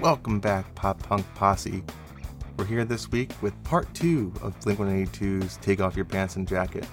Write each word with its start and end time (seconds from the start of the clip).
Welcome 0.00 0.40
back, 0.40 0.74
Pop 0.74 1.02
Punk 1.02 1.26
Posse. 1.34 1.84
We're 2.56 2.64
here 2.64 2.86
this 2.86 3.10
week 3.12 3.32
with 3.42 3.52
part 3.64 3.92
two 3.92 4.32
of 4.40 4.58
Blink 4.60 4.78
182's 4.78 5.58
Take 5.58 5.80
Off 5.80 5.94
Your 5.94 6.06
Pants 6.06 6.36
and 6.36 6.48
Jacket. 6.48 6.86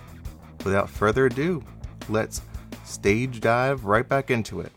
Without 0.66 0.90
further 0.90 1.28
ado, 1.28 1.64
let's 2.10 2.42
stage 2.84 3.40
dive 3.40 3.86
right 3.86 4.06
back 4.06 4.30
into 4.30 4.60
it. 4.60 4.74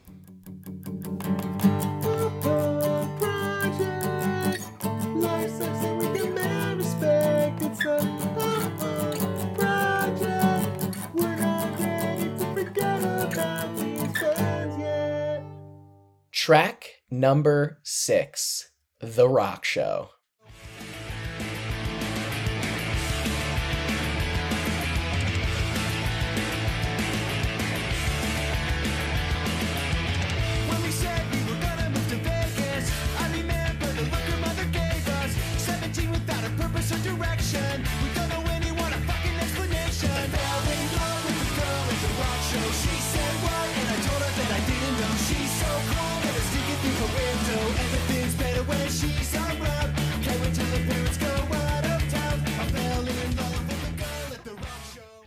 Number 17.10 17.78
six 17.82 18.70
The 19.00 19.28
Rock 19.28 19.64
Show. 19.64 20.10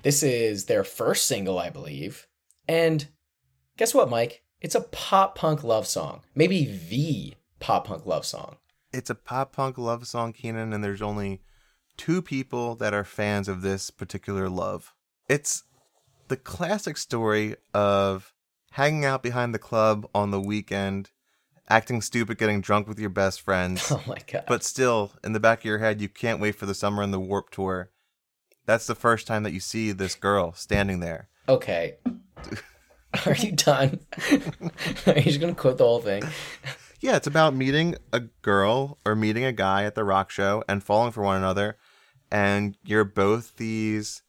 This 0.04 0.22
is 0.22 0.66
their 0.66 0.84
first 0.84 1.26
single, 1.26 1.58
I 1.58 1.70
believe. 1.70 2.28
And 2.68 3.08
guess 3.78 3.94
what, 3.94 4.10
Mike? 4.10 4.44
It's 4.62 4.76
a 4.76 4.82
pop 4.82 5.36
punk 5.36 5.64
love 5.64 5.88
song. 5.88 6.22
Maybe 6.36 6.66
the 6.90 7.34
pop 7.60 7.88
punk 7.88 8.06
love 8.06 8.26
song. 8.26 8.58
It's 8.92 9.10
a 9.10 9.16
pop 9.16 9.54
punk 9.54 9.78
love 9.78 10.06
song, 10.08 10.34
Keanan, 10.34 10.74
and 10.74 10.84
there's 10.84 11.02
only 11.02 11.42
two 11.98 12.22
people 12.22 12.76
that 12.76 12.94
are 12.94 13.04
fans 13.04 13.48
of 13.48 13.62
this 13.62 13.90
particular 13.90 14.50
love. 14.50 14.94
It's 15.28 15.64
the 16.28 16.38
classic 16.38 16.98
story 16.98 17.56
of 17.74 18.34
hanging 18.72 19.06
out 19.06 19.24
behind 19.24 19.54
the 19.54 19.60
club 19.60 20.08
on 20.14 20.32
the 20.32 20.40
weekend, 20.40 21.12
acting 21.70 22.02
stupid, 22.02 22.38
getting 22.38 22.62
drunk 22.62 22.88
with 22.88 23.00
your 23.00 23.10
best 23.10 23.42
friends. 23.42 23.92
Oh 23.92 24.04
my 24.08 24.20
god. 24.32 24.44
but 24.48 24.64
still 24.64 25.14
in 25.24 25.34
the 25.34 25.40
back 25.40 25.60
of 25.60 25.66
your 25.66 25.78
head 25.80 26.02
you 26.02 26.10
can't 26.10 26.40
wait 26.40 26.56
for 26.56 26.66
the 26.66 26.74
summer 26.76 27.02
and 27.04 27.14
the 27.14 27.20
warp 27.20 27.50
tour 27.52 27.90
that's 28.66 28.88
the 28.88 28.96
first 28.96 29.28
time 29.28 29.44
that 29.44 29.54
you 29.54 29.60
see 29.60 29.92
this 29.92 30.16
girl 30.16 30.54
standing 30.54 31.00
there 31.00 31.30
okay. 31.50 31.96
Are 33.28 33.36
you 33.36 33.52
done? 33.52 34.00
Are 35.06 35.14
you 35.16 35.22
just 35.22 35.40
gonna 35.40 35.54
quote 35.54 35.78
the 35.78 35.84
whole 35.84 36.02
thing? 36.02 36.24
yeah 37.00 37.18
it's 37.18 37.28
about 37.28 37.54
meeting 37.54 37.96
a 38.12 38.22
girl 38.22 38.98
or 39.06 39.14
meeting 39.16 39.44
a 39.44 39.52
guy 39.52 39.84
at 39.84 39.94
the 39.94 40.04
rock 40.06 40.30
show 40.32 40.64
and 40.70 40.84
falling 40.84 41.12
for 41.12 41.22
one 41.22 41.38
another 41.38 41.78
and 42.32 42.78
you're 42.84 43.04
both 43.04 43.58
these 43.58 44.24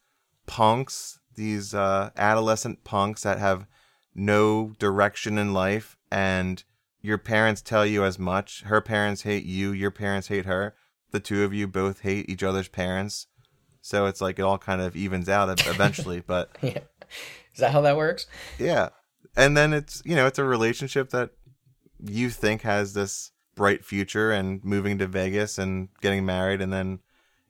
punks 0.45 1.19
these 1.35 1.73
uh, 1.73 2.09
adolescent 2.17 2.83
punks 2.83 3.23
that 3.23 3.39
have 3.39 3.65
no 4.13 4.73
direction 4.77 5.37
in 5.37 5.53
life 5.53 5.97
and 6.11 6.63
your 7.01 7.17
parents 7.17 7.61
tell 7.61 7.85
you 7.85 8.03
as 8.03 8.19
much 8.19 8.63
her 8.63 8.81
parents 8.81 9.23
hate 9.23 9.45
you 9.45 9.71
your 9.71 9.91
parents 9.91 10.27
hate 10.27 10.45
her 10.45 10.75
the 11.11 11.19
two 11.19 11.43
of 11.43 11.53
you 11.53 11.67
both 11.67 12.01
hate 12.01 12.29
each 12.29 12.43
other's 12.43 12.67
parents 12.67 13.27
so 13.85 14.07
it's 14.07 14.19
like 14.19 14.39
it 14.39 14.41
all 14.41 14.57
kind 14.57 14.81
of 14.81 14.95
evens 14.95 15.29
out 15.29 15.49
eventually 15.67 16.19
but 16.27 16.49
Yeah. 16.61 16.79
Is 17.53 17.59
that 17.59 17.71
how 17.71 17.81
that 17.81 17.95
works? 17.97 18.25
yeah 18.59 18.89
and 19.37 19.55
then 19.55 19.73
it's 19.73 20.01
you 20.05 20.15
know 20.15 20.25
it's 20.27 20.39
a 20.39 20.43
relationship 20.43 21.09
that 21.11 21.29
you 22.03 22.29
think 22.29 22.63
has 22.63 22.93
this 22.93 23.31
bright 23.55 23.85
future 23.85 24.31
and 24.31 24.63
moving 24.63 24.97
to 24.97 25.07
vegas 25.07 25.57
and 25.57 25.89
getting 26.01 26.25
married 26.25 26.61
and 26.61 26.73
then 26.73 26.99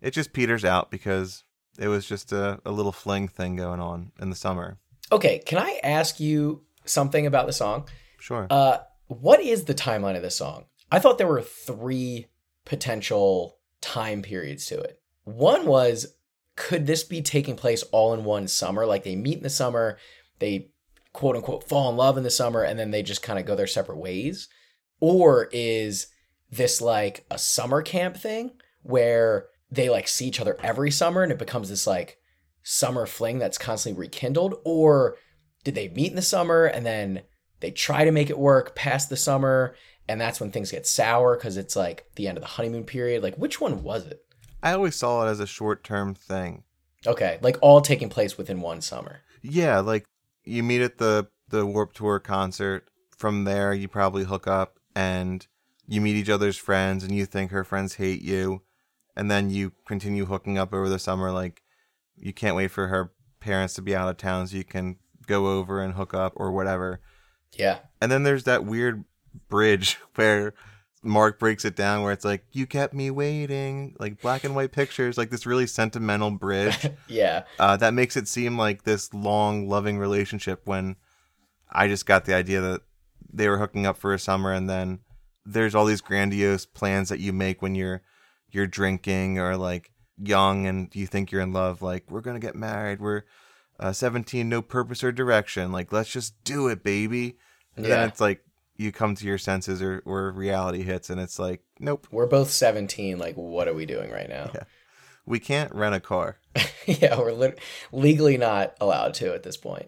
it 0.01 0.11
just 0.11 0.33
peters 0.33 0.63
out 0.65 0.91
because 0.91 1.43
it 1.79 1.87
was 1.87 2.05
just 2.05 2.31
a, 2.31 2.59
a 2.65 2.71
little 2.71 2.91
fling 2.91 3.27
thing 3.27 3.55
going 3.55 3.79
on 3.79 4.11
in 4.21 4.29
the 4.29 4.35
summer 4.35 4.77
Okay, 5.11 5.37
can 5.39 5.59
I 5.59 5.79
ask 5.83 6.19
you 6.19 6.63
something 6.85 7.25
about 7.27 7.45
the 7.47 7.53
song? 7.53 7.87
sure 8.19 8.47
Uh, 8.49 8.79
what 9.07 9.39
is 9.39 9.65
the 9.65 9.73
timeline 9.75 10.15
of 10.15 10.23
this 10.23 10.35
song? 10.35 10.65
I 10.91 10.97
thought 10.99 11.17
there 11.19 11.27
were 11.27 11.43
three 11.43 12.25
potential 12.65 13.57
time 13.81 14.21
periods 14.23 14.65
to 14.67 14.79
it. 14.79 14.99
One 15.23 15.65
was, 15.67 16.14
could 16.55 16.87
this 16.87 17.03
be 17.03 17.21
taking 17.21 17.55
place 17.55 17.83
all 17.91 18.13
in 18.13 18.23
one 18.23 18.47
summer? 18.47 18.85
Like 18.85 19.03
they 19.03 19.15
meet 19.15 19.37
in 19.37 19.43
the 19.43 19.49
summer, 19.49 19.97
they 20.39 20.69
quote 21.13 21.35
unquote 21.35 21.67
fall 21.67 21.89
in 21.89 21.97
love 21.97 22.17
in 22.17 22.23
the 22.23 22.29
summer, 22.29 22.63
and 22.63 22.79
then 22.79 22.91
they 22.91 23.03
just 23.03 23.23
kind 23.23 23.39
of 23.39 23.45
go 23.45 23.55
their 23.55 23.67
separate 23.67 23.97
ways? 23.97 24.47
Or 24.99 25.49
is 25.51 26.07
this 26.49 26.81
like 26.81 27.25
a 27.29 27.37
summer 27.37 27.81
camp 27.81 28.17
thing 28.17 28.51
where 28.83 29.47
they 29.69 29.89
like 29.89 30.07
see 30.07 30.27
each 30.27 30.39
other 30.39 30.57
every 30.63 30.91
summer 30.91 31.23
and 31.23 31.31
it 31.31 31.39
becomes 31.39 31.69
this 31.69 31.87
like 31.87 32.17
summer 32.63 33.05
fling 33.05 33.39
that's 33.39 33.57
constantly 33.57 33.99
rekindled? 33.99 34.55
Or 34.63 35.17
did 35.63 35.75
they 35.75 35.89
meet 35.89 36.11
in 36.11 36.15
the 36.15 36.21
summer 36.21 36.65
and 36.65 36.85
then 36.85 37.23
they 37.59 37.71
try 37.71 38.05
to 38.05 38.11
make 38.11 38.29
it 38.29 38.39
work 38.39 38.75
past 38.75 39.09
the 39.09 39.17
summer 39.17 39.75
and 40.07 40.21
that's 40.21 40.39
when 40.39 40.51
things 40.51 40.71
get 40.71 40.85
sour 40.85 41.35
because 41.35 41.57
it's 41.57 41.75
like 41.75 42.05
the 42.15 42.27
end 42.27 42.37
of 42.37 42.43
the 42.43 42.49
honeymoon 42.49 42.83
period 42.83 43.23
like 43.23 43.35
which 43.35 43.59
one 43.59 43.83
was 43.83 44.05
it 44.05 44.24
i 44.65 44.73
always 44.73 44.95
saw 44.95 45.25
it 45.25 45.29
as 45.29 45.39
a 45.39 45.47
short-term 45.47 46.13
thing 46.13 46.63
okay 47.07 47.39
like 47.41 47.57
all 47.61 47.79
taking 47.81 48.09
place 48.09 48.37
within 48.37 48.59
one 48.59 48.81
summer 48.81 49.21
Yeah, 49.41 49.79
like 49.79 50.05
you 50.43 50.63
meet 50.63 50.81
at 50.81 50.97
the 50.97 51.27
the 51.49 51.65
Warp 51.65 51.93
Tour 51.93 52.19
concert. 52.19 52.87
From 53.15 53.43
there, 53.45 53.73
you 53.73 53.87
probably 53.87 54.23
hook 54.25 54.47
up 54.47 54.79
and 54.95 55.45
you 55.87 56.01
meet 56.01 56.15
each 56.15 56.29
other's 56.29 56.57
friends, 56.57 57.03
and 57.03 57.13
you 57.13 57.25
think 57.27 57.51
her 57.51 57.63
friends 57.63 57.95
hate 57.95 58.23
you, 58.23 58.63
and 59.15 59.29
then 59.29 59.51
you 59.51 59.71
continue 59.87 60.25
hooking 60.25 60.57
up 60.57 60.73
over 60.73 60.89
the 60.89 60.97
summer. 60.99 61.31
Like 61.31 61.61
you 62.17 62.33
can't 62.33 62.55
wait 62.55 62.71
for 62.71 62.87
her 62.87 63.13
parents 63.39 63.75
to 63.75 63.81
be 63.83 63.95
out 63.95 64.09
of 64.09 64.17
town 64.17 64.47
so 64.47 64.57
you 64.57 64.63
can 64.63 64.97
go 65.27 65.47
over 65.47 65.79
and 65.79 65.93
hook 65.93 66.13
up 66.15 66.33
or 66.35 66.51
whatever. 66.51 66.99
yeah 67.53 67.79
And 68.01 68.11
then 68.11 68.23
there's 68.23 68.45
that 68.45 68.65
weird 68.65 69.05
bridge 69.47 69.99
where 70.15 70.53
Mark 71.05 71.39
breaks 71.39 71.63
it 71.65 71.75
down 71.75 72.01
where 72.03 72.11
it's 72.11 72.25
like, 72.25 72.45
You 72.51 72.65
kept 72.65 72.93
me 72.93 73.11
waiting, 73.11 73.95
like 73.99 74.19
black 74.21 74.43
and 74.43 74.55
white 74.55 74.71
pictures, 74.71 75.17
like 75.17 75.29
this 75.29 75.45
really 75.45 75.67
sentimental 75.67 76.31
bridge. 76.31 76.89
Yeah. 77.07 77.43
Uh, 77.59 77.77
that 77.77 77.93
makes 77.93 78.17
it 78.17 78.27
seem 78.27 78.57
like 78.57 78.83
this 78.83 79.13
long, 79.13 79.69
loving 79.69 79.97
relationship 79.97 80.61
when 80.65 80.95
I 81.71 81.87
just 81.87 82.05
got 82.05 82.25
the 82.25 82.33
idea 82.33 82.61
that 82.61 82.81
they 83.31 83.47
were 83.49 83.57
hooking 83.59 83.85
up 83.85 83.97
for 83.97 84.13
a 84.13 84.19
summer 84.19 84.51
and 84.51 84.69
then 84.69 84.99
there's 85.45 85.75
all 85.75 85.85
these 85.85 86.01
grandiose 86.01 86.65
plans 86.65 87.09
that 87.09 87.19
you 87.19 87.31
make 87.33 87.61
when 87.61 87.75
you're 87.75 88.01
you're 88.51 88.65
drinking 88.67 89.37
or 89.37 89.57
like 89.57 89.91
young 90.17 90.65
and 90.65 90.95
you 90.95 91.05
think 91.05 91.31
you're 91.31 91.41
in 91.41 91.51
love 91.51 91.81
like 91.81 92.09
we're 92.09 92.21
gonna 92.21 92.39
get 92.39 92.55
married. 92.55 92.99
We're 93.01 93.23
uh, 93.79 93.91
17 93.91 94.47
no 94.47 94.61
purpose 94.61 95.03
or 95.03 95.11
direction. 95.11 95.71
Like 95.71 95.91
let's 95.91 96.09
just 96.09 96.41
do 96.43 96.67
it 96.69 96.83
baby. 96.83 97.37
And 97.75 97.85
Yeah. 97.85 97.95
then 97.97 98.07
it's 98.09 98.21
like 98.21 98.41
you 98.77 98.91
come 98.91 99.15
to 99.15 99.25
your 99.25 99.37
senses 99.37 99.81
or, 99.81 100.01
or 100.05 100.31
reality 100.31 100.83
hits 100.83 101.09
and 101.09 101.19
it's 101.19 101.39
like 101.39 101.61
nope 101.79 102.07
we're 102.11 102.25
both 102.25 102.49
17 102.51 103.17
like 103.17 103.35
what 103.35 103.67
are 103.67 103.73
we 103.73 103.85
doing 103.85 104.11
right 104.11 104.27
now 104.29 104.51
Yeah. 104.53 104.63
we 105.25 105.39
can't 105.39 105.73
rent 105.73 105.95
a 105.95 105.99
car 105.99 106.37
yeah, 106.85 107.17
we're 107.17 107.31
lit- 107.33 107.59
legally 107.91 108.37
not 108.37 108.75
allowed 108.79 109.13
to 109.15 109.33
at 109.33 109.43
this 109.43 109.57
point. 109.57 109.87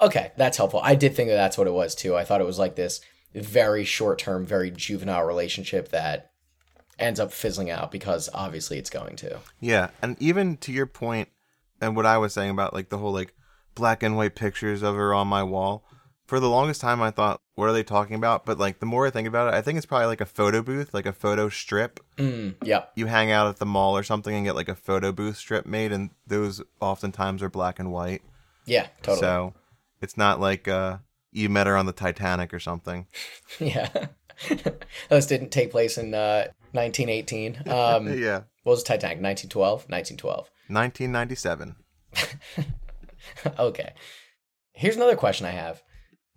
Okay, 0.00 0.30
that's 0.36 0.56
helpful. 0.58 0.80
I 0.84 0.94
did 0.94 1.16
think 1.16 1.30
that 1.30 1.34
that's 1.36 1.56
what 1.58 1.66
it 1.66 1.72
was 1.72 1.94
too. 1.94 2.14
I 2.14 2.24
thought 2.24 2.40
it 2.42 2.46
was 2.46 2.58
like 2.58 2.76
this 2.76 3.00
very 3.34 3.84
short 3.84 4.18
term, 4.18 4.44
very 4.46 4.70
juvenile 4.70 5.24
relationship 5.24 5.88
that 5.88 6.30
ends 6.98 7.18
up 7.18 7.32
fizzling 7.32 7.70
out 7.70 7.90
because 7.90 8.28
obviously 8.34 8.78
it's 8.78 8.90
going 8.90 9.16
to. 9.16 9.40
Yeah, 9.60 9.88
and 10.02 10.16
even 10.20 10.58
to 10.58 10.72
your 10.72 10.86
point, 10.86 11.28
and 11.80 11.96
what 11.96 12.06
I 12.06 12.18
was 12.18 12.32
saying 12.34 12.50
about 12.50 12.74
like 12.74 12.90
the 12.90 12.98
whole 12.98 13.12
like 13.12 13.34
black 13.74 14.02
and 14.02 14.16
white 14.16 14.34
pictures 14.34 14.82
of 14.82 14.94
her 14.94 15.12
on 15.14 15.26
my 15.28 15.42
wall. 15.42 15.84
For 16.26 16.40
the 16.40 16.48
longest 16.48 16.80
time, 16.80 17.00
I 17.00 17.12
thought, 17.12 17.40
what 17.54 17.68
are 17.68 17.72
they 17.72 17.84
talking 17.84 18.16
about? 18.16 18.44
But 18.44 18.58
like 18.58 18.80
the 18.80 18.86
more 18.86 19.06
I 19.06 19.10
think 19.10 19.28
about 19.28 19.52
it, 19.52 19.56
I 19.56 19.62
think 19.62 19.76
it's 19.76 19.86
probably 19.86 20.06
like 20.06 20.20
a 20.20 20.26
photo 20.26 20.60
booth, 20.60 20.92
like 20.92 21.06
a 21.06 21.12
photo 21.12 21.48
strip. 21.48 22.00
Mm, 22.16 22.56
yep. 22.64 22.90
You 22.96 23.06
hang 23.06 23.30
out 23.30 23.48
at 23.48 23.56
the 23.58 23.66
mall 23.66 23.96
or 23.96 24.02
something 24.02 24.34
and 24.34 24.44
get 24.44 24.56
like 24.56 24.68
a 24.68 24.74
photo 24.74 25.12
booth 25.12 25.36
strip 25.36 25.66
made, 25.66 25.92
and 25.92 26.10
those 26.26 26.62
oftentimes 26.80 27.42
are 27.42 27.50
black 27.50 27.78
and 27.78 27.92
white. 27.92 28.22
Yeah, 28.64 28.88
totally. 29.02 29.20
So 29.20 29.54
it's 30.02 30.16
not 30.16 30.40
like 30.40 30.66
uh, 30.66 30.98
you 31.32 31.48
met 31.48 31.66
her 31.66 31.76
on 31.76 31.86
the 31.86 31.92
Titanic 31.92 32.52
or 32.52 32.60
something. 32.60 33.06
Yeah. 33.60 33.88
Those 35.08 35.26
didn't 35.26 35.50
take 35.50 35.70
place 35.70 35.96
in 35.96 36.12
uh, 36.12 36.48
1918. 36.72 37.62
Um, 37.66 38.18
yeah, 38.18 38.42
what 38.64 38.72
was 38.72 38.82
Titanic? 38.82 39.22
1912? 39.22 39.88
1912. 39.88 40.50
1997. 40.68 41.76
okay. 43.58 43.94
Here's 44.72 44.96
another 44.96 45.16
question 45.16 45.46
I 45.46 45.52
have 45.52 45.82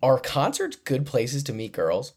Are 0.02 0.18
concerts 0.18 0.76
good 0.76 1.06
places 1.06 1.42
to 1.44 1.52
meet 1.52 1.72
girls? 1.72 2.14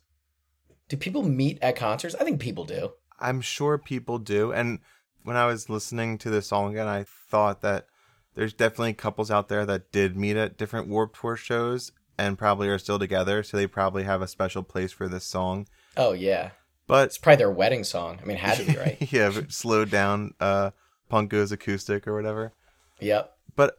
Do 0.88 0.98
people 0.98 1.24
meet 1.24 1.60
at 1.62 1.76
concerts? 1.76 2.16
I 2.16 2.24
think 2.24 2.40
people 2.40 2.66
do. 2.66 2.92
I'm 3.20 3.42
sure 3.42 3.78
people 3.78 4.20
do. 4.20 4.52
And 4.52 4.80
when 5.24 5.36
I 5.36 5.46
was 5.46 5.70
listening 5.70 6.18
to 6.20 6.30
this 6.30 6.48
song 6.48 6.72
again, 6.72 6.88
I 6.88 7.06
thought 7.30 7.62
that 7.62 7.88
there's 8.36 8.54
definitely 8.54 8.94
couples 8.94 9.32
out 9.32 9.48
there 9.48 9.66
that 9.66 9.92
did 9.92 10.18
meet 10.18 10.36
at 10.38 10.58
different 10.58 10.88
Warp 10.88 11.18
Tour 11.20 11.36
shows 11.36 11.92
and 12.18 12.38
probably 12.38 12.68
are 12.68 12.80
still 12.80 13.00
together. 13.00 13.44
So 13.44 13.58
they 13.58 13.68
probably 13.68 14.04
have 14.04 14.22
a 14.22 14.28
special 14.28 14.64
place 14.64 14.92
for 14.92 15.08
this 15.08 15.26
song. 15.26 15.68
Oh 15.98 16.14
yeah, 16.14 16.52
But 16.88 17.08
it's 17.08 17.18
probably 17.18 17.38
their 17.38 17.52
wedding 17.52 17.84
song. 17.84 18.20
I 18.22 18.26
mean, 18.26 18.38
had 18.38 18.58
to 18.58 18.66
be 18.66 18.78
right. 18.78 18.98
yeah, 19.12 19.30
but 19.30 19.52
slowed 19.52 19.90
down 19.90 20.34
uh, 20.40 20.72
Punk 21.10 21.30
Goes 21.30 21.52
Acoustic 21.52 22.08
or 22.08 22.16
whatever. 22.16 22.54
yep. 23.00 23.36
But 23.56 23.78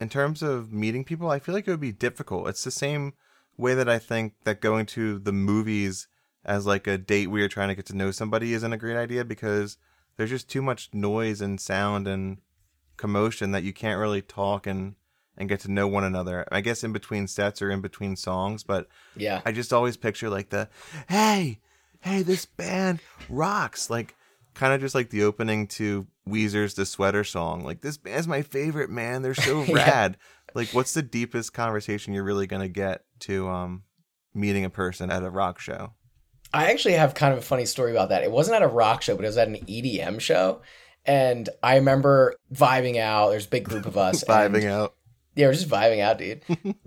in 0.00 0.08
terms 0.08 0.42
of 0.42 0.72
meeting 0.72 1.04
people, 1.04 1.30
I 1.30 1.38
feel 1.38 1.54
like 1.54 1.66
it 1.66 1.70
would 1.70 1.80
be 1.80 1.92
difficult. 1.92 2.48
It's 2.48 2.64
the 2.64 2.70
same 2.70 3.14
way 3.56 3.74
that 3.74 3.88
I 3.88 3.98
think 3.98 4.34
that 4.44 4.60
going 4.60 4.86
to 4.86 5.18
the 5.18 5.32
movies 5.32 6.08
as 6.44 6.66
like 6.66 6.86
a 6.86 6.98
date 6.98 7.28
where 7.28 7.40
you're 7.40 7.48
trying 7.48 7.68
to 7.68 7.74
get 7.74 7.86
to 7.86 7.96
know 7.96 8.10
somebody 8.10 8.52
isn't 8.52 8.72
a 8.72 8.76
great 8.76 8.96
idea 8.96 9.24
because 9.24 9.78
there's 10.16 10.30
just 10.30 10.48
too 10.48 10.60
much 10.62 10.90
noise 10.92 11.40
and 11.40 11.60
sound 11.60 12.06
and 12.06 12.38
commotion 12.96 13.50
that 13.52 13.62
you 13.64 13.72
can't 13.72 13.98
really 14.00 14.22
talk 14.22 14.66
and 14.66 14.94
and 15.36 15.48
get 15.48 15.58
to 15.60 15.70
know 15.70 15.88
one 15.88 16.04
another. 16.04 16.46
I 16.52 16.60
guess 16.60 16.84
in 16.84 16.92
between 16.92 17.26
sets 17.26 17.60
or 17.60 17.68
in 17.70 17.80
between 17.80 18.14
songs, 18.14 18.62
but 18.62 18.86
Yeah. 19.16 19.40
I 19.44 19.50
just 19.50 19.72
always 19.72 19.96
picture 19.96 20.30
like 20.30 20.50
the 20.50 20.68
hey, 21.08 21.58
hey, 22.00 22.22
this 22.22 22.46
band 22.46 23.00
rocks. 23.28 23.90
Like 23.90 24.14
kind 24.54 24.72
of 24.72 24.80
just 24.80 24.94
like 24.94 25.10
the 25.10 25.24
opening 25.24 25.66
to 25.66 26.06
Weezer's 26.28 26.74
The 26.74 26.86
Sweater 26.86 27.24
song. 27.24 27.64
Like 27.64 27.80
this 27.80 27.96
band's 27.96 28.28
my 28.28 28.42
favorite, 28.42 28.90
man. 28.90 29.22
They're 29.22 29.34
so 29.34 29.64
Yeah. 29.68 29.74
rad. 29.74 30.16
Like 30.54 30.68
what's 30.68 30.94
the 30.94 31.02
deepest 31.02 31.52
conversation 31.52 32.14
you're 32.14 32.22
really 32.22 32.46
going 32.46 32.62
to 32.62 32.68
get 32.68 33.02
to 33.26 33.48
um 33.48 33.82
meeting 34.34 34.64
a 34.64 34.70
person 34.70 35.10
at 35.10 35.22
a 35.22 35.30
rock 35.30 35.60
show? 35.60 35.92
I 36.52 36.70
actually 36.70 36.94
have 36.94 37.14
kind 37.14 37.32
of 37.32 37.38
a 37.40 37.42
funny 37.42 37.66
story 37.66 37.90
about 37.90 38.10
that. 38.10 38.22
It 38.22 38.30
wasn't 38.30 38.56
at 38.56 38.62
a 38.62 38.68
rock 38.68 39.02
show, 39.02 39.16
but 39.16 39.24
it 39.24 39.28
was 39.28 39.38
at 39.38 39.48
an 39.48 39.56
EDM 39.56 40.20
show. 40.20 40.62
And 41.04 41.48
I 41.62 41.76
remember 41.76 42.36
vibing 42.52 42.96
out. 42.98 43.30
There's 43.30 43.46
a 43.46 43.50
big 43.50 43.64
group 43.64 43.86
of 43.86 43.96
us. 43.98 44.22
and- 44.28 44.54
Vibing 44.54 44.66
out. 44.66 44.94
Yeah, 45.34 45.48
we're 45.48 45.54
just 45.54 45.68
vibing 45.68 46.00
out, 46.00 46.18
dude. 46.18 46.42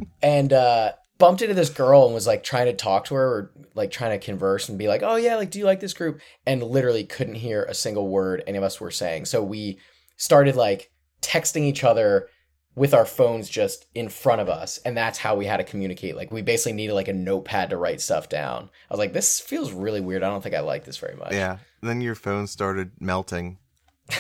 and 0.22 0.54
uh 0.54 0.94
bumped 1.18 1.42
into 1.42 1.56
this 1.56 1.70
girl 1.70 2.06
and 2.06 2.14
was 2.14 2.28
like 2.28 2.44
trying 2.44 2.68
to 2.68 2.74
talk 2.74 3.06
to 3.06 3.16
her 3.16 3.28
or 3.28 3.52
like 3.74 3.92
trying 3.92 4.18
to 4.18 4.24
converse 4.26 4.70
and 4.70 4.78
be 4.78 4.88
like, 4.88 5.02
"Oh 5.04 5.16
yeah, 5.16 5.36
like 5.36 5.52
do 5.52 5.60
you 5.60 5.66
like 5.66 5.80
this 5.80 5.94
group?" 5.94 6.22
And 6.46 6.64
literally 6.64 7.04
couldn't 7.04 7.36
hear 7.36 7.64
a 7.64 7.74
single 7.74 8.08
word 8.08 8.44
any 8.48 8.58
of 8.58 8.64
us 8.64 8.80
were 8.80 8.92
saying. 8.92 9.26
So 9.26 9.44
we 9.44 9.80
started 10.16 10.56
like 10.56 10.92
texting 11.22 11.62
each 11.64 11.84
other 11.84 12.30
with 12.78 12.94
our 12.94 13.06
phones 13.06 13.50
just 13.50 13.88
in 13.96 14.08
front 14.08 14.40
of 14.40 14.48
us 14.48 14.78
and 14.86 14.96
that's 14.96 15.18
how 15.18 15.36
we 15.36 15.46
had 15.48 15.58
to 15.58 15.64
communicate. 15.64 16.16
Like 16.16 16.32
we 16.32 16.42
basically 16.44 16.74
needed 16.74 16.94
like 16.94 17.08
a 17.10 17.14
notepad 17.14 17.72
to 17.72 17.78
write 17.78 18.00
stuff 18.00 18.30
down. 18.30 18.70
I 18.90 18.94
was 18.94 19.00
like, 19.00 19.12
"This 19.14 19.40
feels 19.42 19.72
really 19.74 20.00
weird. 20.00 20.22
I 20.24 20.30
don't 20.30 20.42
think 20.44 20.54
I 20.56 20.60
like 20.62 20.86
this 20.86 20.98
very 20.98 21.16
much." 21.16 21.34
Yeah. 21.34 21.58
Then 21.82 22.00
your 22.02 22.16
phone 22.16 22.48
started 22.48 22.92
melting. 23.00 23.58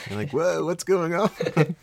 You're 0.09 0.17
like, 0.19 0.31
whoa, 0.31 0.65
what's 0.65 0.83
going 0.83 1.13
on? 1.13 1.29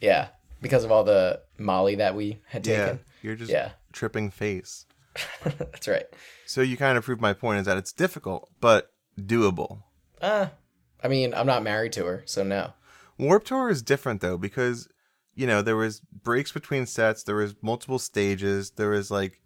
Yeah, 0.00 0.28
because 0.60 0.84
of 0.84 0.92
all 0.92 1.02
the 1.04 1.40
Molly 1.58 1.94
that 1.96 2.14
we 2.14 2.40
had 2.48 2.62
taken 2.64 2.86
yeah. 2.86 2.96
You're 3.22 3.36
just 3.36 3.50
Yeah. 3.50 3.70
tripping 3.92 4.30
face. 4.30 4.86
That's 5.44 5.88
right. 5.88 6.04
So 6.46 6.60
you 6.60 6.76
kind 6.76 6.98
of 6.98 7.04
proved 7.04 7.20
my 7.22 7.32
point 7.32 7.60
is 7.60 7.66
that 7.66 7.76
it's 7.78 7.92
difficult, 7.92 8.50
but 8.60 8.90
doable. 9.18 9.82
Uh, 10.20 10.48
I 11.02 11.08
mean, 11.08 11.32
I'm 11.34 11.46
not 11.46 11.62
married 11.62 11.92
to 11.94 12.04
her, 12.06 12.22
so 12.26 12.42
no. 12.42 12.72
Warp 13.18 13.44
Tour 13.44 13.68
is 13.70 13.82
different 13.82 14.20
though 14.20 14.36
because 14.36 14.88
you 15.34 15.46
know 15.46 15.62
there 15.62 15.76
was 15.76 16.00
breaks 16.00 16.52
between 16.52 16.86
sets, 16.86 17.22
there 17.22 17.36
was 17.36 17.54
multiple 17.62 17.98
stages, 17.98 18.70
there 18.72 18.90
was 18.90 19.10
like 19.10 19.40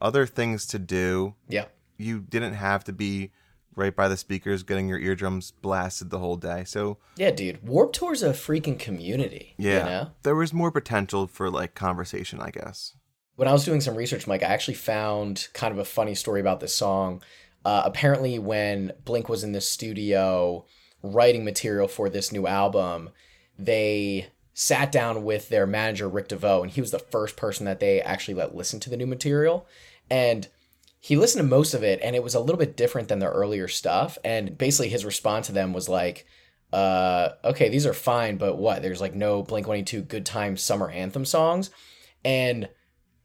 other 0.00 0.26
things 0.26 0.66
to 0.68 0.78
do. 0.78 1.34
Yeah. 1.48 1.66
You 1.98 2.20
didn't 2.20 2.54
have 2.54 2.84
to 2.84 2.92
be 2.92 3.32
right 3.74 3.94
by 3.94 4.08
the 4.08 4.16
speakers 4.16 4.62
getting 4.62 4.88
your 4.88 4.98
eardrums 4.98 5.50
blasted 5.50 6.10
the 6.10 6.18
whole 6.18 6.36
day. 6.36 6.64
So 6.64 6.98
Yeah, 7.16 7.30
dude. 7.30 7.66
Warp 7.66 7.92
Tour's 7.92 8.22
a 8.22 8.30
freaking 8.30 8.78
community. 8.78 9.54
yeah, 9.58 9.78
You 9.78 9.84
know? 9.84 10.10
there 10.22 10.34
was 10.34 10.52
more 10.52 10.70
potential 10.70 11.26
for 11.26 11.50
like 11.50 11.74
conversation, 11.74 12.40
I 12.40 12.50
guess. 12.50 12.94
When 13.36 13.48
I 13.48 13.52
was 13.52 13.64
doing 13.66 13.82
some 13.82 13.94
research, 13.94 14.26
Mike, 14.26 14.42
I 14.42 14.46
actually 14.46 14.74
found 14.74 15.48
kind 15.52 15.72
of 15.72 15.78
a 15.78 15.84
funny 15.84 16.14
story 16.14 16.40
about 16.40 16.60
this 16.60 16.74
song. 16.74 17.22
Uh, 17.66 17.82
apparently, 17.84 18.38
when 18.38 18.92
Blink 19.04 19.28
was 19.28 19.44
in 19.44 19.52
the 19.52 19.60
studio 19.60 20.64
writing 21.02 21.44
material 21.44 21.86
for 21.86 22.08
this 22.08 22.32
new 22.32 22.46
album, 22.46 23.10
they 23.58 24.28
sat 24.58 24.90
down 24.90 25.22
with 25.22 25.50
their 25.50 25.66
manager, 25.66 26.08
Rick 26.08 26.28
DeVoe, 26.28 26.62
and 26.62 26.72
he 26.72 26.80
was 26.80 26.90
the 26.90 26.98
first 26.98 27.36
person 27.36 27.66
that 27.66 27.78
they 27.78 28.00
actually 28.00 28.32
let 28.32 28.54
listen 28.54 28.80
to 28.80 28.88
the 28.88 28.96
new 28.96 29.06
material. 29.06 29.66
And 30.10 30.48
he 30.98 31.14
listened 31.14 31.42
to 31.42 31.48
most 31.48 31.74
of 31.74 31.84
it, 31.84 32.00
and 32.02 32.16
it 32.16 32.22
was 32.22 32.34
a 32.34 32.40
little 32.40 32.56
bit 32.56 32.74
different 32.74 33.08
than 33.08 33.18
the 33.18 33.28
earlier 33.28 33.68
stuff. 33.68 34.16
And 34.24 34.56
basically, 34.56 34.88
his 34.88 35.04
response 35.04 35.46
to 35.46 35.52
them 35.52 35.74
was 35.74 35.90
like, 35.90 36.26
uh, 36.72 37.32
okay, 37.44 37.68
these 37.68 37.84
are 37.84 37.92
fine, 37.92 38.38
but 38.38 38.56
what? 38.56 38.80
There's 38.80 39.00
like 39.00 39.14
no 39.14 39.42
Blink 39.42 39.66
182 39.66 40.00
good 40.06 40.24
time 40.24 40.56
summer 40.56 40.88
anthem 40.88 41.26
songs. 41.26 41.68
And 42.24 42.70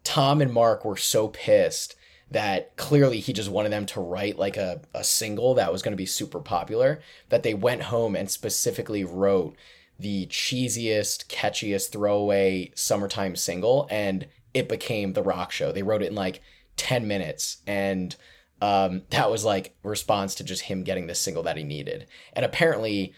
Tom 0.03 0.41
and 0.41 0.51
Mark 0.51 0.83
were 0.83 0.97
so 0.97 1.29
pissed 1.29 1.95
that 2.29 2.75
clearly 2.75 3.21
he 3.21 3.31
just 3.31 3.49
wanted 3.49 3.71
them 3.71 3.85
to 3.85 4.01
write 4.01 4.37
like 4.37 4.57
a, 4.57 4.81
a 4.93 5.03
single 5.05 5.53
that 5.53 5.71
was 5.71 5.81
going 5.81 5.93
to 5.93 5.97
be 5.97 6.05
super 6.05 6.41
popular 6.41 6.99
that 7.29 7.43
they 7.43 7.53
went 7.53 7.83
home 7.83 8.17
and 8.17 8.29
specifically 8.29 9.05
wrote 9.05 9.55
the 10.01 10.25
cheesiest, 10.27 11.27
catchiest 11.27 11.91
throwaway 11.91 12.71
summertime 12.75 13.35
single 13.35 13.87
and 13.91 14.27
it 14.53 14.67
became 14.67 15.13
the 15.13 15.23
rock 15.23 15.51
show. 15.51 15.71
They 15.71 15.83
wrote 15.83 16.01
it 16.01 16.09
in 16.09 16.15
like 16.15 16.41
10 16.77 17.07
minutes 17.07 17.57
and 17.67 18.15
um, 18.61 19.03
that 19.11 19.31
was 19.31 19.45
like 19.45 19.75
response 19.83 20.35
to 20.35 20.43
just 20.43 20.63
him 20.63 20.83
getting 20.83 21.07
the 21.07 21.15
single 21.15 21.43
that 21.43 21.57
he 21.57 21.63
needed. 21.63 22.07
And 22.33 22.45
apparently 22.45 23.13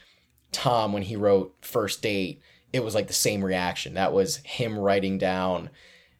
Tom 0.51 0.93
when 0.93 1.03
he 1.03 1.15
wrote 1.15 1.55
First 1.61 2.01
Date, 2.01 2.41
it 2.71 2.83
was 2.83 2.95
like 2.95 3.07
the 3.07 3.13
same 3.13 3.43
reaction. 3.43 3.93
That 3.93 4.13
was 4.13 4.37
him 4.37 4.77
writing 4.77 5.17
down 5.17 5.69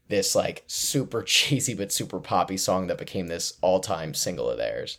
this 0.08 0.36
like 0.36 0.64
super 0.68 1.22
cheesy 1.24 1.74
but 1.74 1.92
super 1.92 2.20
poppy 2.20 2.58
song 2.58 2.88
that 2.88 2.98
became 2.98 3.28
this 3.28 3.54
all-time 3.62 4.14
single 4.14 4.50
of 4.50 4.58
theirs. 4.58 4.98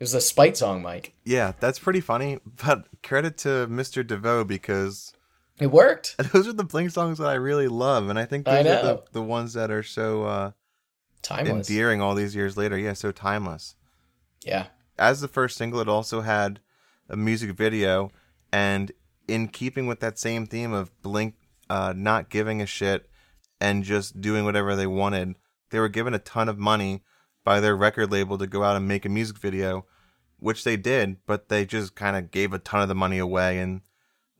It 0.00 0.04
was 0.04 0.14
a 0.14 0.20
spite 0.20 0.56
song, 0.56 0.80
Mike. 0.80 1.12
Yeah, 1.24 1.52
that's 1.60 1.78
pretty 1.78 2.00
funny. 2.00 2.38
But 2.64 2.86
credit 3.02 3.36
to 3.38 3.66
Mr. 3.68 4.04
DeVoe 4.04 4.44
because 4.44 5.12
It 5.58 5.66
worked. 5.66 6.16
those 6.32 6.48
are 6.48 6.54
the 6.54 6.64
Blink 6.64 6.90
songs 6.90 7.18
that 7.18 7.26
I 7.28 7.34
really 7.34 7.68
love, 7.68 8.08
and 8.08 8.18
I 8.18 8.24
think 8.24 8.46
those 8.46 8.54
I 8.54 8.60
are 8.60 8.82
the, 8.82 9.02
the 9.12 9.22
ones 9.22 9.52
that 9.52 9.70
are 9.70 9.82
so 9.82 10.24
uh, 10.24 10.50
Timeless. 11.20 11.68
endearing 11.68 12.00
all 12.00 12.14
these 12.14 12.34
years 12.34 12.56
later. 12.56 12.78
Yeah, 12.78 12.94
so 12.94 13.12
timeless. 13.12 13.74
Yeah. 14.42 14.68
As 14.98 15.20
the 15.20 15.28
first 15.28 15.58
single, 15.58 15.80
it 15.80 15.88
also 15.88 16.22
had 16.22 16.60
a 17.10 17.16
music 17.16 17.50
video, 17.50 18.10
and 18.50 18.92
in 19.28 19.48
keeping 19.48 19.86
with 19.86 20.00
that 20.00 20.18
same 20.18 20.46
theme 20.46 20.72
of 20.72 20.90
Blink 21.02 21.34
uh, 21.68 21.92
not 21.94 22.30
giving 22.30 22.62
a 22.62 22.66
shit 22.66 23.08
and 23.60 23.84
just 23.84 24.22
doing 24.22 24.46
whatever 24.46 24.74
they 24.74 24.86
wanted, 24.86 25.34
they 25.68 25.78
were 25.78 25.90
given 25.90 26.14
a 26.14 26.18
ton 26.18 26.48
of 26.48 26.58
money 26.58 27.02
by 27.44 27.60
their 27.60 27.76
record 27.76 28.10
label 28.10 28.38
to 28.38 28.46
go 28.46 28.62
out 28.64 28.76
and 28.76 28.88
make 28.88 29.04
a 29.04 29.08
music 29.08 29.38
video, 29.38 29.84
which 30.40 30.64
they 30.64 30.76
did, 30.76 31.16
but 31.26 31.48
they 31.48 31.64
just 31.64 31.94
kind 31.94 32.16
of 32.16 32.30
gave 32.30 32.52
a 32.52 32.58
ton 32.58 32.82
of 32.82 32.88
the 32.88 32.94
money 32.94 33.18
away 33.18 33.58
and 33.58 33.80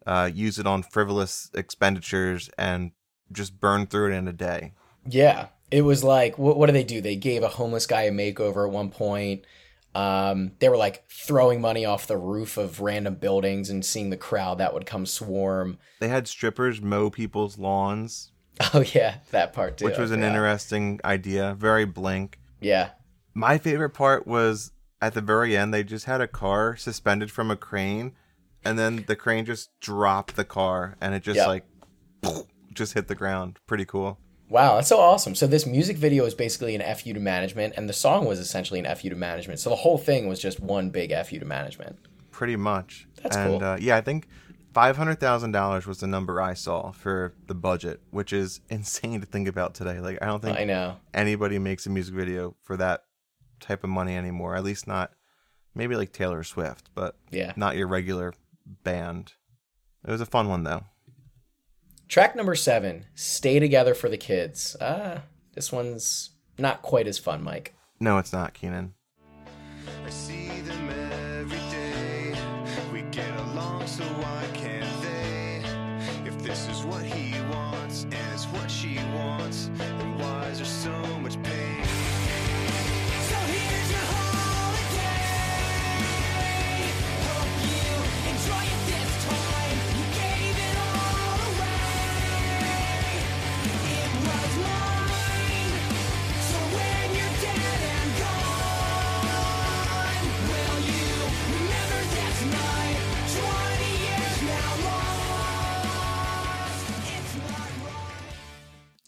uh, 0.07 0.31
used 0.33 0.59
it 0.59 0.67
on 0.67 0.83
frivolous 0.83 1.51
expenditures 1.55 2.51
and 2.59 2.93
just 3.33 3.61
burned 3.61 3.91
through 3.91 4.13
it 4.13 4.17
in 4.17 4.27
a 4.29 4.33
day. 4.33 4.73
Yeah. 5.09 5.47
It 5.71 5.83
was 5.83 6.03
like 6.03 6.37
what 6.37 6.57
what 6.57 6.67
do 6.67 6.73
they 6.73 6.83
do? 6.85 7.01
They 7.01 7.15
gave 7.17 7.43
a 7.45 7.49
homeless 7.49 7.87
guy 7.87 8.03
a 8.03 8.11
makeover 8.11 8.67
at 8.67 8.73
one 8.73 8.91
point. 8.91 9.45
Um, 9.95 10.53
they 10.59 10.69
were 10.69 10.77
like 10.77 11.09
throwing 11.11 11.61
money 11.61 11.85
off 11.85 12.07
the 12.07 12.17
roof 12.17 12.57
of 12.57 12.81
random 12.81 13.15
buildings 13.17 13.71
and 13.71 13.85
seeing 13.85 14.11
the 14.11 14.17
crowd 14.17 14.59
that 14.59 14.73
would 14.75 14.87
come 14.87 15.07
swarm. 15.07 15.79
They 16.01 16.09
had 16.09 16.27
strippers 16.29 16.81
mow 16.81 17.11
people's 17.11 17.59
lawns, 17.59 18.33
Oh 18.75 18.83
yeah, 18.95 19.17
that 19.31 19.53
part 19.53 19.79
too. 19.79 19.85
which 19.85 19.99
was 19.99 20.11
an 20.11 20.21
forgot. 20.21 20.29
interesting 20.29 21.01
idea. 21.05 21.55
Very 21.59 21.85
Blink. 21.85 22.39
Yeah. 22.61 22.91
My 23.35 23.59
favorite 23.59 23.91
part 23.91 24.27
was 24.27 24.73
at 25.01 25.15
the 25.15 25.21
very 25.21 25.57
end, 25.57 25.73
they 25.73 25.83
just 25.83 26.07
had 26.07 26.21
a 26.21 26.29
car 26.29 26.77
suspended 26.77 27.31
from 27.31 27.51
a 27.51 27.57
crane, 27.57 28.13
and 28.65 28.79
then 28.79 29.05
the 29.07 29.17
crane 29.17 29.45
just 29.45 29.71
dropped 29.81 30.37
the 30.37 30.45
car, 30.45 30.97
and 31.01 31.15
it 31.15 31.23
just 31.23 31.37
Yep. 31.37 31.47
like 31.47 31.65
just 32.73 32.93
hit 32.95 33.09
the 33.09 33.15
ground. 33.15 33.59
Pretty 33.67 33.85
cool. 33.85 34.19
Wow, 34.49 34.75
that's 34.75 34.89
so 34.89 34.99
awesome. 34.99 35.37
So 35.37 35.47
this 35.47 35.65
music 35.65 35.97
video 35.97 36.25
is 36.25 36.35
basically 36.35 36.75
an 36.75 36.97
FU 36.97 37.15
to 37.15 37.21
management, 37.21 37.75
and 37.77 37.89
the 37.89 37.93
song 37.93 38.27
was 38.27 38.41
essentially 38.41 38.81
an 38.81 38.97
FU 38.97 39.09
to 39.09 39.15
management. 39.15 39.61
So 39.61 39.71
the 39.71 39.77
whole 39.77 39.97
thing 39.97 40.29
was 40.29 40.41
just 40.41 40.59
one 40.59 40.91
big 40.91 41.13
FU 41.13 41.39
to 41.39 41.45
management. 41.45 41.97
Pretty 42.33 42.57
much. 42.57 43.07
That's 43.23 43.37
and, 43.37 43.61
cool. 43.61 43.65
Uh, 43.65 43.77
yeah, 43.81 43.97
I 43.97 44.01
think 44.01 44.27
five 44.75 44.97
hundred 44.97 45.21
thousand 45.21 45.53
dollars 45.53 45.87
was 45.87 46.01
the 46.01 46.09
number 46.09 46.43
I 46.43 46.55
saw 46.55 46.91
for 46.91 47.35
the 47.47 47.55
budget, 47.55 48.01
which 48.11 48.33
is 48.33 48.61
insane 48.69 49.21
to 49.21 49.27
think 49.27 49.47
about 49.49 49.75
today. 49.75 50.01
Like 50.01 50.19
I 50.21 50.27
don't 50.27 50.43
think 50.43 50.59
I 50.59 50.65
know. 50.65 50.97
anybody 51.15 51.59
makes 51.59 51.87
a 51.87 51.91
music 51.91 52.15
video 52.15 52.57
for 52.65 52.77
that 52.77 53.05
type 53.61 53.85
of 53.85 53.91
money 53.91 54.17
anymore. 54.17 54.57
At 54.57 54.65
least 54.65 54.87
not 54.87 55.13
maybe 55.75 55.97
like 55.97 56.13
Taylor 56.13 56.43
Swift, 56.43 56.91
but 56.95 57.17
yeah, 57.31 57.53
not 57.57 57.77
your 57.77 57.87
regular 57.87 58.35
band. 58.67 59.33
It 60.07 60.11
was 60.11 60.21
a 60.21 60.27
fun 60.27 60.49
one 60.49 60.65
though. 60.65 60.85
Track 62.09 62.35
number 62.35 62.55
seven, 62.55 63.07
"Stay 63.15 63.59
Together 63.59 63.95
for 63.95 64.09
the 64.09 64.19
Kids." 64.19 64.77
Ah, 64.81 64.85
uh, 64.85 65.21
this 65.55 65.71
one's 65.71 66.31
not 66.59 66.83
quite 66.83 67.07
as 67.07 67.19
fun, 67.19 67.43
Mike. 67.43 67.75
No, 68.01 68.19
it's 68.19 68.33
not, 68.33 68.55
Keanan. 68.55 68.95
this 76.51 76.67
is 76.69 76.85
what 76.85 77.05
he 77.05 77.30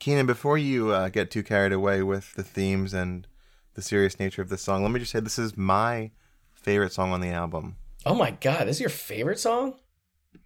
Keanan, 0.03 0.27
before 0.27 0.59
you 0.59 0.91
uh, 0.91 1.11
get 1.11 1.31
too 1.31 1.45
carried 1.45 1.73
away 1.73 2.03
with 2.03 2.35
the 2.35 2.43
themes 2.43 2.93
and 2.93 3.29
the 3.75 3.83
serious 3.83 4.19
nature 4.19 4.43
of 4.43 4.49
this 4.49 4.61
song, 4.61 4.83
let 4.83 4.91
me 4.91 4.99
just 4.99 5.13
say 5.13 5.21
this 5.21 5.39
is 5.39 5.57
my 5.57 6.11
favorite 6.53 6.93
song 6.93 7.13
on 7.13 7.21
the 7.21 7.29
album. 7.29 7.77
Oh 8.05 8.17
my 8.17 8.33
god, 8.33 8.67
this 8.67 8.79
is 8.79 8.81
your 8.81 8.91
favorite 8.91 9.39
song? 9.39 9.77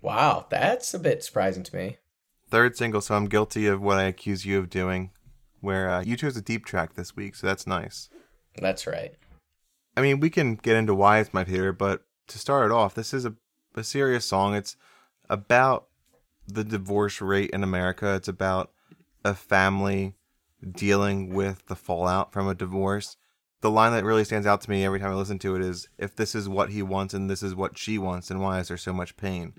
Wow, 0.03 0.45
that's 0.51 0.93
a 0.93 0.99
bit 0.99 1.25
surprising 1.25 1.63
to 1.63 1.75
me. 1.75 1.97
Third 2.51 2.77
single, 2.77 3.01
so 3.01 3.15
I'm 3.15 3.31
guilty 3.31 3.67
of 3.67 3.81
what 3.81 3.97
I 3.97 4.03
accuse 4.03 4.45
you 4.45 4.59
of 4.59 4.69
doing, 4.69 5.11
where 5.63 5.89
uh, 5.89 6.03
you 6.03 6.19
chose 6.19 6.37
a 6.37 6.43
deep 6.43 6.67
track 6.67 6.93
this 6.93 7.17
week, 7.17 7.35
so 7.35 7.47
that's 7.47 7.67
nice. 7.67 8.11
That's 8.59 8.87
right. 8.87 9.15
I 9.97 10.03
mean, 10.03 10.21
we 10.21 10.29
can 10.29 10.57
get 10.57 10.77
into 10.77 10.95
why 10.95 11.21
it's 11.21 11.33
my 11.33 11.45
favorite, 11.45 11.79
but 11.79 12.03
to 12.27 12.39
start 12.39 12.67
it 12.67 12.75
off, 12.75 12.95
this 12.95 13.15
is 13.15 13.25
a, 13.25 13.33
a 13.75 13.83
serious 13.83 14.27
song. 14.27 14.55
It's 14.55 14.77
about 15.31 15.87
the 16.47 16.63
divorce 16.63 17.23
rate 17.23 17.49
in 17.53 17.63
America. 17.63 18.15
It's 18.17 18.29
about 18.29 18.71
a 19.27 19.35
family 19.35 20.15
dealing 20.73 21.35
with 21.35 21.67
the 21.67 21.77
fallout 21.77 22.33
from 22.33 22.49
a 22.49 22.55
divorce. 22.55 23.17
The 23.61 23.71
line 23.71 23.93
that 23.93 24.05
really 24.05 24.25
stands 24.25 24.47
out 24.47 24.61
to 24.63 24.71
me 24.71 24.85
every 24.85 25.01
time 25.01 25.11
I 25.11 25.15
listen 25.15 25.39
to 25.41 25.57
it 25.57 25.63
is 25.63 25.89
if 25.99 26.15
this 26.15 26.35
is 26.35 26.49
what 26.49 26.71
he 26.71 26.83
wants 26.83 27.15
and 27.15 27.29
this 27.29 27.43
is 27.43 27.55
what 27.55 27.77
she 27.77 27.99
wants, 27.99 28.29
then 28.29 28.41
why 28.41 28.61
is 28.61 28.69
there 28.69 28.77
so 28.77 28.93
much 28.93 29.17
pain? 29.17 29.55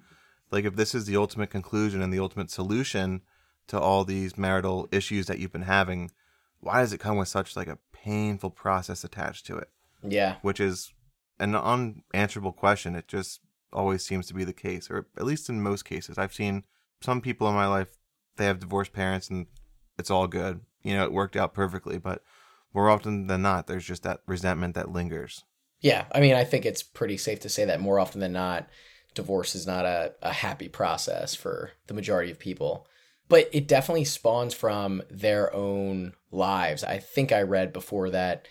Like, 0.52 0.64
if 0.64 0.76
this 0.76 0.96
is 0.96 1.06
the 1.06 1.18
ultimate 1.18 1.50
conclusion 1.50 2.02
and 2.02 2.14
the 2.14 2.20
ultimate 2.20 2.50
solution 2.50 3.22
to 3.68 3.80
all 3.80 4.06
these 4.06 4.38
marital 4.38 4.88
issues 4.92 5.26
that 5.26 5.40
you've 5.40 5.52
been 5.52 5.64
having, 5.64 6.12
why 6.62 6.80
does 6.80 6.94
it 6.94 7.00
come 7.00 7.18
with 7.18 7.28
such 7.28 7.56
like 7.56 7.68
a 7.68 7.80
painful 7.92 8.52
process 8.52 9.04
attached 9.04 9.46
to 9.48 9.58
it? 9.58 9.70
Yeah. 10.08 10.36
which 10.42 10.60
is 10.60 10.94
an 11.40 11.56
unanswerable 11.56 12.54
question. 12.54 12.96
It 12.96 13.08
just 13.08 13.42
always 13.74 14.06
seems 14.06 14.28
to 14.28 14.34
be 14.34 14.44
the 14.44 14.54
case, 14.54 14.90
or 14.90 15.08
at 15.18 15.26
least 15.26 15.50
in 15.50 15.62
most 15.62 15.84
cases. 15.84 16.18
I've 16.18 16.34
seen 16.34 16.64
some 17.02 17.20
people 17.20 17.50
in 17.50 17.56
my 17.56 17.68
life, 17.68 17.98
they 18.38 18.46
have 18.46 18.60
divorced 18.60 18.94
parents 18.94 19.30
and 19.30 19.48
it's 19.98 20.12
all 20.12 20.28
good. 20.28 20.62
You 20.84 20.96
know, 20.96 21.04
it 21.04 21.12
worked 21.12 21.36
out 21.36 21.54
perfectly, 21.54 21.98
but 21.98 22.24
more 22.74 22.90
often 22.90 23.28
than 23.28 23.42
not, 23.42 23.68
there's 23.68 23.86
just 23.86 24.04
that 24.04 24.22
resentment 24.26 24.76
that 24.76 24.92
lingers. 24.92 25.44
Yeah. 25.82 26.06
I 26.14 26.20
mean, 26.20 26.36
I 26.36 26.44
think 26.44 26.66
it's 26.66 26.84
pretty 26.84 27.18
safe 27.18 27.40
to 27.42 27.50
say 27.50 27.66
that 27.66 27.82
more 27.82 28.00
often 28.00 28.20
than 28.20 28.34
not, 28.34 28.68
divorce 29.14 29.56
is 29.56 29.66
not 29.68 29.86
a, 29.86 30.14
a 30.22 30.32
happy 30.32 30.70
process 30.70 31.36
for 31.36 31.72
the 31.88 31.94
majority 31.94 32.32
of 32.32 32.40
people. 32.40 32.88
But 33.30 33.50
it 33.52 33.68
definitely 33.68 34.06
spawns 34.06 34.54
from 34.54 35.02
their 35.10 35.54
own 35.54 36.14
lives. 36.32 36.84
I 36.84 37.00
think 37.00 37.32
I 37.32 37.42
read 37.42 37.74
before 37.74 38.10
that 38.12 38.48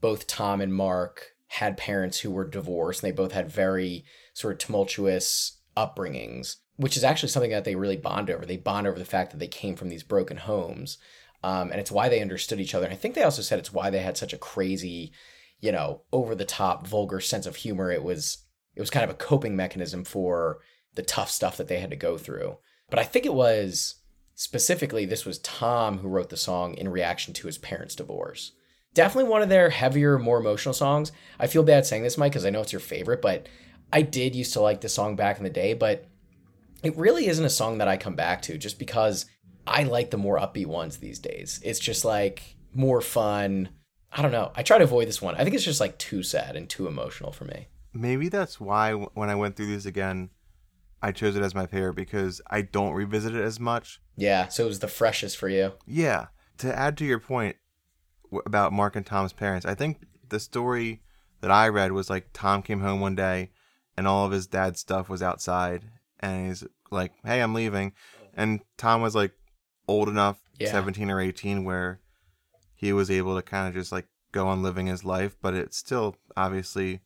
both 0.00 0.26
Tom 0.26 0.60
and 0.60 0.74
Mark 0.74 1.32
had 1.48 1.76
parents 1.76 2.20
who 2.20 2.30
were 2.30 2.48
divorced 2.48 3.02
and 3.02 3.10
they 3.10 3.16
both 3.16 3.32
had 3.32 3.50
very 3.50 4.04
sort 4.34 4.52
of 4.52 4.58
tumultuous 4.58 5.58
upbringings, 5.76 6.56
which 6.80 6.96
is 6.96 7.04
actually 7.04 7.28
something 7.28 7.50
that 7.50 7.64
they 7.64 7.74
really 7.74 7.98
bond 7.98 8.30
over. 8.30 8.46
They 8.46 8.56
bond 8.56 8.86
over 8.86 8.98
the 8.98 9.04
fact 9.04 9.32
that 9.32 9.36
they 9.38 9.46
came 9.46 9.76
from 9.76 9.90
these 9.90 10.02
broken 10.02 10.38
homes. 10.38 10.96
Um, 11.44 11.70
and 11.70 11.78
it's 11.78 11.92
why 11.92 12.08
they 12.08 12.22
understood 12.22 12.58
each 12.58 12.74
other. 12.74 12.86
And 12.86 12.92
I 12.92 12.96
think 12.96 13.14
they 13.14 13.22
also 13.22 13.42
said 13.42 13.58
it's 13.58 13.72
why 13.72 13.90
they 13.90 13.98
had 14.00 14.16
such 14.16 14.32
a 14.32 14.38
crazy, 14.38 15.12
you 15.60 15.72
know, 15.72 16.02
over 16.10 16.34
the 16.34 16.46
top, 16.46 16.86
vulgar 16.86 17.20
sense 17.20 17.44
of 17.44 17.56
humor. 17.56 17.90
It 17.90 18.02
was 18.02 18.46
it 18.74 18.80
was 18.80 18.88
kind 18.88 19.04
of 19.04 19.10
a 19.10 19.14
coping 19.14 19.54
mechanism 19.54 20.04
for 20.04 20.60
the 20.94 21.02
tough 21.02 21.30
stuff 21.30 21.58
that 21.58 21.68
they 21.68 21.80
had 21.80 21.90
to 21.90 21.96
go 21.96 22.16
through. 22.16 22.56
But 22.88 22.98
I 22.98 23.04
think 23.04 23.26
it 23.26 23.34
was 23.34 23.96
specifically 24.34 25.04
this 25.04 25.26
was 25.26 25.38
Tom 25.40 25.98
who 25.98 26.08
wrote 26.08 26.30
the 26.30 26.36
song 26.38 26.74
in 26.74 26.88
reaction 26.88 27.34
to 27.34 27.46
his 27.46 27.58
parents' 27.58 27.94
divorce. 27.94 28.52
Definitely 28.94 29.30
one 29.30 29.42
of 29.42 29.50
their 29.50 29.68
heavier, 29.68 30.18
more 30.18 30.38
emotional 30.38 30.74
songs. 30.74 31.12
I 31.38 31.46
feel 31.46 31.62
bad 31.62 31.84
saying 31.84 32.04
this, 32.04 32.16
Mike, 32.16 32.32
because 32.32 32.46
I 32.46 32.50
know 32.50 32.62
it's 32.62 32.72
your 32.72 32.80
favorite, 32.80 33.20
but 33.20 33.48
I 33.92 34.00
did 34.00 34.34
used 34.34 34.54
to 34.54 34.60
like 34.60 34.80
this 34.80 34.94
song 34.94 35.14
back 35.14 35.36
in 35.36 35.44
the 35.44 35.50
day, 35.50 35.74
but 35.74 36.09
it 36.82 36.96
really 36.96 37.26
isn't 37.26 37.44
a 37.44 37.50
song 37.50 37.78
that 37.78 37.88
I 37.88 37.96
come 37.96 38.14
back 38.14 38.42
to 38.42 38.58
just 38.58 38.78
because 38.78 39.26
I 39.66 39.84
like 39.84 40.10
the 40.10 40.16
more 40.16 40.38
upbeat 40.38 40.66
ones 40.66 40.96
these 40.96 41.18
days. 41.18 41.60
It's 41.64 41.78
just 41.78 42.04
like 42.04 42.56
more 42.74 43.00
fun. 43.00 43.70
I 44.12 44.22
don't 44.22 44.32
know. 44.32 44.52
I 44.54 44.62
try 44.62 44.78
to 44.78 44.84
avoid 44.84 45.08
this 45.08 45.22
one. 45.22 45.34
I 45.36 45.44
think 45.44 45.54
it's 45.54 45.64
just 45.64 45.80
like 45.80 45.98
too 45.98 46.22
sad 46.22 46.56
and 46.56 46.68
too 46.68 46.86
emotional 46.86 47.32
for 47.32 47.44
me. 47.44 47.68
Maybe 47.92 48.28
that's 48.28 48.60
why 48.60 48.92
when 48.92 49.30
I 49.30 49.34
went 49.34 49.56
through 49.56 49.66
these 49.66 49.86
again, 49.86 50.30
I 51.02 51.12
chose 51.12 51.36
it 51.36 51.42
as 51.42 51.54
my 51.54 51.66
favorite 51.66 51.94
because 51.94 52.40
I 52.50 52.62
don't 52.62 52.94
revisit 52.94 53.34
it 53.34 53.42
as 53.42 53.58
much. 53.58 54.00
Yeah, 54.16 54.48
so 54.48 54.64
it 54.64 54.68
was 54.68 54.80
the 54.80 54.88
freshest 54.88 55.36
for 55.36 55.48
you. 55.48 55.72
Yeah. 55.86 56.26
To 56.58 56.76
add 56.76 56.96
to 56.98 57.04
your 57.04 57.20
point 57.20 57.56
about 58.44 58.72
Mark 58.72 58.96
and 58.96 59.06
Tom's 59.06 59.32
parents, 59.32 59.64
I 59.64 59.74
think 59.74 60.02
the 60.28 60.40
story 60.40 61.02
that 61.40 61.50
I 61.50 61.68
read 61.68 61.92
was 61.92 62.10
like 62.10 62.28
Tom 62.32 62.62
came 62.62 62.80
home 62.80 63.00
one 63.00 63.14
day 63.14 63.50
and 63.96 64.06
all 64.06 64.26
of 64.26 64.32
his 64.32 64.46
dad's 64.46 64.80
stuff 64.80 65.08
was 65.08 65.22
outside 65.22 65.84
and 66.20 66.46
he's 66.48 66.64
like, 66.90 67.12
"Hey, 67.24 67.40
I'm 67.40 67.54
leaving." 67.54 67.92
And 68.34 68.60
Tom 68.76 69.02
was 69.02 69.14
like 69.14 69.32
old 69.88 70.08
enough, 70.08 70.38
Yeah. 70.58 70.70
17 70.70 71.10
or 71.10 71.20
18 71.20 71.64
where 71.64 72.00
he 72.74 72.92
was 72.92 73.10
able 73.10 73.34
to 73.36 73.42
kind 73.42 73.66
of 73.68 73.74
just 73.74 73.90
like 73.92 74.06
go 74.32 74.46
on 74.46 74.62
living 74.62 74.86
his 74.86 75.04
life, 75.04 75.36
but 75.42 75.54
it 75.54 75.74
still 75.74 76.16
obviously 76.36 77.00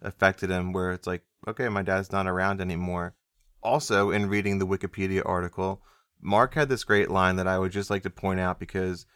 affected 0.00 0.50
him 0.50 0.72
where 0.72 0.92
it's 0.92 1.06
like, 1.06 1.22
"Okay, 1.48 1.68
my 1.68 1.82
dad's 1.82 2.12
not 2.12 2.26
around 2.26 2.60
anymore." 2.60 3.14
Also, 3.62 4.10
in 4.10 4.28
reading 4.28 4.58
the 4.58 4.66
Wikipedia 4.66 5.22
article, 5.26 5.82
Mark 6.20 6.54
had 6.54 6.68
this 6.68 6.84
great 6.84 7.10
line 7.10 7.36
that 7.36 7.46
I 7.48 7.58
would 7.58 7.72
just 7.72 7.90
like 7.90 8.02
to 8.04 8.10
point 8.10 8.40
out 8.40 8.58
because 8.58 9.06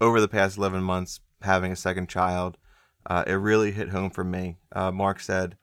over 0.00 0.20
the 0.20 0.28
past 0.28 0.58
11 0.58 0.82
months, 0.82 1.20
having 1.42 1.72
a 1.72 1.76
second 1.76 2.08
child, 2.08 2.58
uh, 3.06 3.24
it 3.26 3.34
really 3.34 3.70
hit 3.70 3.90
home 3.90 4.10
for 4.10 4.24
me. 4.24 4.58
Uh, 4.72 4.90
Mark 4.90 5.20
said, 5.20 5.56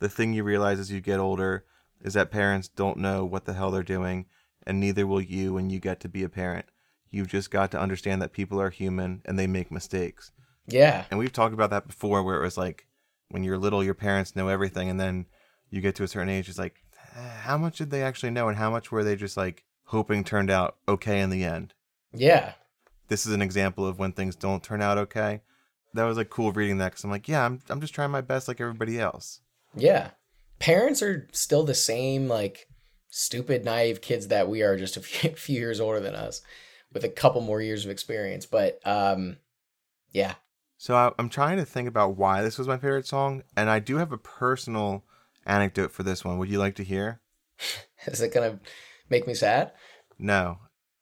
The 0.00 0.08
thing 0.08 0.32
you 0.32 0.44
realize 0.44 0.78
as 0.78 0.90
you 0.92 1.00
get 1.00 1.18
older 1.20 1.64
is 2.02 2.14
that 2.14 2.30
parents 2.30 2.68
don't 2.68 2.98
know 2.98 3.24
what 3.24 3.44
the 3.44 3.54
hell 3.54 3.70
they're 3.70 3.82
doing, 3.82 4.26
and 4.66 4.80
neither 4.80 5.06
will 5.06 5.20
you 5.20 5.54
when 5.54 5.70
you 5.70 5.80
get 5.80 6.00
to 6.00 6.08
be 6.08 6.22
a 6.22 6.28
parent. 6.28 6.66
You've 7.10 7.28
just 7.28 7.50
got 7.50 7.70
to 7.70 7.80
understand 7.80 8.20
that 8.22 8.32
people 8.32 8.60
are 8.60 8.70
human 8.70 9.22
and 9.24 9.38
they 9.38 9.46
make 9.46 9.70
mistakes. 9.70 10.30
Yeah. 10.66 11.04
And 11.10 11.18
we've 11.18 11.32
talked 11.32 11.54
about 11.54 11.70
that 11.70 11.86
before 11.86 12.22
where 12.22 12.36
it 12.36 12.42
was 12.42 12.58
like 12.58 12.86
when 13.30 13.42
you're 13.42 13.58
little, 13.58 13.82
your 13.82 13.94
parents 13.94 14.36
know 14.36 14.48
everything, 14.48 14.88
and 14.88 15.00
then 15.00 15.26
you 15.70 15.80
get 15.80 15.94
to 15.96 16.04
a 16.04 16.08
certain 16.08 16.28
age, 16.28 16.48
it's 16.48 16.58
like, 16.58 16.82
"Eh, 17.16 17.28
how 17.42 17.58
much 17.58 17.78
did 17.78 17.90
they 17.90 18.02
actually 18.02 18.30
know, 18.30 18.48
and 18.48 18.58
how 18.58 18.70
much 18.70 18.90
were 18.90 19.04
they 19.04 19.16
just 19.16 19.36
like 19.36 19.64
hoping 19.84 20.24
turned 20.24 20.50
out 20.50 20.76
okay 20.86 21.20
in 21.20 21.30
the 21.30 21.44
end? 21.44 21.74
Yeah. 22.12 22.52
This 23.08 23.26
is 23.26 23.32
an 23.32 23.42
example 23.42 23.86
of 23.86 23.98
when 23.98 24.12
things 24.12 24.36
don't 24.36 24.62
turn 24.62 24.82
out 24.82 24.98
okay. 24.98 25.40
That 25.94 26.04
was 26.04 26.18
like 26.18 26.30
cool 26.30 26.52
reading 26.52 26.78
that 26.78 26.92
because 26.92 27.04
I'm 27.04 27.10
like, 27.10 27.28
yeah, 27.28 27.44
I'm, 27.44 27.60
I'm 27.70 27.80
just 27.80 27.94
trying 27.94 28.10
my 28.10 28.20
best 28.20 28.48
like 28.48 28.60
everybody 28.60 29.00
else. 29.00 29.40
Yeah. 29.74 30.10
Parents 30.58 31.02
are 31.02 31.28
still 31.32 31.64
the 31.64 31.74
same, 31.74 32.28
like, 32.28 32.68
stupid, 33.08 33.64
naive 33.64 34.00
kids 34.00 34.28
that 34.28 34.48
we 34.48 34.62
are 34.62 34.76
just 34.76 34.96
a 34.96 35.00
few, 35.02 35.56
years 35.58 35.80
older 35.80 36.00
than 36.00 36.14
us 36.14 36.42
with 36.92 37.04
a 37.04 37.08
couple 37.08 37.40
more 37.40 37.60
years 37.60 37.84
of 37.84 37.90
experience. 37.90 38.46
But, 38.46 38.80
um, 38.86 39.36
yeah. 40.10 40.34
So 40.76 40.94
I, 40.94 41.12
I'm 41.18 41.28
trying 41.28 41.58
to 41.58 41.64
think 41.64 41.88
about 41.88 42.16
why 42.16 42.42
this 42.42 42.58
was 42.58 42.68
my 42.68 42.76
favorite 42.76 43.06
song, 43.06 43.42
and 43.56 43.68
I 43.68 43.78
do 43.78 43.96
have 43.96 44.12
a 44.12 44.18
personal 44.18 45.04
anecdote 45.46 45.90
for 45.92 46.02
this 46.02 46.24
one. 46.24 46.38
Would 46.38 46.50
you 46.50 46.58
like 46.58 46.76
to 46.76 46.84
hear? 46.84 47.20
Is 48.06 48.20
it 48.20 48.32
going 48.32 48.52
to 48.52 48.60
make 49.10 49.26
me 49.26 49.34
sad? 49.34 49.72
No, 50.18 50.58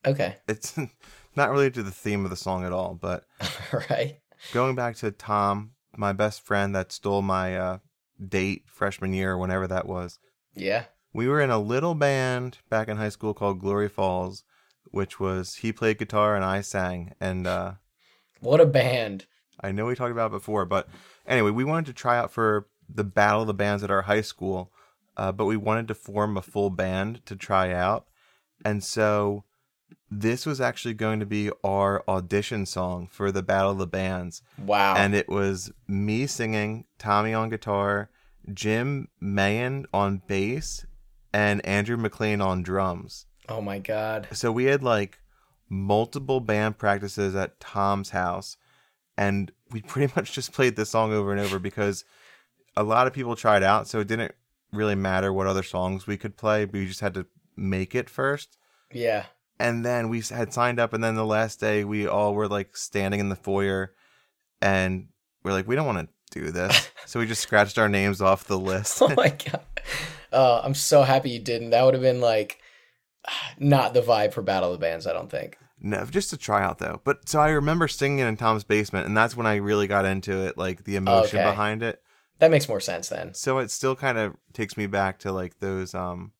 Okay. 0.06 0.36
it's 0.48 0.78
not 1.36 1.50
related 1.50 1.74
to 1.74 1.82
the 1.82 1.90
theme 1.90 2.24
of 2.24 2.30
the 2.30 2.36
song 2.36 2.64
at 2.64 2.72
all, 2.72 2.94
but 2.94 3.24
All 3.72 3.80
right. 3.90 4.18
going 4.52 4.74
back 4.74 4.96
to 4.96 5.10
Tom, 5.10 5.72
my 5.96 6.12
best 6.12 6.42
friend 6.42 6.74
that 6.74 6.92
stole 6.92 7.22
my 7.22 7.56
uh, 7.56 7.78
date 8.24 8.64
freshman 8.66 9.12
year 9.12 9.32
or 9.32 9.38
whenever 9.38 9.66
that 9.66 9.86
was. 9.86 10.18
Yeah. 10.54 10.84
We 11.12 11.28
were 11.28 11.40
in 11.40 11.50
a 11.50 11.58
little 11.58 11.94
band 11.94 12.58
back 12.68 12.88
in 12.88 12.96
high 12.96 13.08
school 13.08 13.34
called 13.34 13.60
Glory 13.60 13.88
Falls, 13.88 14.44
which 14.90 15.18
was 15.18 15.56
he 15.56 15.72
played 15.72 15.98
guitar 15.98 16.36
and 16.36 16.44
I 16.44 16.60
sang. 16.60 17.14
And 17.20 17.46
uh, 17.46 17.74
What 18.40 18.60
a 18.60 18.66
band. 18.66 19.26
I 19.60 19.72
know 19.72 19.86
we 19.86 19.94
talked 19.94 20.12
about 20.12 20.26
it 20.26 20.38
before, 20.38 20.66
but 20.66 20.88
anyway, 21.26 21.50
we 21.50 21.64
wanted 21.64 21.86
to 21.86 21.92
try 21.94 22.18
out 22.18 22.30
for 22.30 22.68
the 22.88 23.04
Battle 23.04 23.40
of 23.42 23.46
the 23.46 23.54
Bands 23.54 23.82
at 23.82 23.90
our 23.90 24.02
high 24.02 24.20
school, 24.20 24.70
uh, 25.16 25.32
but 25.32 25.46
we 25.46 25.56
wanted 25.56 25.88
to 25.88 25.94
form 25.94 26.36
a 26.36 26.42
full 26.42 26.70
band 26.70 27.24
to 27.26 27.34
try 27.34 27.72
out. 27.72 28.06
And 28.64 28.84
so 28.84 29.44
this 30.10 30.46
was 30.46 30.60
actually 30.60 30.94
going 30.94 31.20
to 31.20 31.26
be 31.26 31.50
our 31.64 32.04
audition 32.08 32.64
song 32.66 33.08
for 33.10 33.32
the 33.32 33.42
Battle 33.42 33.72
of 33.72 33.78
the 33.78 33.86
Bands. 33.86 34.42
Wow. 34.58 34.94
And 34.96 35.14
it 35.14 35.28
was 35.28 35.72
me 35.88 36.26
singing, 36.26 36.84
Tommy 36.98 37.34
on 37.34 37.50
guitar, 37.50 38.10
Jim 38.52 39.08
Mayan 39.20 39.86
on 39.92 40.22
bass, 40.26 40.86
and 41.32 41.64
Andrew 41.66 41.96
McLean 41.96 42.40
on 42.40 42.62
drums. 42.62 43.26
Oh 43.48 43.60
my 43.60 43.78
god. 43.78 44.28
So 44.32 44.52
we 44.52 44.64
had 44.64 44.82
like 44.82 45.20
multiple 45.68 46.40
band 46.40 46.78
practices 46.78 47.34
at 47.34 47.58
Tom's 47.58 48.10
house, 48.10 48.56
and 49.16 49.50
we 49.70 49.80
pretty 49.82 50.12
much 50.14 50.32
just 50.32 50.52
played 50.52 50.76
this 50.76 50.90
song 50.90 51.12
over 51.12 51.32
and 51.32 51.40
over 51.40 51.58
because 51.58 52.04
a 52.76 52.82
lot 52.82 53.06
of 53.06 53.12
people 53.12 53.34
tried 53.34 53.62
out, 53.62 53.88
so 53.88 54.00
it 54.00 54.08
didn't 54.08 54.34
really 54.72 54.94
matter 54.94 55.32
what 55.32 55.46
other 55.46 55.62
songs 55.62 56.06
we 56.06 56.16
could 56.16 56.36
play. 56.36 56.64
We 56.64 56.86
just 56.86 57.00
had 57.00 57.14
to 57.14 57.26
make 57.56 57.94
it 57.94 58.10
first. 58.10 58.58
Yeah. 58.92 59.24
And 59.58 59.84
then 59.84 60.08
we 60.08 60.20
had 60.20 60.52
signed 60.52 60.78
up, 60.78 60.92
and 60.92 61.02
then 61.02 61.14
the 61.14 61.24
last 61.24 61.60
day 61.60 61.84
we 61.84 62.06
all 62.06 62.34
were 62.34 62.48
like 62.48 62.76
standing 62.76 63.20
in 63.20 63.28
the 63.30 63.36
foyer, 63.36 63.94
and 64.60 65.08
we're 65.42 65.52
like, 65.52 65.66
we 65.66 65.74
don't 65.76 65.86
want 65.86 66.08
to 66.32 66.40
do 66.40 66.50
this, 66.50 66.90
so 67.06 67.20
we 67.20 67.26
just 67.26 67.40
scratched 67.42 67.78
our 67.78 67.88
names 67.88 68.20
off 68.20 68.44
the 68.44 68.58
list. 68.58 69.00
Oh 69.00 69.08
my 69.16 69.28
god. 69.28 69.62
Uh, 70.32 70.60
I'm 70.62 70.74
so 70.74 71.02
happy 71.02 71.30
you 71.30 71.38
didn't. 71.38 71.70
That 71.70 71.84
would 71.84 71.94
have 71.94 72.02
been 72.02 72.20
like 72.20 72.58
not 73.58 73.94
the 73.94 74.02
vibe 74.02 74.32
for 74.32 74.42
Battle 74.42 74.72
of 74.72 74.78
the 74.78 74.84
Bands, 74.84 75.06
I 75.06 75.12
don't 75.12 75.30
think. 75.30 75.56
No, 75.80 76.04
just 76.06 76.32
a 76.32 76.36
try 76.36 76.62
out 76.62 76.78
though. 76.78 77.00
But 77.04 77.28
so 77.28 77.40
I 77.40 77.50
remember 77.50 77.86
singing 77.88 78.18
in 78.26 78.36
Tom's 78.36 78.64
basement, 78.64 79.06
and 79.06 79.16
that's 79.16 79.36
when 79.36 79.46
I 79.46 79.56
really 79.56 79.86
got 79.86 80.04
into 80.04 80.46
it, 80.46 80.58
like 80.58 80.84
the 80.84 80.96
emotion 80.96 81.38
Okay. 81.38 81.48
behind 81.50 81.82
it. 81.82 82.02
That 82.38 82.50
makes 82.50 82.68
more 82.68 82.80
sense 82.80 83.08
then. 83.08 83.32
So 83.34 83.58
it 83.58 83.70
still 83.70 83.96
kind 83.96 84.18
of 84.18 84.36
takes 84.52 84.76
me 84.76 84.86
back 84.86 85.18
to 85.20 85.32
like 85.32 85.60
those 85.60 85.94
um 85.94 86.32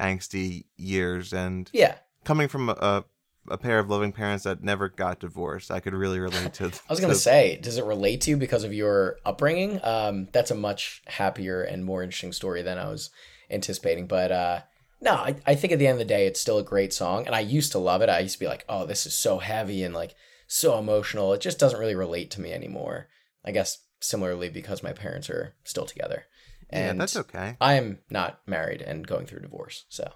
angsty 0.00 0.64
years, 0.76 1.32
and 1.32 1.70
Yeah. 1.72 1.94
Coming 2.24 2.48
from 2.48 2.70
a, 2.70 3.04
a 3.48 3.58
pair 3.58 3.78
of 3.78 3.90
loving 3.90 4.12
parents 4.12 4.44
that 4.44 4.62
never 4.62 4.88
got 4.88 5.20
divorced, 5.20 5.70
I 5.70 5.80
could 5.80 5.94
really 5.94 6.18
relate 6.18 6.54
to. 6.54 6.64
I 6.88 6.92
was 6.92 7.00
gonna 7.00 7.14
say, 7.14 7.58
does 7.62 7.78
it 7.78 7.84
relate 7.84 8.22
to 8.22 8.30
you 8.30 8.36
because 8.36 8.64
of 8.64 8.72
your 8.72 9.18
upbringing? 9.24 9.80
Um, 9.82 10.28
that's 10.32 10.50
a 10.50 10.54
much 10.54 11.02
happier 11.06 11.62
and 11.62 11.84
more 11.84 12.02
interesting 12.02 12.32
story 12.32 12.62
than 12.62 12.78
I 12.78 12.88
was 12.88 13.10
anticipating. 13.50 14.06
But 14.06 14.32
uh, 14.32 14.60
no, 15.00 15.12
I, 15.12 15.36
I 15.46 15.54
think 15.54 15.72
at 15.72 15.78
the 15.78 15.86
end 15.86 16.00
of 16.00 16.06
the 16.06 16.14
day, 16.14 16.26
it's 16.26 16.40
still 16.40 16.58
a 16.58 16.64
great 16.64 16.92
song, 16.92 17.26
and 17.26 17.34
I 17.34 17.40
used 17.40 17.72
to 17.72 17.78
love 17.78 18.02
it. 18.02 18.08
I 18.08 18.20
used 18.20 18.34
to 18.34 18.40
be 18.40 18.48
like, 18.48 18.64
oh, 18.68 18.86
this 18.86 19.06
is 19.06 19.14
so 19.14 19.38
heavy 19.38 19.82
and 19.82 19.94
like 19.94 20.14
so 20.46 20.78
emotional. 20.78 21.32
It 21.32 21.40
just 21.40 21.58
doesn't 21.58 21.80
really 21.80 21.94
relate 21.94 22.30
to 22.32 22.40
me 22.40 22.52
anymore. 22.52 23.08
I 23.44 23.52
guess 23.52 23.78
similarly 24.00 24.48
because 24.48 24.82
my 24.82 24.92
parents 24.92 25.28
are 25.28 25.54
still 25.64 25.86
together, 25.86 26.24
yeah, 26.72 26.90
and 26.90 27.00
that's 27.00 27.16
okay. 27.16 27.56
I 27.60 27.74
am 27.74 27.98
not 28.10 28.40
married 28.46 28.80
and 28.80 29.06
going 29.06 29.26
through 29.26 29.40
divorce. 29.40 29.84
So 29.90 30.10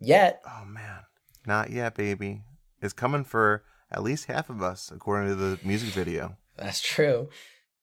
yet, 0.00 0.40
Oh 0.46 0.64
man, 0.66 1.00
not 1.46 1.70
yet, 1.70 1.94
baby. 1.94 2.42
It's 2.80 2.92
coming 2.92 3.24
for 3.24 3.64
at 3.90 4.02
least 4.02 4.26
half 4.26 4.50
of 4.50 4.62
us, 4.62 4.90
according 4.94 5.28
to 5.30 5.34
the 5.34 5.58
music 5.64 5.90
video. 5.90 6.36
That's 6.56 6.80
true. 6.80 7.28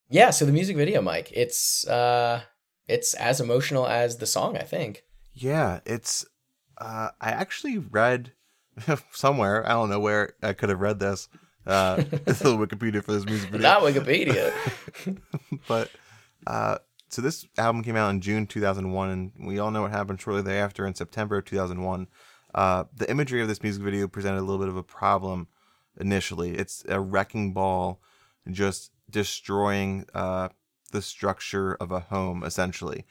Yeah, 0.08 0.30
so 0.30 0.44
the 0.44 0.52
music 0.52 0.76
video, 0.76 1.00
Mike, 1.00 1.30
it's 1.34 1.86
uh 1.86 2.42
it's 2.88 3.14
as 3.14 3.40
emotional 3.40 3.86
as 3.86 4.18
the 4.18 4.26
song, 4.26 4.56
I 4.56 4.62
think. 4.62 5.04
Yeah, 5.34 5.80
it's. 5.86 6.26
Uh, 6.78 7.10
I 7.20 7.30
actually 7.30 7.78
read 7.78 8.32
somewhere. 9.12 9.64
I 9.66 9.70
don't 9.72 9.88
know 9.88 10.00
where 10.00 10.34
I 10.42 10.52
could 10.52 10.68
have 10.68 10.80
read 10.80 10.98
this. 10.98 11.28
Uh, 11.66 12.02
it's 12.26 12.38
the 12.40 12.56
Wikipedia 12.56 13.02
for 13.04 13.12
this 13.12 13.24
music 13.24 13.50
video. 13.52 13.66
Not 13.68 13.82
Wikipedia. 13.82 14.52
but 15.68 15.90
uh, 16.46 16.78
so 17.12 17.20
this 17.20 17.46
album 17.58 17.82
came 17.82 17.94
out 17.94 18.08
in 18.08 18.22
June 18.22 18.46
2001, 18.46 19.10
and 19.10 19.32
we 19.38 19.58
all 19.58 19.70
know 19.70 19.82
what 19.82 19.90
happened 19.90 20.18
shortly 20.18 20.40
thereafter 20.40 20.86
in 20.86 20.94
September 20.94 21.36
of 21.36 21.44
2001. 21.44 22.08
Uh, 22.54 22.84
the 22.96 23.10
imagery 23.10 23.42
of 23.42 23.48
this 23.48 23.62
music 23.62 23.82
video 23.82 24.08
presented 24.08 24.38
a 24.38 24.40
little 24.40 24.58
bit 24.58 24.68
of 24.68 24.78
a 24.78 24.82
problem 24.82 25.46
initially. 26.00 26.56
It's 26.56 26.84
a 26.88 27.00
wrecking 27.00 27.52
ball 27.52 28.00
just 28.50 28.92
destroying 29.10 30.06
uh, 30.14 30.48
the 30.90 31.02
structure 31.02 31.74
of 31.74 31.92
a 31.92 32.00
home, 32.00 32.42
essentially. 32.44 33.04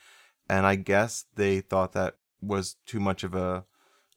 And 0.49 0.65
I 0.65 0.75
guess 0.75 1.25
they 1.35 1.61
thought 1.61 1.93
that 1.93 2.15
was 2.41 2.77
too 2.87 2.99
much 2.99 3.23
of 3.23 3.35
a 3.35 3.65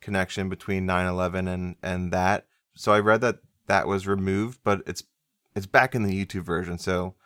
connection 0.01 0.49
between 0.49 0.87
9/11 0.87 1.47
and 1.47 1.77
and 1.83 2.11
that. 2.11 2.47
So 2.75 2.93
I 2.93 3.01
read 3.01 3.21
that 3.21 3.41
that 3.67 3.87
was 3.87 4.07
removed, 4.07 4.61
but 4.65 4.83
it's 4.87 5.03
it's 5.55 5.67
back 5.67 5.95
in 5.95 6.05
the 6.05 6.25
YouTube 6.25 6.43
version. 6.43 6.79
So 6.79 7.17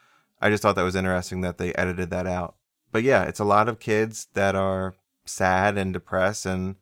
I 0.40 0.50
just 0.50 0.62
thought 0.62 0.76
that 0.76 0.82
was 0.82 0.96
interesting 0.96 1.40
that 1.42 1.58
they 1.58 1.72
edited 1.74 2.10
that 2.10 2.26
out. 2.26 2.54
But 2.92 3.02
yeah, 3.02 3.24
it's 3.24 3.40
a 3.40 3.44
lot 3.44 3.68
of 3.68 3.78
kids 3.80 4.28
that 4.34 4.54
are 4.54 4.94
sad 5.24 5.76
and 5.76 5.92
depressed, 5.92 6.46
and 6.46 6.76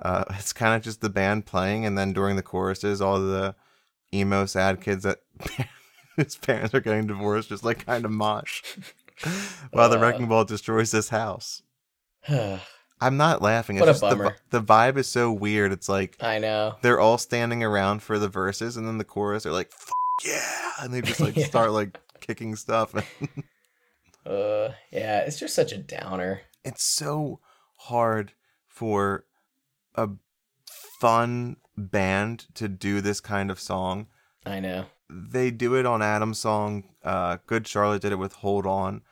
uh, 0.00 0.24
it's 0.30 0.52
kind 0.52 0.74
of 0.74 0.82
just 0.82 1.00
the 1.00 1.10
band 1.10 1.46
playing, 1.46 1.84
and 1.86 1.96
then 1.98 2.12
during 2.12 2.36
the 2.36 2.42
choruses, 2.42 3.00
all 3.00 3.20
the 3.20 3.54
emo 4.12 4.46
sad 4.46 4.80
kids 4.80 5.02
that 5.04 5.20
whose 6.16 6.36
parents 6.36 6.72
are 6.74 6.80
getting 6.80 7.06
divorced 7.06 7.48
just 7.48 7.64
like 7.64 7.84
kind 7.84 8.04
of 8.04 8.10
mosh 8.12 8.62
while 9.72 9.88
the 9.88 9.96
Uh. 9.98 10.00
wrecking 10.00 10.26
ball 10.28 10.44
destroys 10.44 10.90
this 10.92 11.08
house. 11.08 11.62
I'm 13.00 13.16
not 13.16 13.42
laughing. 13.42 13.76
It's 13.76 13.80
What 13.80 13.88
a 13.88 13.92
just 13.92 14.00
the, 14.02 14.08
bummer. 14.10 14.30
vi- 14.30 14.36
the 14.58 14.62
vibe 14.62 14.96
is 14.96 15.08
so 15.08 15.30
weird. 15.32 15.72
It's 15.72 15.88
like 15.88 16.16
I 16.20 16.38
know. 16.38 16.76
they're 16.80 17.00
all 17.00 17.18
standing 17.18 17.62
around 17.62 18.02
for 18.02 18.18
the 18.18 18.28
verses, 18.28 18.76
and 18.76 18.86
then 18.86 18.98
the 18.98 19.04
chorus, 19.04 19.42
they're 19.42 19.52
like, 19.52 19.72
"Yeah," 20.24 20.40
and 20.80 20.94
they 20.94 21.02
just 21.02 21.20
like 21.20 21.36
Yeah. 21.36 21.46
start 21.46 21.72
like 21.72 21.98
kicking 22.26 22.56
stuff. 22.56 22.94
Uh 24.26 24.70
yeah, 24.90 25.20
it's 25.20 25.38
just 25.38 25.54
such 25.54 25.70
a 25.70 25.76
downer. 25.76 26.40
it's 26.64 26.82
so 26.82 27.40
hard 27.76 28.32
for 28.66 29.26
a 29.96 30.08
fun 30.98 31.56
band 31.76 32.46
to 32.54 32.66
do 32.66 33.02
this 33.02 33.20
kind 33.20 33.50
of 33.50 33.60
song. 33.60 34.06
I 34.46 34.60
know. 34.60 34.86
They 35.10 35.50
do 35.50 35.74
it 35.74 35.84
on 35.84 36.00
Adam's 36.00 36.38
song. 36.38 36.84
Uh, 37.02 37.36
Good 37.46 37.66
Charlotte 37.68 38.00
did 38.00 38.12
it 38.12 38.18
with 38.18 38.32
Hold 38.34 38.64
On. 38.66 39.02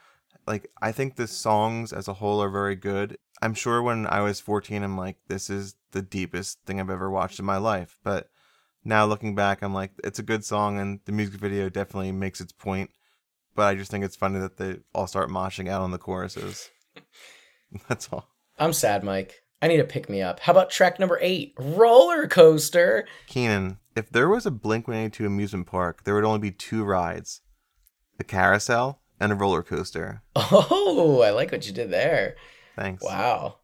Like, 0.47 0.71
I 0.81 0.93
think 0.93 1.17
the 1.17 1.27
songs 1.27 1.93
as 1.93 2.09
a 2.09 2.15
whole 2.15 2.43
are 2.43 2.49
very 2.49 2.75
good. 2.75 3.19
I'm 3.43 3.53
sure 3.55 3.83
when 3.83 4.07
I 4.07 4.21
was 4.23 4.41
14, 4.41 4.83
I'm 4.83 4.97
like, 4.97 5.19
this 5.29 5.51
is 5.51 5.77
the 5.91 6.03
deepest 6.03 6.61
thing 6.65 6.81
I've 6.81 6.89
ever 6.89 7.11
watched 7.11 7.39
in 7.39 7.45
my 7.45 7.59
life. 7.59 7.99
But 8.03 8.31
now 8.83 9.05
looking 9.05 9.35
back, 9.35 9.63
I'm 9.63 9.75
like, 9.75 9.93
it's 10.03 10.19
a 10.19 10.23
good 10.25 10.45
song, 10.45 10.79
and 10.79 11.01
the 11.05 11.13
music 11.13 11.39
video 11.39 11.69
definitely 11.69 12.13
makes 12.13 12.41
its 12.41 12.53
point. 12.53 12.91
But 13.55 13.65
I 13.65 13.75
just 13.75 13.91
think 13.91 14.05
it's 14.05 14.17
funny 14.17 14.39
that 14.39 14.57
they 14.57 14.77
all 14.95 15.07
start 15.07 15.29
moshing 15.29 15.69
out 15.69 15.83
on 15.83 15.91
the 15.91 15.99
choruses. 15.99 16.71
That's 17.89 18.09
all. 18.13 18.29
I'm 18.59 18.73
sad, 18.73 19.05
Mike. 19.05 19.43
I 19.61 19.69
need 19.69 19.77
to 19.77 19.85
pick 19.85 20.09
me 20.09 20.23
up. 20.23 20.41
How 20.41 20.53
about 20.53 20.71
track 20.71 20.99
number 20.99 21.19
eight? 21.21 21.55
Roller 21.59 22.27
coaster. 22.27 23.07
Keanan, 23.29 23.79
if 23.95 24.11
there 24.11 24.29
was 24.29 24.47
a 24.47 24.51
Blink 24.51 24.89
182 24.89 25.27
amusement 25.27 25.67
park, 25.67 26.05
there 26.05 26.15
would 26.15 26.25
only 26.25 26.41
be 26.41 26.51
two 26.51 26.85
rides 26.85 27.41
a 28.19 28.25
carousel 28.25 29.01
and 29.21 29.33
a 29.33 29.35
roller 29.35 29.63
coaster. 29.63 30.23
Oh, 30.37 31.21
I 31.23 31.31
like 31.31 31.53
what 31.53 31.67
you 31.67 31.73
did 31.73 31.91
there. 31.91 32.37
Thanks. 32.77 33.05
Wow. 33.05 33.57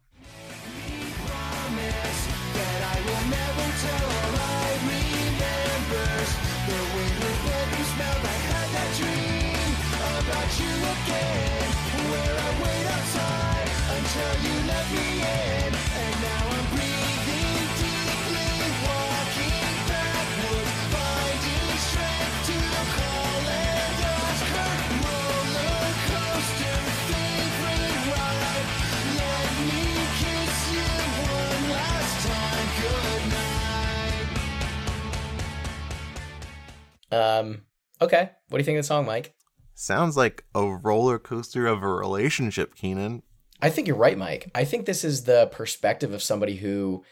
Um, 37.10 37.62
okay. 38.00 38.30
What 38.48 38.58
do 38.58 38.62
you 38.62 38.64
think 38.64 38.78
of 38.78 38.84
the 38.84 38.86
song, 38.86 39.06
Mike? 39.06 39.34
Sounds 39.74 40.16
like 40.16 40.44
a 40.54 40.66
roller 40.66 41.18
coaster 41.18 41.66
of 41.66 41.82
a 41.82 41.88
relationship, 41.88 42.74
Keanan. 42.74 43.22
I 43.60 43.70
think 43.70 43.88
you're 43.88 43.96
right, 43.96 44.16
Mike. 44.16 44.50
I 44.54 44.64
think 44.64 44.86
this 44.86 45.04
is 45.04 45.24
the 45.24 45.46
perspective 45.46 46.12
of 46.12 46.22
somebody 46.22 46.56
who 46.56 47.04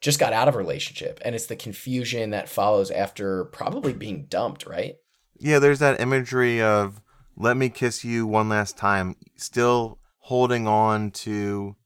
just 0.00 0.20
got 0.20 0.32
out 0.32 0.46
of 0.48 0.54
a 0.54 0.58
relationship 0.58 1.20
and 1.24 1.34
it's 1.34 1.46
the 1.46 1.56
confusion 1.56 2.30
that 2.30 2.48
follows 2.48 2.90
after 2.90 3.46
probably 3.46 3.92
being 3.92 4.26
dumped, 4.26 4.66
right? 4.66 4.96
Yeah, 5.38 5.58
there's 5.58 5.80
that 5.80 6.00
imagery 6.00 6.62
of 6.62 7.00
let 7.36 7.56
me 7.56 7.68
kiss 7.68 8.04
you 8.04 8.26
one 8.26 8.48
last 8.48 8.76
time, 8.76 9.16
still 9.36 9.98
holding 10.18 10.66
on 10.66 11.10
to 11.10 11.76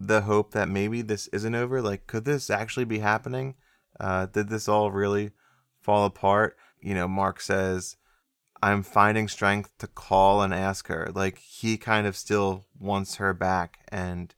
the 0.00 0.22
hope 0.22 0.52
that 0.52 0.68
maybe 0.68 1.02
this 1.02 1.28
isn't 1.28 1.54
over. 1.54 1.80
Like, 1.80 2.06
could 2.06 2.24
this 2.24 2.50
actually 2.50 2.84
be 2.84 2.98
happening? 2.98 3.54
Uh, 4.00 4.26
did 4.26 4.48
this 4.48 4.68
all 4.68 4.90
really 4.90 5.30
fall 5.80 6.04
apart? 6.06 6.56
You 6.80 6.94
know, 6.94 7.06
Mark 7.06 7.40
says, 7.40 7.96
I'm 8.62 8.82
finding 8.82 9.26
strength 9.28 9.76
to 9.78 9.86
call 9.86 10.42
and 10.42 10.54
ask 10.54 10.86
her. 10.88 11.10
Like, 11.14 11.38
he 11.38 11.76
kind 11.76 12.06
of 12.06 12.16
still 12.16 12.66
wants 12.78 13.16
her 13.16 13.34
back, 13.34 13.80
and 13.88 14.34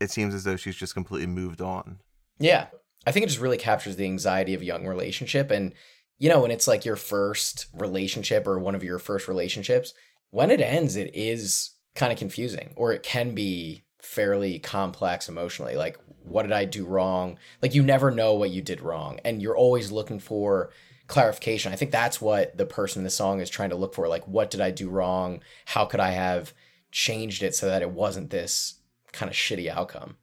it 0.00 0.10
seems 0.10 0.34
as 0.34 0.44
though 0.44 0.56
she's 0.56 0.76
just 0.76 0.94
completely 0.94 1.26
moved 1.26 1.60
on. 1.60 2.00
Yeah. 2.38 2.66
I 3.06 3.12
think 3.12 3.24
it 3.24 3.28
just 3.28 3.40
really 3.40 3.56
captures 3.56 3.96
the 3.96 4.04
anxiety 4.04 4.54
of 4.54 4.60
a 4.60 4.66
young 4.66 4.86
relationship. 4.86 5.50
And, 5.50 5.72
you 6.18 6.28
know, 6.28 6.40
when 6.40 6.50
it's 6.50 6.68
like 6.68 6.84
your 6.84 6.96
first 6.96 7.66
relationship 7.72 8.46
or 8.46 8.58
one 8.58 8.74
of 8.74 8.84
your 8.84 8.98
first 8.98 9.28
relationships, 9.28 9.94
when 10.30 10.50
it 10.50 10.60
ends, 10.60 10.96
it 10.96 11.10
is 11.14 11.70
kind 11.94 12.12
of 12.12 12.18
confusing 12.18 12.74
or 12.76 12.92
it 12.92 13.02
can 13.02 13.34
be 13.34 13.84
fairly 14.02 14.58
complex 14.58 15.28
emotionally. 15.28 15.76
Like, 15.76 15.98
what 16.22 16.42
did 16.42 16.52
I 16.52 16.64
do 16.64 16.84
wrong? 16.84 17.38
Like, 17.62 17.74
you 17.74 17.82
never 17.82 18.10
know 18.10 18.34
what 18.34 18.50
you 18.50 18.60
did 18.60 18.80
wrong, 18.80 19.20
and 19.24 19.40
you're 19.40 19.56
always 19.56 19.90
looking 19.90 20.18
for 20.18 20.70
clarification. 21.08 21.72
I 21.72 21.76
think 21.76 21.90
that's 21.90 22.20
what 22.20 22.56
the 22.56 22.66
person 22.66 23.00
in 23.00 23.04
the 23.04 23.10
song 23.10 23.40
is 23.40 23.50
trying 23.50 23.70
to 23.70 23.76
look 23.76 23.94
for. 23.94 24.06
Like, 24.08 24.28
what 24.28 24.50
did 24.50 24.60
I 24.60 24.70
do 24.70 24.88
wrong? 24.88 25.40
How 25.64 25.84
could 25.86 26.00
I 26.00 26.10
have 26.10 26.52
changed 26.92 27.42
it 27.42 27.54
so 27.54 27.66
that 27.66 27.82
it 27.82 27.90
wasn't 27.90 28.30
this 28.30 28.78
kind 29.12 29.28
of 29.28 29.36
shitty 29.36 29.68
outcome? 29.68 30.16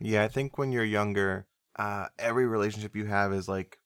Yeah, 0.00 0.24
I 0.24 0.28
think 0.28 0.56
when 0.56 0.72
you're 0.72 0.84
younger, 0.84 1.46
uh, 1.76 2.06
every 2.18 2.46
relationship 2.46 2.96
you 2.96 3.04
have 3.04 3.32
is 3.32 3.48
like 3.48 3.78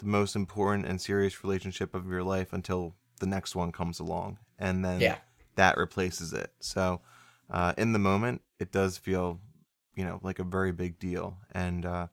the 0.00 0.06
most 0.06 0.34
important 0.34 0.86
and 0.86 1.00
serious 1.00 1.44
relationship 1.44 1.94
of 1.94 2.08
your 2.08 2.24
life 2.24 2.52
until 2.52 2.96
the 3.20 3.26
next 3.26 3.54
one 3.54 3.70
comes 3.70 4.00
along, 4.00 4.38
and 4.58 4.84
then 4.84 5.00
Yeah. 5.00 5.18
that 5.54 5.76
replaces 5.76 6.32
it. 6.32 6.52
So, 6.58 7.02
uh, 7.48 7.74
in 7.78 7.92
the 7.92 7.98
moment, 7.98 8.42
it 8.58 8.72
does 8.72 8.98
feel, 8.98 9.40
you 9.94 10.04
know, 10.04 10.18
like 10.22 10.38
a 10.38 10.44
very 10.44 10.72
big 10.72 10.98
deal, 10.98 11.38
and 11.52 11.86
uh, 11.86 12.08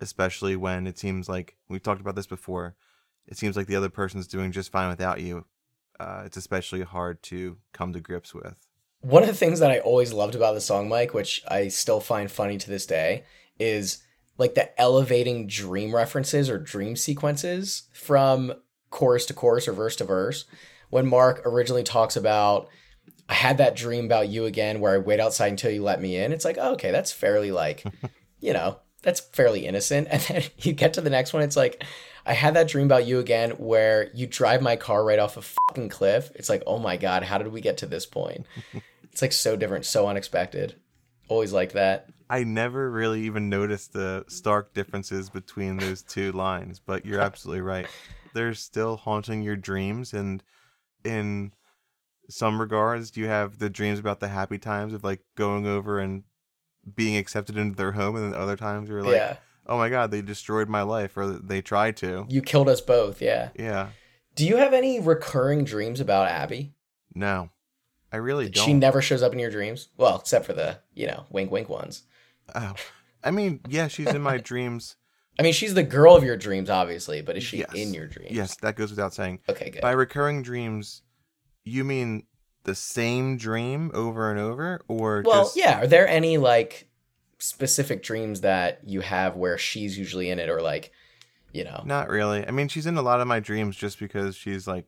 especially 0.00 0.56
when 0.56 0.86
it 0.86 0.98
seems 0.98 1.28
like 1.28 1.56
we've 1.68 1.82
talked 1.82 2.00
about 2.00 2.14
this 2.14 2.26
before. 2.26 2.76
It 3.26 3.36
seems 3.36 3.56
like 3.56 3.66
the 3.66 3.76
other 3.76 3.88
person's 3.88 4.26
doing 4.26 4.52
just 4.52 4.72
fine 4.72 4.88
without 4.88 5.20
you. 5.20 5.44
Uh, 5.98 6.22
it's 6.24 6.36
especially 6.36 6.82
hard 6.82 7.22
to 7.24 7.58
come 7.72 7.92
to 7.92 8.00
grips 8.00 8.34
with. 8.34 8.56
One 9.02 9.22
of 9.22 9.28
the 9.28 9.34
things 9.34 9.60
that 9.60 9.70
I 9.70 9.78
always 9.78 10.12
loved 10.12 10.34
about 10.34 10.54
the 10.54 10.60
song, 10.60 10.88
Mike, 10.88 11.14
which 11.14 11.42
I 11.48 11.68
still 11.68 12.00
find 12.00 12.30
funny 12.30 12.58
to 12.58 12.68
this 12.68 12.86
day, 12.86 13.24
is 13.58 14.02
like 14.36 14.54
the 14.54 14.78
elevating 14.80 15.46
dream 15.46 15.94
references 15.94 16.48
or 16.48 16.58
dream 16.58 16.96
sequences 16.96 17.84
from 17.92 18.54
chorus 18.88 19.26
to 19.26 19.34
chorus 19.34 19.68
or 19.68 19.72
verse 19.72 19.96
to 19.96 20.04
verse. 20.04 20.46
When 20.88 21.06
Mark 21.06 21.42
originally 21.44 21.82
talks 21.82 22.16
about, 22.16 22.68
I 23.28 23.34
had 23.34 23.58
that 23.58 23.76
dream 23.76 24.06
about 24.06 24.28
you 24.28 24.44
again 24.46 24.80
where 24.80 24.94
I 24.94 24.98
wait 24.98 25.20
outside 25.20 25.48
until 25.48 25.70
you 25.70 25.82
let 25.82 26.00
me 26.00 26.16
in, 26.16 26.32
it's 26.32 26.44
like, 26.44 26.56
oh, 26.58 26.72
okay, 26.72 26.90
that's 26.90 27.12
fairly 27.12 27.52
like, 27.52 27.84
you 28.40 28.52
know, 28.52 28.78
that's 29.02 29.20
fairly 29.20 29.66
innocent. 29.66 30.08
And 30.10 30.22
then 30.22 30.42
you 30.58 30.72
get 30.72 30.94
to 30.94 31.00
the 31.00 31.10
next 31.10 31.32
one, 31.32 31.42
it's 31.42 31.56
like, 31.56 31.84
I 32.26 32.34
had 32.34 32.54
that 32.54 32.68
dream 32.68 32.86
about 32.86 33.06
you 33.06 33.18
again 33.18 33.50
where 33.52 34.10
you 34.14 34.26
drive 34.26 34.62
my 34.62 34.76
car 34.76 35.04
right 35.04 35.18
off 35.18 35.36
a 35.36 35.42
fucking 35.42 35.88
cliff. 35.88 36.30
It's 36.34 36.48
like, 36.48 36.62
oh 36.66 36.78
my 36.78 36.96
God, 36.96 37.22
how 37.22 37.38
did 37.38 37.48
we 37.48 37.60
get 37.60 37.78
to 37.78 37.86
this 37.86 38.06
point? 38.06 38.46
It's 39.12 39.22
like 39.22 39.32
so 39.32 39.56
different, 39.56 39.84
so 39.86 40.06
unexpected. 40.06 40.76
Always 41.28 41.52
like 41.52 41.72
that. 41.72 42.08
I 42.28 42.44
never 42.44 42.88
really 42.88 43.22
even 43.22 43.48
noticed 43.48 43.92
the 43.92 44.24
stark 44.28 44.72
differences 44.72 45.28
between 45.28 45.78
those 45.78 46.02
two 46.02 46.30
lines, 46.46 46.78
but 46.78 47.04
you're 47.04 47.20
absolutely 47.20 47.62
right. 47.62 47.88
They're 48.34 48.54
still 48.54 48.96
haunting 48.96 49.42
your 49.42 49.56
dreams, 49.56 50.12
and 50.12 50.42
in 51.04 51.52
some 52.28 52.60
regards, 52.60 53.16
you 53.16 53.26
have 53.26 53.58
the 53.58 53.68
dreams 53.68 53.98
about 53.98 54.20
the 54.20 54.28
happy 54.28 54.58
times 54.58 54.92
of 54.92 55.02
like 55.02 55.22
going 55.34 55.66
over 55.66 55.98
and 55.98 56.22
being 56.94 57.16
accepted 57.16 57.56
into 57.56 57.74
their 57.74 57.92
home, 57.92 58.14
and 58.14 58.32
then 58.32 58.40
other 58.40 58.56
times 58.56 58.88
you're 58.88 59.02
like, 59.02 59.16
yeah. 59.16 59.36
"Oh 59.70 59.78
my 59.78 59.88
god, 59.88 60.10
they 60.10 60.20
destroyed 60.20 60.68
my 60.68 60.82
life," 60.82 61.16
or 61.16 61.26
they 61.26 61.62
tried 61.62 61.96
to. 61.98 62.26
You 62.28 62.42
killed 62.42 62.68
us 62.68 62.80
both. 62.82 63.22
Yeah. 63.22 63.48
Yeah, 63.58 63.88
Do 64.34 64.46
you 64.46 64.56
have 64.58 64.74
any 64.74 65.00
recurring 65.00 65.64
dreams 65.64 66.00
about 66.00 66.28
Abby? 66.28 66.74
no, 67.14 67.48
I 68.12 68.16
really 68.18 68.48
don't. 68.50 68.64
She 68.66 68.72
never 68.74 69.00
shows 69.00 69.22
up 69.22 69.32
in 69.32 69.38
your 69.38 69.50
dreams. 69.50 69.88
Well, 69.96 70.18
except 70.18 70.44
for 70.44 70.52
the, 70.52 70.78
you 70.94 71.06
know, 71.06 71.24
wink 71.30 71.50
wink 71.50 71.68
ones. 71.68 72.02
Oh. 72.54 72.74
I 73.22 73.30
mean, 73.30 73.60
yeah, 73.68 73.86
she's 73.88 74.08
in 74.08 74.20
my 74.22 74.36
dreams. 74.50 74.96
I 75.38 75.42
mean, 75.42 75.52
she's 75.52 75.74
the 75.74 75.82
girl 75.82 76.16
of 76.16 76.24
your 76.24 76.36
dreams, 76.36 76.68
obviously, 76.68 77.22
but 77.22 77.36
is 77.36 77.42
she 77.44 77.58
Yes. 77.58 77.72
in 77.74 77.94
your 77.94 78.06
dreams? 78.06 78.32
Yes, 78.32 78.56
that 78.56 78.76
goes 78.76 78.90
without 78.90 79.14
saying. 79.14 79.40
Okay, 79.48 79.70
good. 79.70 79.80
By 79.80 79.92
recurring 79.92 80.42
dreams, 80.42 81.02
you 81.64 81.84
mean 81.84 82.24
the 82.64 82.74
same 82.74 83.36
dream 83.38 83.90
over 83.94 84.30
and 84.30 84.38
over, 84.40 84.80
or 84.88 85.22
Well, 85.24 85.44
just 85.44 85.56
yeah. 85.56 85.80
Are 85.80 85.86
there 85.86 86.06
any 86.08 86.36
like 86.36 86.88
specific 87.40 88.02
dreams 88.02 88.42
that 88.42 88.80
you 88.84 89.00
have 89.00 89.34
where 89.36 89.58
she's 89.58 89.98
usually 89.98 90.30
in 90.30 90.38
it, 90.38 90.48
or 90.48 90.60
like, 90.62 90.92
you 91.52 91.64
know? 91.64 91.82
not 91.84 92.08
really? 92.08 92.46
I 92.46 92.50
mean, 92.50 92.68
she's 92.68 92.86
in 92.86 92.96
a 92.96 93.02
lot 93.02 93.20
of 93.20 93.26
my 93.26 93.40
dreams 93.40 93.76
just 93.76 93.98
because 93.98 94.36
she's 94.36 94.66
like 94.68 94.86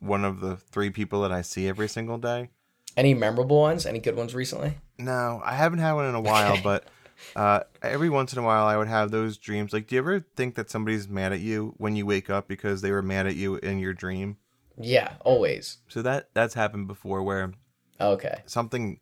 one 0.00 0.24
of 0.24 0.40
the 0.40 0.56
three 0.56 0.90
people 0.90 1.22
that 1.22 1.32
I 1.32 1.42
see 1.42 1.68
every 1.68 1.88
single 1.88 2.18
day. 2.18 2.50
Any 2.96 3.14
memorable 3.14 3.60
ones? 3.60 3.86
Any 3.86 4.00
good 4.00 4.16
ones 4.16 4.34
recently? 4.34 4.78
No, 4.98 5.40
I 5.44 5.54
haven't 5.54 5.78
had 5.78 5.92
one 5.92 6.06
in 6.06 6.14
a 6.14 6.20
while, 6.32 6.58
but 6.58 6.84
uh, 7.34 7.60
every 7.80 8.10
once 8.10 8.32
in 8.32 8.38
a 8.38 8.42
while 8.42 8.66
I 8.66 8.76
would 8.76 8.88
have 8.88 9.10
those 9.10 9.38
dreams. 9.38 9.72
Like, 9.72 9.86
do 9.86 9.94
you 9.94 10.00
ever 10.00 10.20
think 10.36 10.56
that 10.56 10.70
somebody's 10.70 11.08
mad 11.08 11.32
at 11.32 11.40
you 11.40 11.74
when 11.78 11.96
you 11.96 12.04
wake 12.04 12.28
up 12.28 12.48
because 12.48 12.82
they 12.82 12.90
were 12.90 13.02
mad 13.02 13.26
at 13.26 13.36
you 13.36 13.56
in 13.56 13.78
your 13.78 13.94
dream? 13.94 14.36
Yeah, 14.78 15.14
always. 15.20 15.78
So 15.88 16.02
that 16.02 16.30
that's 16.34 16.54
happened 16.54 16.88
before, 16.88 17.22
where 17.22 17.52
Okay. 18.00 18.42
something, 18.46 19.00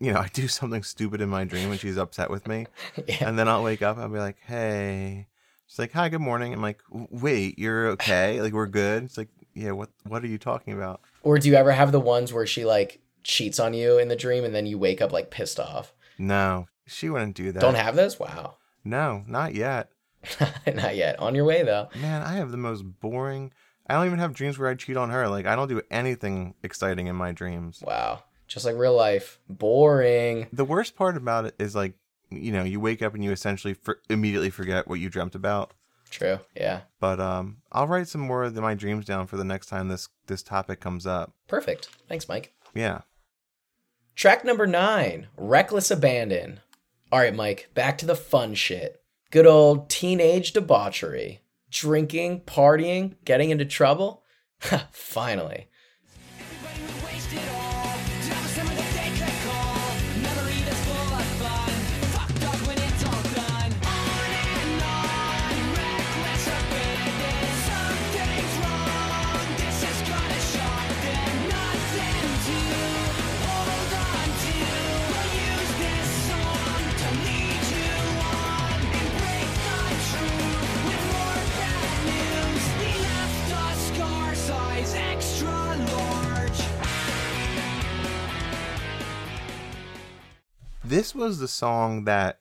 you 0.00 0.12
know, 0.12 0.20
I 0.26 0.28
do 0.32 0.48
something 0.48 0.82
stupid 0.82 1.20
in 1.20 1.28
my 1.28 1.44
dream 1.44 1.70
and 1.70 1.80
she's 1.80 1.96
upset 1.98 2.30
with 2.30 2.46
me. 2.48 2.66
Yeah. 3.06 3.28
and 3.28 3.38
then 3.38 3.48
I'll 3.48 3.62
wake 3.62 3.82
up. 3.82 3.98
I'll 3.98 4.08
be 4.08 4.18
like, 4.18 4.38
"Hey," 4.46 5.26
she's 5.66 5.78
like, 5.78 5.92
"Hi, 5.92 6.08
good 6.08 6.20
morning." 6.20 6.52
I'm 6.52 6.62
like, 6.62 6.80
"Wait, 6.90 7.58
you're 7.58 7.88
okay? 7.90 8.40
Like, 8.40 8.52
we're 8.52 8.66
good?" 8.66 9.04
It's 9.04 9.18
like, 9.18 9.28
"Yeah, 9.54 9.72
what? 9.72 9.90
What 10.06 10.22
are 10.24 10.28
you 10.28 10.38
talking 10.38 10.74
about?" 10.74 11.00
Or 11.22 11.38
do 11.38 11.48
you 11.48 11.54
ever 11.54 11.72
have 11.72 11.92
the 11.92 12.00
ones 12.00 12.32
where 12.32 12.46
she 12.46 12.64
like 12.64 13.00
cheats 13.22 13.58
on 13.58 13.74
you 13.74 13.98
in 13.98 14.08
the 14.08 14.16
dream 14.16 14.44
and 14.44 14.54
then 14.54 14.66
you 14.66 14.78
wake 14.78 15.00
up 15.00 15.12
like 15.12 15.30
pissed 15.30 15.58
off? 15.60 15.92
No, 16.18 16.66
she 16.86 17.08
wouldn't 17.10 17.34
do 17.36 17.52
that. 17.52 17.60
Don't 17.60 17.74
have 17.76 17.96
those? 17.96 18.18
Wow. 18.20 18.56
No, 18.84 19.24
not 19.26 19.54
yet. 19.54 19.90
Not 20.66 20.96
yet. 20.96 21.18
On 21.18 21.34
your 21.34 21.44
way 21.44 21.62
though. 21.62 21.88
Man, 21.96 22.22
I 22.22 22.34
have 22.34 22.50
the 22.50 22.56
most 22.56 22.82
boring. 23.00 23.52
I 23.86 23.94
don't 23.94 24.06
even 24.06 24.18
have 24.18 24.32
dreams 24.32 24.58
where 24.58 24.70
I 24.70 24.74
cheat 24.74 24.96
on 24.96 25.10
her. 25.10 25.28
Like, 25.28 25.44
I 25.44 25.54
don't 25.56 25.68
do 25.68 25.82
anything 25.90 26.54
exciting 26.62 27.06
in 27.08 27.16
my 27.16 27.32
dreams. 27.32 27.82
Wow. 27.86 28.22
Just 28.46 28.64
like 28.64 28.76
real 28.76 28.94
life. 28.94 29.38
Boring. 29.48 30.48
The 30.52 30.64
worst 30.64 30.96
part 30.96 31.16
about 31.16 31.46
it 31.46 31.54
is 31.58 31.74
like, 31.74 31.94
you 32.30 32.52
know, 32.52 32.64
you 32.64 32.80
wake 32.80 33.02
up 33.02 33.14
and 33.14 33.24
you 33.24 33.32
essentially 33.32 33.74
for- 33.74 34.00
immediately 34.08 34.50
forget 34.50 34.86
what 34.88 35.00
you 35.00 35.08
dreamt 35.08 35.34
about. 35.34 35.72
True. 36.10 36.38
Yeah. 36.54 36.82
But 37.00 37.20
um, 37.20 37.58
I'll 37.72 37.88
write 37.88 38.08
some 38.08 38.20
more 38.20 38.44
of 38.44 38.54
my 38.54 38.74
dreams 38.74 39.04
down 39.04 39.26
for 39.26 39.36
the 39.36 39.44
next 39.44 39.66
time 39.66 39.88
this 39.88 40.08
this 40.26 40.42
topic 40.42 40.80
comes 40.80 41.06
up. 41.06 41.32
Perfect. 41.48 41.88
Thanks, 42.08 42.28
Mike. 42.28 42.52
Yeah. 42.74 43.00
Track 44.14 44.44
number 44.44 44.66
nine 44.66 45.26
Reckless 45.36 45.90
Abandon. 45.90 46.60
All 47.10 47.18
right, 47.18 47.34
Mike, 47.34 47.70
back 47.74 47.98
to 47.98 48.06
the 48.06 48.16
fun 48.16 48.54
shit. 48.54 49.00
Good 49.30 49.46
old 49.46 49.88
teenage 49.88 50.52
debauchery. 50.52 51.40
Drinking, 51.70 52.42
partying, 52.42 53.16
getting 53.24 53.50
into 53.50 53.64
trouble. 53.64 54.22
Finally. 54.92 55.68
This 90.84 91.14
was 91.14 91.38
the 91.38 91.48
song 91.48 92.04
that 92.04 92.40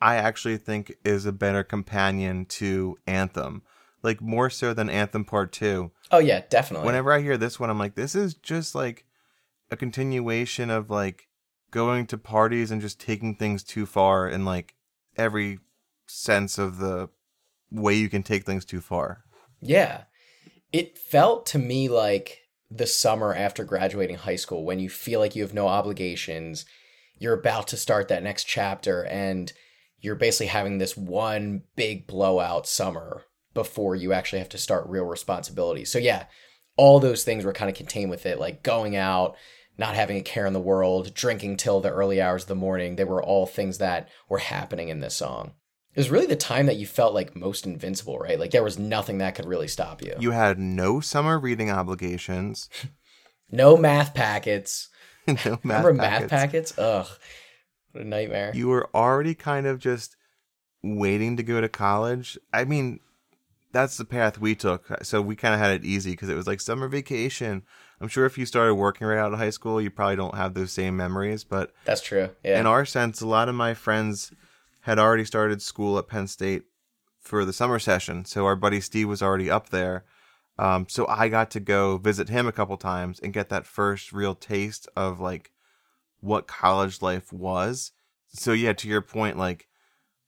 I 0.00 0.16
actually 0.16 0.56
think 0.56 0.92
is 1.04 1.26
a 1.26 1.32
better 1.32 1.62
companion 1.62 2.44
to 2.46 2.98
Anthem. 3.06 3.62
Like 4.02 4.20
more 4.20 4.50
so 4.50 4.74
than 4.74 4.88
Anthem 4.88 5.24
Part 5.24 5.52
2. 5.52 5.90
Oh, 6.10 6.18
yeah, 6.18 6.42
definitely. 6.48 6.86
Whenever 6.86 7.12
I 7.12 7.20
hear 7.20 7.36
this 7.36 7.58
one, 7.58 7.70
I'm 7.70 7.78
like, 7.78 7.94
this 7.94 8.14
is 8.14 8.34
just 8.34 8.74
like 8.74 9.04
a 9.70 9.76
continuation 9.76 10.70
of 10.70 10.90
like 10.90 11.28
going 11.70 12.06
to 12.06 12.18
parties 12.18 12.70
and 12.70 12.80
just 12.80 13.00
taking 13.00 13.34
things 13.34 13.62
too 13.62 13.86
far 13.86 14.28
in 14.28 14.44
like 14.44 14.74
every 15.16 15.58
sense 16.06 16.58
of 16.58 16.78
the 16.78 17.08
way 17.70 17.94
you 17.94 18.08
can 18.08 18.22
take 18.22 18.44
things 18.44 18.64
too 18.64 18.80
far. 18.80 19.24
Yeah. 19.60 20.04
It 20.72 20.96
felt 20.98 21.46
to 21.46 21.58
me 21.58 21.88
like 21.88 22.42
the 22.70 22.86
summer 22.86 23.34
after 23.34 23.64
graduating 23.64 24.16
high 24.16 24.36
school 24.36 24.64
when 24.64 24.78
you 24.78 24.88
feel 24.88 25.20
like 25.20 25.34
you 25.34 25.42
have 25.42 25.54
no 25.54 25.66
obligations, 25.66 26.66
you're 27.18 27.38
about 27.38 27.68
to 27.68 27.76
start 27.76 28.08
that 28.08 28.22
next 28.22 28.44
chapter, 28.44 29.04
and 29.04 29.52
you're 30.00 30.14
basically 30.14 30.46
having 30.46 30.78
this 30.78 30.96
one 30.96 31.62
big 31.76 32.06
blowout 32.06 32.66
summer 32.66 33.24
before 33.54 33.96
you 33.96 34.12
actually 34.12 34.38
have 34.38 34.48
to 34.50 34.58
start 34.58 34.88
real 34.88 35.04
responsibilities. 35.04 35.90
So, 35.90 35.98
yeah, 35.98 36.26
all 36.76 37.00
those 37.00 37.24
things 37.24 37.44
were 37.44 37.52
kind 37.52 37.70
of 37.70 37.76
contained 37.76 38.10
with 38.10 38.24
it, 38.24 38.38
like 38.38 38.62
going 38.62 38.94
out, 38.94 39.36
not 39.76 39.94
having 39.94 40.16
a 40.16 40.22
care 40.22 40.46
in 40.46 40.52
the 40.52 40.60
world, 40.60 41.12
drinking 41.14 41.56
till 41.56 41.80
the 41.80 41.90
early 41.90 42.20
hours 42.20 42.42
of 42.42 42.48
the 42.48 42.54
morning. 42.54 42.96
They 42.96 43.04
were 43.04 43.22
all 43.22 43.46
things 43.46 43.78
that 43.78 44.08
were 44.28 44.38
happening 44.38 44.88
in 44.88 45.00
this 45.00 45.14
song. 45.14 45.54
It 45.94 46.00
was 46.00 46.10
really 46.10 46.26
the 46.26 46.36
time 46.36 46.66
that 46.66 46.76
you 46.76 46.86
felt 46.86 47.14
like 47.14 47.34
most 47.34 47.66
invincible, 47.66 48.18
right? 48.18 48.38
Like 48.38 48.52
there 48.52 48.62
was 48.62 48.78
nothing 48.78 49.18
that 49.18 49.34
could 49.34 49.46
really 49.46 49.66
stop 49.66 50.00
you. 50.00 50.14
You 50.20 50.30
had 50.30 50.58
no 50.58 51.00
summer 51.00 51.38
reading 51.38 51.70
obligations. 51.70 52.68
No 53.50 53.78
math 53.78 54.12
packets. 54.12 54.90
no 55.44 55.58
math 55.62 55.84
Remember 55.84 55.94
packets. 56.02 56.30
math 56.32 56.40
packets? 56.40 56.78
Ugh, 56.78 57.06
what 57.92 58.04
a 58.04 58.06
nightmare. 58.06 58.52
You 58.54 58.68
were 58.68 58.88
already 58.94 59.34
kind 59.34 59.66
of 59.66 59.78
just 59.78 60.16
waiting 60.82 61.36
to 61.36 61.42
go 61.42 61.60
to 61.60 61.68
college. 61.68 62.38
I 62.52 62.64
mean, 62.64 63.00
that's 63.72 63.96
the 63.96 64.04
path 64.04 64.38
we 64.38 64.54
took. 64.54 64.86
So 65.04 65.20
we 65.20 65.36
kind 65.36 65.54
of 65.54 65.60
had 65.60 65.72
it 65.72 65.84
easy 65.84 66.12
because 66.12 66.28
it 66.28 66.36
was 66.36 66.46
like 66.46 66.60
summer 66.60 66.88
vacation. 66.88 67.62
I'm 68.00 68.08
sure 68.08 68.26
if 68.26 68.38
you 68.38 68.46
started 68.46 68.74
working 68.76 69.06
right 69.06 69.18
out 69.18 69.32
of 69.32 69.38
high 69.38 69.50
school, 69.50 69.80
you 69.80 69.90
probably 69.90 70.16
don't 70.16 70.36
have 70.36 70.54
those 70.54 70.72
same 70.72 70.96
memories. 70.96 71.44
But 71.44 71.72
That's 71.84 72.00
true. 72.00 72.30
Yeah. 72.44 72.60
in 72.60 72.66
our 72.66 72.84
sense, 72.84 73.20
a 73.20 73.26
lot 73.26 73.48
of 73.48 73.54
my 73.54 73.74
friends 73.74 74.32
had 74.82 74.98
already 74.98 75.24
started 75.24 75.60
school 75.60 75.98
at 75.98 76.08
Penn 76.08 76.28
State 76.28 76.62
for 77.20 77.44
the 77.44 77.52
summer 77.52 77.78
session. 77.78 78.24
So 78.24 78.46
our 78.46 78.56
buddy 78.56 78.80
Steve 78.80 79.08
was 79.08 79.20
already 79.20 79.50
up 79.50 79.68
there. 79.70 80.04
Um, 80.58 80.86
so 80.88 81.06
I 81.08 81.28
got 81.28 81.50
to 81.52 81.60
go 81.60 81.98
visit 81.98 82.28
him 82.28 82.46
a 82.46 82.52
couple 82.52 82.76
times 82.76 83.20
and 83.20 83.32
get 83.32 83.48
that 83.50 83.66
first 83.66 84.12
real 84.12 84.34
taste 84.34 84.88
of 84.96 85.20
like 85.20 85.52
what 86.20 86.46
college 86.48 87.00
life 87.00 87.32
was. 87.32 87.92
So 88.28 88.52
yeah, 88.52 88.72
to 88.72 88.88
your 88.88 89.00
point, 89.02 89.38
like 89.38 89.68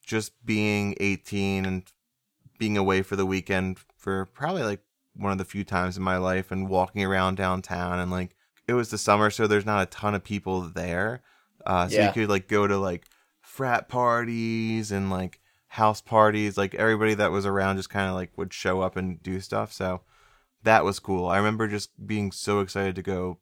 just 0.07 0.45
being 0.45 0.95
18 1.01 1.65
and 1.65 1.83
being 2.59 2.77
away 2.77 3.03
for 3.03 3.17
the 3.17 3.27
weekend 3.27 3.79
for 3.97 4.27
probably 4.27 4.63
like 4.63 4.81
one 5.15 5.33
of 5.33 5.39
the 5.39 5.45
few 5.45 5.65
times 5.65 5.97
in 5.97 6.03
my 6.03 6.17
life 6.17 6.51
and 6.51 6.69
walking 6.69 7.05
around 7.05 7.37
downtown 7.37 7.99
and 7.99 8.11
like 8.11 8.37
it 8.69 8.75
was 8.75 8.91
the 8.91 8.99
summer 8.99 9.31
so 9.31 9.47
there's 9.47 9.67
not 9.67 9.83
a 9.83 9.87
ton 9.87 10.15
of 10.15 10.23
people 10.23 10.61
there 10.63 11.23
uh 11.67 11.89
so 11.89 11.97
Yeah. 11.97 12.07
you 12.07 12.13
could 12.13 12.29
like 12.29 12.49
go 12.49 12.67
to 12.67 12.77
like 12.79 13.05
frat 13.41 13.89
parties 13.89 14.93
and 14.93 15.11
like 15.11 15.41
house 15.69 16.01
parties 16.01 16.57
like 16.57 16.75
everybody 16.75 17.15
that 17.15 17.33
was 17.33 17.45
around 17.47 17.77
just 17.77 17.91
kind 17.91 18.09
of 18.09 18.15
like 18.15 18.31
would 18.37 18.53
show 18.53 18.81
up 18.81 18.97
and 18.97 19.23
do 19.23 19.41
stuff 19.41 19.73
so 19.73 20.03
that 20.63 20.85
was 20.85 20.99
cool 20.99 21.27
i 21.27 21.37
remember 21.37 21.67
just 21.69 22.07
being 22.07 22.31
so 22.33 22.61
excited 22.61 22.95
to 22.95 23.03
go 23.03 23.39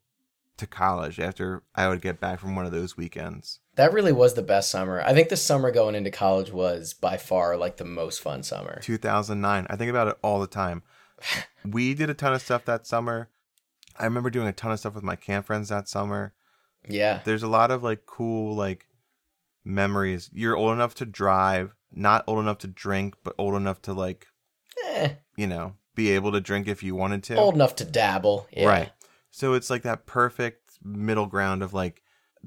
to 0.57 0.67
college 0.67 1.19
after 1.19 1.63
i 1.75 1.87
would 1.87 2.01
get 2.01 2.19
back 2.19 2.39
from 2.39 2.55
one 2.55 2.65
of 2.65 2.71
those 2.71 2.97
weekends 2.97 3.59
that 3.79 3.93
really 3.93 4.11
was 4.11 4.33
the 4.33 4.41
best 4.41 4.69
summer. 4.69 5.01
I 5.05 5.13
think 5.13 5.29
the 5.29 5.37
summer 5.37 5.71
going 5.71 5.95
into 5.95 6.11
college 6.11 6.51
was 6.51 6.93
by 6.93 7.15
far 7.15 7.55
like 7.55 7.77
the 7.77 7.85
most 7.85 8.19
fun 8.19 8.43
summer. 8.43 8.81
2009. 8.81 9.67
I 9.69 9.75
think 9.77 9.89
about 9.89 10.09
it 10.09 10.17
all 10.21 10.41
the 10.41 10.47
time. 10.47 10.83
we 11.65 11.93
did 11.93 12.09
a 12.09 12.13
ton 12.13 12.33
of 12.33 12.41
stuff 12.41 12.65
that 12.65 12.85
summer. 12.85 13.29
I 13.97 14.03
remember 14.03 14.29
doing 14.29 14.49
a 14.49 14.51
ton 14.51 14.73
of 14.73 14.79
stuff 14.79 14.95
with 14.95 15.03
my 15.05 15.15
camp 15.15 15.45
friends 15.45 15.69
that 15.69 15.87
summer. 15.87 16.33
Yeah. 16.89 17.21
There's 17.23 17.41
a 17.41 17.47
lot 17.47 17.71
of 17.71 17.81
like 17.81 18.05
cool 18.05 18.53
like 18.53 18.85
memories. 19.63 20.29
You're 20.33 20.57
old 20.57 20.73
enough 20.73 20.95
to 20.95 21.05
drive, 21.05 21.73
not 21.89 22.25
old 22.27 22.39
enough 22.39 22.57
to 22.57 22.67
drink, 22.67 23.15
but 23.23 23.33
old 23.37 23.55
enough 23.55 23.81
to 23.83 23.93
like, 23.93 24.27
Eh, 24.87 25.11
you 25.37 25.47
know, 25.47 25.75
be 25.99 26.11
able 26.11 26.31
to 26.31 26.39
drink 26.39 26.67
if 26.69 26.81
you 26.81 26.95
wanted 26.95 27.23
to. 27.23 27.35
old 27.35 27.55
enough 27.55 27.75
to 27.75 27.85
dabble. 27.85 28.47
Yeah. 28.55 28.67
Right. 28.67 28.91
So 29.31 29.53
it's 29.53 29.69
like 29.69 29.81
that 29.83 30.05
perfect 30.05 30.79
middle 30.81 31.25
ground 31.25 31.61
of 31.61 31.73
like 31.73 32.01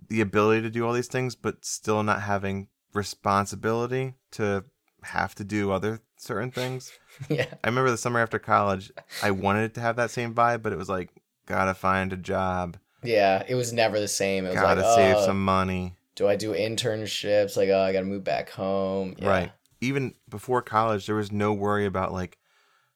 the 0.08 0.22
ability 0.22 0.62
to 0.62 0.70
do 0.70 0.86
all 0.86 0.94
these 0.94 1.06
things, 1.08 1.34
but 1.34 1.64
still 1.64 2.02
not 2.02 2.22
having 2.22 2.68
responsibility 2.94 4.14
to 4.32 4.64
have 5.02 5.34
to 5.34 5.44
do 5.44 5.70
other 5.70 6.00
certain 6.16 6.50
things. 6.50 6.92
Yeah. 7.28 7.44
I 7.62 7.68
remember 7.68 7.90
the 7.90 7.98
summer 7.98 8.20
after 8.20 8.38
college, 8.38 8.90
I 9.22 9.32
wanted 9.32 9.64
it 9.64 9.74
to 9.74 9.80
have 9.82 9.96
that 9.96 10.10
same 10.10 10.32
vibe, 10.34 10.62
but 10.62 10.72
it 10.72 10.78
was 10.78 10.88
like, 10.88 11.10
gotta 11.44 11.74
find 11.74 12.10
a 12.10 12.16
job, 12.16 12.78
Yeah. 13.02 13.42
It 13.46 13.54
was 13.54 13.70
never 13.70 14.00
the 14.00 14.08
same. 14.08 14.46
It 14.46 14.52
was 14.52 14.56
gotta 14.56 14.80
like, 14.80 14.96
save 14.96 15.16
oh, 15.18 15.26
some 15.26 15.44
money. 15.44 15.94
do 16.14 16.26
I 16.26 16.36
do 16.36 16.54
internships? 16.54 17.54
Like, 17.54 17.68
oh, 17.68 17.82
I 17.82 17.92
got 17.92 18.00
to 18.00 18.06
move 18.06 18.24
back 18.24 18.48
home. 18.48 19.14
Yeah. 19.18 19.28
Right. 19.28 19.52
Even 19.82 20.14
before 20.26 20.62
college, 20.62 21.04
there 21.04 21.14
was 21.16 21.30
no 21.30 21.52
worry 21.52 21.84
about 21.84 22.12
like, 22.14 22.38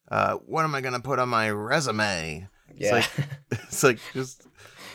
uh, 0.09 0.35
what 0.37 0.65
am 0.65 0.75
I 0.75 0.81
gonna 0.81 1.01
put 1.01 1.19
on 1.19 1.29
my 1.29 1.51
resume? 1.51 2.49
Yeah. 2.75 2.93
like- 2.93 3.11
It's 3.51 3.83
like 3.83 3.99
just 4.13 4.47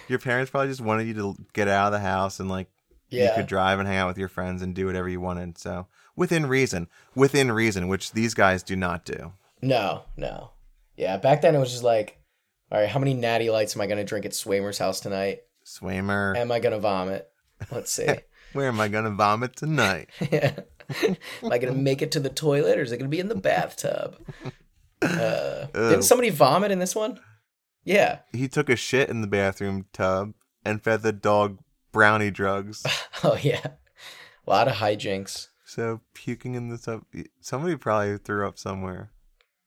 your 0.08 0.20
parents 0.20 0.52
probably 0.52 0.70
just 0.70 0.82
wanted 0.82 1.08
you 1.08 1.14
to 1.16 1.36
get 1.54 1.68
out 1.68 1.88
of 1.88 1.92
the 1.94 2.00
house 2.00 2.40
and 2.40 2.50
like 2.50 2.68
yeah. 3.10 3.30
you 3.30 3.36
could 3.36 3.48
drive 3.48 3.80
and 3.80 3.88
hang 3.88 3.98
out 3.98 4.08
with 4.08 4.18
your 4.18 4.28
friends 4.28 4.62
and 4.62 4.74
do 4.74 4.86
whatever 4.86 5.08
you 5.10 5.22
wanted. 5.22 5.58
So 5.58 5.88
within 6.16 6.46
reason, 6.46 6.88
within 7.16 7.52
reason, 7.52 7.88
which 7.88 8.12
these 8.14 8.34
guys 8.34 8.64
do 8.64 8.76
not 8.76 9.06
do. 9.06 9.34
No, 9.62 10.04
no. 10.18 10.52
Yeah. 10.96 11.18
Back 11.18 11.42
then 11.42 11.56
it 11.56 11.60
was 11.60 11.72
just 11.72 11.84
like, 11.84 12.20
all 12.72 12.80
right, 12.80 12.90
how 12.90 13.00
many 13.00 13.14
natty 13.14 13.50
lights 13.50 13.76
am 13.76 13.82
I 13.82 13.88
going 13.88 13.98
to 13.98 14.04
drink 14.04 14.26
at 14.26 14.32
Swamer's 14.32 14.78
house 14.78 15.00
tonight? 15.00 15.42
Swaymer, 15.66 16.36
Am 16.38 16.52
I 16.52 16.60
going 16.60 16.74
to 16.74 16.80
vomit? 16.80 17.30
Let's 17.72 17.92
see. 17.92 18.08
where 18.54 18.68
am 18.68 18.80
I 18.80 18.88
gonna 18.88 19.12
vomit 19.12 19.56
tonight? 19.56 20.10
yeah. 20.32 20.54
Am 21.04 21.16
I 21.52 21.58
going 21.58 21.74
to 21.74 21.80
make 21.80 22.02
it 22.02 22.12
to 22.14 22.20
the 22.20 22.30
toilet 22.30 22.78
or 22.78 22.82
is 22.82 22.92
it 22.92 22.98
going 22.98 23.10
to 23.10 23.16
be 23.16 23.20
in 23.20 23.30
the 23.30 23.36
bathtub? 23.36 24.18
Uh, 25.02 25.66
didn't 25.74 26.04
somebody 26.04 26.30
vomit 26.30 26.72
in 26.72 26.80
this 26.80 26.96
one? 26.96 27.20
Yeah. 27.84 28.20
he 28.32 28.48
took 28.48 28.70
a 28.70 28.76
shit 28.76 29.10
in 29.10 29.22
the 29.22 29.28
bathroom 29.28 29.86
tub 29.94 30.34
and 30.64 30.82
fed 30.84 31.02
the 31.02 31.12
dog 31.12 31.58
brownie 31.92 32.32
drugs. 32.32 32.86
Oh, 33.24 33.38
yeah. 33.42 33.68
A 34.48 34.50
lot 34.50 34.68
of 34.68 34.76
hijinks. 34.76 35.48
so 35.64 36.02
puking 36.16 36.56
in 36.56 36.70
the 36.70 36.78
tub. 36.80 37.04
Somebody 37.40 37.76
probably 37.76 38.18
threw 38.18 38.48
up 38.48 38.58
somewhere. 38.58 39.12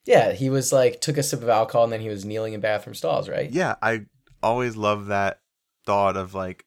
Yeah, 0.05 0.33
he 0.33 0.51
was 0.51 0.73
like, 0.73 1.01
took 1.01 1.17
a 1.19 1.23
sip 1.23 1.41
of 1.43 1.49
alcohol 1.49 1.85
and 1.85 1.93
then 1.93 2.01
he 2.01 2.09
was 2.09 2.25
kneeling 2.25 2.53
in 2.53 2.61
bathroom 2.61 2.95
stalls, 2.95 3.29
right? 3.29 3.49
Yeah, 3.51 3.77
I 3.81 4.07
always 4.43 4.77
love 4.77 5.07
that 5.07 5.39
thought 5.87 6.17
of 6.17 6.35
like, 6.35 6.65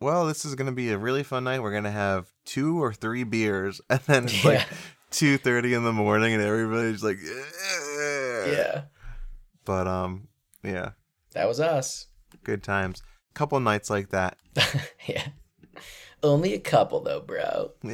well, 0.00 0.26
this 0.26 0.44
is 0.44 0.54
gonna 0.54 0.72
be 0.72 0.90
a 0.90 0.98
really 0.98 1.22
fun 1.24 1.44
night. 1.44 1.60
We're 1.60 1.72
gonna 1.72 1.90
have 1.90 2.32
two 2.44 2.80
or 2.82 2.92
three 2.92 3.24
beers, 3.24 3.80
and 3.90 4.00
then 4.06 4.24
it's 4.24 4.44
like 4.44 4.66
two 5.10 5.38
thirty 5.38 5.74
in 5.74 5.82
the 5.84 5.92
morning, 5.92 6.32
and 6.34 6.42
everybody's 6.42 7.02
like, 7.04 7.18
yeah. 8.46 8.52
Yeah. 8.52 8.82
But 9.64 9.86
um, 9.86 10.28
yeah, 10.62 10.90
That 11.34 11.46
was 11.48 11.60
us. 11.60 12.06
good 12.44 12.62
times. 12.62 13.02
A 13.30 13.34
Couple 13.34 13.58
nights 13.60 13.88
like 13.90 14.10
that. 14.10 14.36
yeah. 15.06 15.26
Only 16.22 16.54
a 16.54 16.58
couple 16.60 17.00
though, 17.00 17.20
bro. 17.20 17.72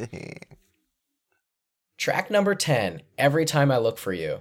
Track 1.97 2.31
number 2.31 2.55
10, 2.55 3.01
Every 3.17 3.45
Time 3.45 3.71
I 3.71 3.77
Look 3.77 3.97
for 3.97 4.13
You. 4.13 4.39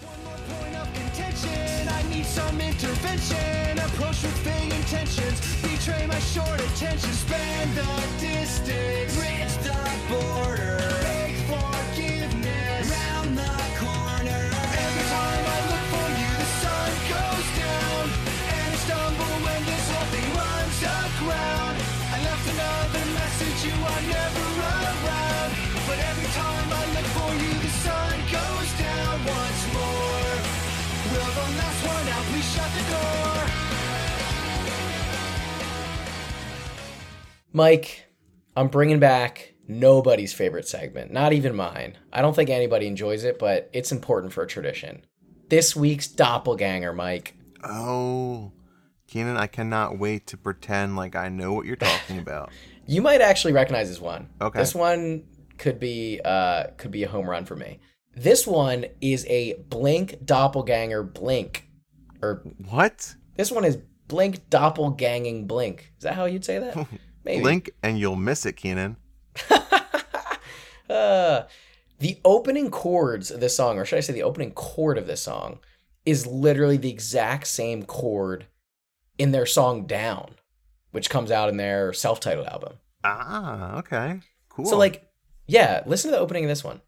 One 0.00 0.24
more 0.24 0.58
point 0.60 0.76
of 0.76 0.94
contention. 0.94 1.88
I 1.88 2.02
need 2.08 2.24
some 2.24 2.60
intervention. 2.60 3.78
Approach 3.78 4.22
with 4.22 4.38
vague 4.38 4.72
intentions. 4.72 5.40
Betray 5.62 6.06
my 6.06 6.18
short 6.20 6.60
attention. 6.60 7.10
Span 7.12 7.74
the 7.74 7.82
Mike, 37.52 38.06
I'm 38.56 38.68
bringing 38.68 38.98
back 38.98 39.54
nobody's 39.68 40.32
favorite 40.32 40.66
segment, 40.66 41.12
not 41.12 41.32
even 41.32 41.54
mine. 41.54 41.98
I 42.12 42.22
don't 42.22 42.34
think 42.34 42.50
anybody 42.50 42.86
enjoys 42.86 43.24
it, 43.24 43.38
but 43.38 43.68
it's 43.72 43.92
important 43.92 44.32
for 44.32 44.42
a 44.42 44.46
tradition. 44.46 45.04
This 45.48 45.76
week's 45.76 46.08
doppelganger, 46.08 46.92
Mike. 46.92 47.34
Oh, 47.62 48.52
Keanan, 49.08 49.36
I 49.36 49.46
cannot 49.46 49.98
wait 49.98 50.26
to 50.28 50.36
pretend 50.36 50.96
like 50.96 51.14
I 51.14 51.28
know 51.28 51.52
what 51.52 51.66
you're 51.66 51.76
talking 51.76 52.18
about. 52.26 52.50
You 52.86 53.02
might 53.02 53.20
actually 53.20 53.52
recognize 53.52 53.88
this 53.88 54.00
one. 54.00 54.30
Okay. 54.40 54.58
This 54.58 54.74
one 54.74 55.24
could 55.58 55.78
be 55.78 56.20
uh 56.24 56.68
could 56.78 56.90
be 56.90 57.04
a 57.04 57.08
home 57.08 57.28
run 57.28 57.44
for 57.44 57.54
me. 57.54 57.80
This 58.14 58.46
one 58.46 58.86
is 59.00 59.26
a 59.28 59.54
Blink 59.68 60.24
doppelganger 60.24 61.02
blink. 61.02 61.68
Or 62.20 62.42
what? 62.68 63.14
this 63.36 63.50
one 63.50 63.64
is 63.64 63.78
Blink 64.08 64.48
doppelganging 64.50 65.46
blink. 65.46 65.92
Is 65.98 66.04
that 66.04 66.14
how 66.14 66.24
you'd 66.26 66.44
say 66.44 66.58
that? 66.58 66.86
Maybe. 67.24 67.42
Blink 67.42 67.70
and 67.82 67.98
you'll 67.98 68.16
miss 68.16 68.46
it, 68.46 68.56
Keanan. 68.56 68.96
Uh, 70.90 71.46
the 72.00 72.18
opening 72.22 72.70
chords 72.70 73.30
of 73.30 73.40
this 73.40 73.56
song, 73.56 73.78
or 73.78 73.84
should 73.86 73.96
I 73.96 74.00
say 74.00 74.12
the 74.12 74.24
opening 74.24 74.50
chord 74.50 74.98
of 74.98 75.06
this 75.06 75.22
song, 75.22 75.60
is 76.04 76.26
literally 76.26 76.76
the 76.76 76.90
exact 76.90 77.46
same 77.46 77.84
chord 77.84 78.46
in 79.16 79.30
their 79.32 79.46
song 79.46 79.86
Down, 79.86 80.34
which 80.90 81.08
comes 81.08 81.30
out 81.30 81.48
in 81.48 81.56
their 81.56 81.92
self 81.94 82.20
titled 82.20 82.48
album. 82.48 82.74
Ah, 83.04 83.78
okay. 83.78 84.20
Cool. 84.48 84.66
So, 84.66 84.76
like, 84.76 85.08
yeah, 85.46 85.82
listen 85.86 86.10
to 86.10 86.16
the 86.16 86.22
opening 86.22 86.44
of 86.44 86.48
this 86.48 86.64
one. 86.64 86.82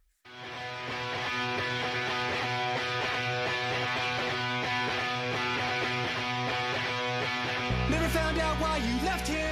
Never 7.88 8.08
found 8.08 8.38
out 8.38 8.56
why 8.60 8.78
you 8.78 9.06
left 9.06 9.28
him, 9.28 9.43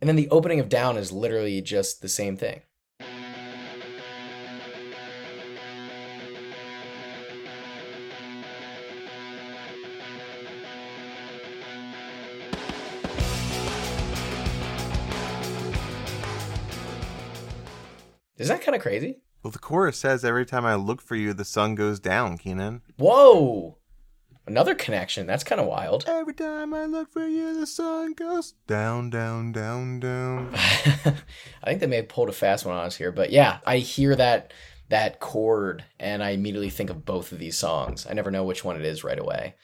and 0.00 0.08
then 0.08 0.16
the 0.16 0.28
opening 0.30 0.58
of 0.58 0.68
Down 0.68 0.96
is 0.96 1.12
literally 1.12 1.60
just 1.60 2.02
the 2.02 2.08
same 2.08 2.36
thing. 2.36 2.62
Is 18.38 18.48
that 18.48 18.60
kind 18.60 18.74
of 18.74 18.82
crazy? 18.82 19.20
Well, 19.44 19.52
the 19.52 19.60
chorus 19.60 19.98
says, 19.98 20.24
Every 20.24 20.44
time 20.44 20.66
I 20.66 20.74
look 20.74 21.00
for 21.00 21.14
you, 21.14 21.32
the 21.32 21.44
sun 21.44 21.76
goes 21.76 22.00
down, 22.00 22.38
Keenan. 22.38 22.82
Whoa! 22.96 23.78
Another 24.46 24.74
connection. 24.74 25.26
That's 25.26 25.44
kind 25.44 25.60
of 25.60 25.68
wild. 25.68 26.04
Every 26.08 26.34
time 26.34 26.74
I 26.74 26.86
look 26.86 27.12
for 27.12 27.26
you, 27.26 27.58
the 27.58 27.66
sun 27.66 28.14
goes 28.14 28.54
down, 28.66 29.10
down, 29.10 29.52
down, 29.52 30.00
down. 30.00 30.50
I 30.54 31.14
think 31.64 31.80
they 31.80 31.86
may 31.86 31.96
have 31.96 32.08
pulled 32.08 32.28
a 32.28 32.32
fast 32.32 32.66
one 32.66 32.76
on 32.76 32.86
us 32.86 32.96
here, 32.96 33.12
but 33.12 33.30
yeah, 33.30 33.58
I 33.64 33.78
hear 33.78 34.16
that 34.16 34.52
that 34.88 35.20
chord 35.20 35.84
and 35.98 36.22
I 36.22 36.30
immediately 36.30 36.70
think 36.70 36.90
of 36.90 37.06
both 37.06 37.32
of 37.32 37.38
these 37.38 37.56
songs. 37.56 38.06
I 38.08 38.12
never 38.12 38.30
know 38.30 38.44
which 38.44 38.64
one 38.64 38.76
it 38.76 38.84
is 38.84 39.04
right 39.04 39.18
away. 39.18 39.54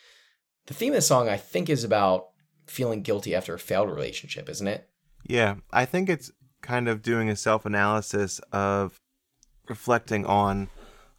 The 0.66 0.74
theme 0.74 0.92
of 0.92 0.96
the 0.96 1.02
song, 1.02 1.28
I 1.28 1.36
think, 1.36 1.68
is 1.68 1.84
about 1.84 2.28
feeling 2.66 3.02
guilty 3.02 3.34
after 3.34 3.54
a 3.54 3.58
failed 3.58 3.90
relationship, 3.90 4.48
isn't 4.48 4.66
it? 4.68 4.88
Yeah, 5.26 5.56
I 5.72 5.84
think 5.84 6.08
it's 6.08 6.30
kind 6.62 6.88
of 6.88 7.02
doing 7.02 7.28
a 7.28 7.36
self 7.36 7.66
analysis 7.66 8.38
of 8.52 9.00
reflecting 9.68 10.24
on 10.24 10.68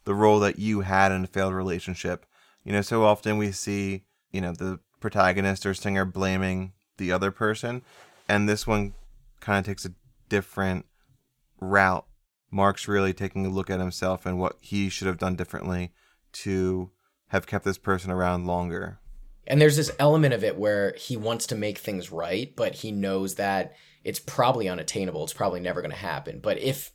the 0.04 0.14
role 0.14 0.40
that 0.40 0.58
you 0.58 0.80
had 0.80 1.12
in 1.12 1.24
a 1.24 1.28
failed 1.28 1.54
relationship. 1.54 2.26
You 2.64 2.72
know, 2.72 2.82
so 2.82 3.04
often 3.04 3.38
we 3.38 3.52
see, 3.52 4.04
you 4.30 4.40
know, 4.40 4.52
the 4.52 4.80
protagonist 5.00 5.64
or 5.64 5.74
singer 5.74 6.04
blaming 6.04 6.72
the 6.98 7.12
other 7.12 7.30
person, 7.30 7.82
and 8.28 8.48
this 8.48 8.66
one 8.66 8.94
kind 9.40 9.58
of 9.58 9.64
takes 9.64 9.84
a 9.84 9.92
different 10.28 10.86
route. 11.60 12.06
Mark's 12.50 12.88
really 12.88 13.12
taking 13.12 13.46
a 13.46 13.50
look 13.50 13.70
at 13.70 13.80
himself 13.80 14.26
and 14.26 14.38
what 14.38 14.56
he 14.60 14.88
should 14.88 15.06
have 15.06 15.18
done 15.18 15.36
differently 15.36 15.92
to 16.32 16.90
have 17.28 17.46
kept 17.46 17.64
this 17.64 17.78
person 17.78 18.10
around 18.10 18.46
longer. 18.46 18.98
And 19.46 19.60
there's 19.60 19.76
this 19.76 19.90
element 19.98 20.34
of 20.34 20.44
it 20.44 20.58
where 20.58 20.94
he 20.96 21.16
wants 21.16 21.46
to 21.46 21.54
make 21.54 21.78
things 21.78 22.12
right, 22.12 22.54
but 22.54 22.74
he 22.74 22.92
knows 22.92 23.36
that 23.36 23.74
it's 24.04 24.20
probably 24.20 24.68
unattainable. 24.68 25.24
It's 25.24 25.32
probably 25.32 25.60
never 25.60 25.80
going 25.80 25.90
to 25.92 25.96
happen. 25.96 26.40
But 26.40 26.58
if 26.58 26.92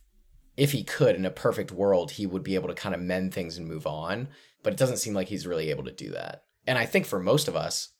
if 0.56 0.72
he 0.72 0.84
could 0.84 1.16
in 1.16 1.26
a 1.26 1.30
perfect 1.30 1.70
world, 1.70 2.12
he 2.12 2.26
would 2.26 2.42
be 2.42 2.54
able 2.54 2.68
to 2.68 2.74
kind 2.74 2.94
of 2.94 3.00
mend 3.00 3.34
things 3.34 3.58
and 3.58 3.68
move 3.68 3.86
on. 3.86 4.28
But 4.66 4.72
it 4.72 4.80
doesn't 4.80 4.96
seem 4.96 5.14
like 5.14 5.28
he's 5.28 5.46
really 5.46 5.70
able 5.70 5.84
to 5.84 5.92
do 5.92 6.10
that. 6.10 6.42
And 6.66 6.76
I 6.76 6.86
think 6.86 7.06
for 7.06 7.20
most 7.20 7.46
of 7.46 7.54
us, 7.54 7.90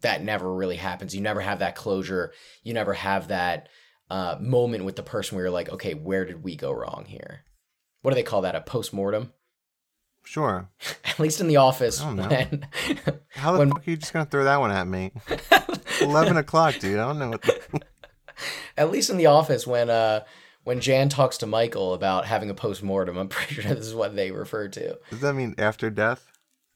that 0.00 0.24
never 0.24 0.50
really 0.50 0.76
happens. 0.76 1.14
You 1.14 1.20
never 1.20 1.42
have 1.42 1.58
that 1.58 1.76
closure. 1.76 2.32
You 2.62 2.72
never 2.72 2.94
have 2.94 3.28
that 3.28 3.68
uh, 4.08 4.36
moment 4.40 4.86
with 4.86 4.96
the 4.96 5.02
person 5.02 5.36
where 5.36 5.44
you're 5.44 5.52
like, 5.52 5.68
okay, 5.68 5.92
where 5.92 6.24
did 6.24 6.42
we 6.42 6.56
go 6.56 6.72
wrong 6.72 7.04
here? 7.06 7.40
What 8.00 8.12
do 8.12 8.14
they 8.14 8.22
call 8.22 8.40
that? 8.40 8.54
A 8.54 8.62
post 8.62 8.94
mortem? 8.94 9.34
Sure. 10.24 10.70
At 11.04 11.18
least 11.18 11.42
in 11.42 11.48
the 11.48 11.58
office. 11.58 12.00
I 12.00 12.10
when- 12.14 12.66
How 13.34 13.52
the 13.52 13.58
When- 13.58 13.68
fuck 13.72 13.86
are 13.86 13.90
you 13.90 13.98
just 13.98 14.14
gonna 14.14 14.24
throw 14.24 14.44
that 14.44 14.58
one 14.58 14.70
at 14.70 14.88
me? 14.88 15.12
Eleven 16.00 16.38
o'clock, 16.38 16.78
dude. 16.78 16.98
I 16.98 17.08
don't 17.08 17.18
know 17.18 17.28
what. 17.28 17.42
The... 17.42 17.80
at 18.78 18.90
least 18.90 19.10
in 19.10 19.18
the 19.18 19.26
office 19.26 19.66
when 19.66 19.90
uh 19.90 20.20
when 20.66 20.80
Jan 20.80 21.08
talks 21.08 21.38
to 21.38 21.46
Michael 21.46 21.94
about 21.94 22.26
having 22.26 22.50
a 22.50 22.54
post 22.54 22.82
mortem, 22.82 23.16
I'm 23.16 23.28
pretty 23.36 23.62
sure 23.62 23.72
this 23.72 23.86
is 23.86 23.94
what 23.94 24.16
they 24.16 24.32
refer 24.32 24.66
to. 24.66 24.98
Does 25.10 25.20
that 25.20 25.34
mean 25.34 25.54
after 25.58 25.90
death? 25.90 26.26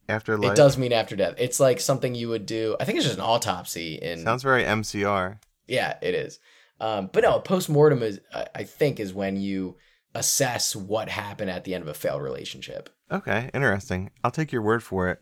After 0.09 0.39
life? 0.39 0.53
It 0.53 0.57
does 0.57 0.79
mean 0.79 0.93
after 0.93 1.17
death. 1.17 1.35
It's 1.39 1.59
like 1.59 1.81
something 1.81 2.15
you 2.15 2.29
would 2.29 2.47
do. 2.47 2.77
I 2.79 2.85
think 2.85 2.99
it's 2.99 3.07
just 3.07 3.19
an 3.19 3.25
autopsy. 3.25 3.97
In 3.97 4.23
Sounds 4.23 4.45
very 4.45 4.63
MCR. 4.63 5.39
yeah, 5.67 5.97
it 6.01 6.15
is. 6.15 6.39
Um, 6.81 7.11
but 7.13 7.25
no, 7.25 7.41
post 7.41 7.69
mortem 7.69 8.03
is 8.03 8.21
I 8.33 8.47
I 8.55 8.63
think 8.63 9.01
is 9.01 9.13
when 9.13 9.37
you 9.37 9.77
assess 10.15 10.75
what 10.77 11.09
happened 11.09 11.51
at 11.51 11.65
the 11.65 11.75
end 11.75 11.83
of 11.83 11.89
a 11.89 11.95
failed 11.95 12.23
relationship. 12.23 12.91
Okay, 13.11 13.51
interesting. 13.53 14.11
I'll 14.23 14.31
take 14.31 14.53
your 14.53 14.63
word 14.63 14.85
for 14.85 15.09
it. 15.09 15.21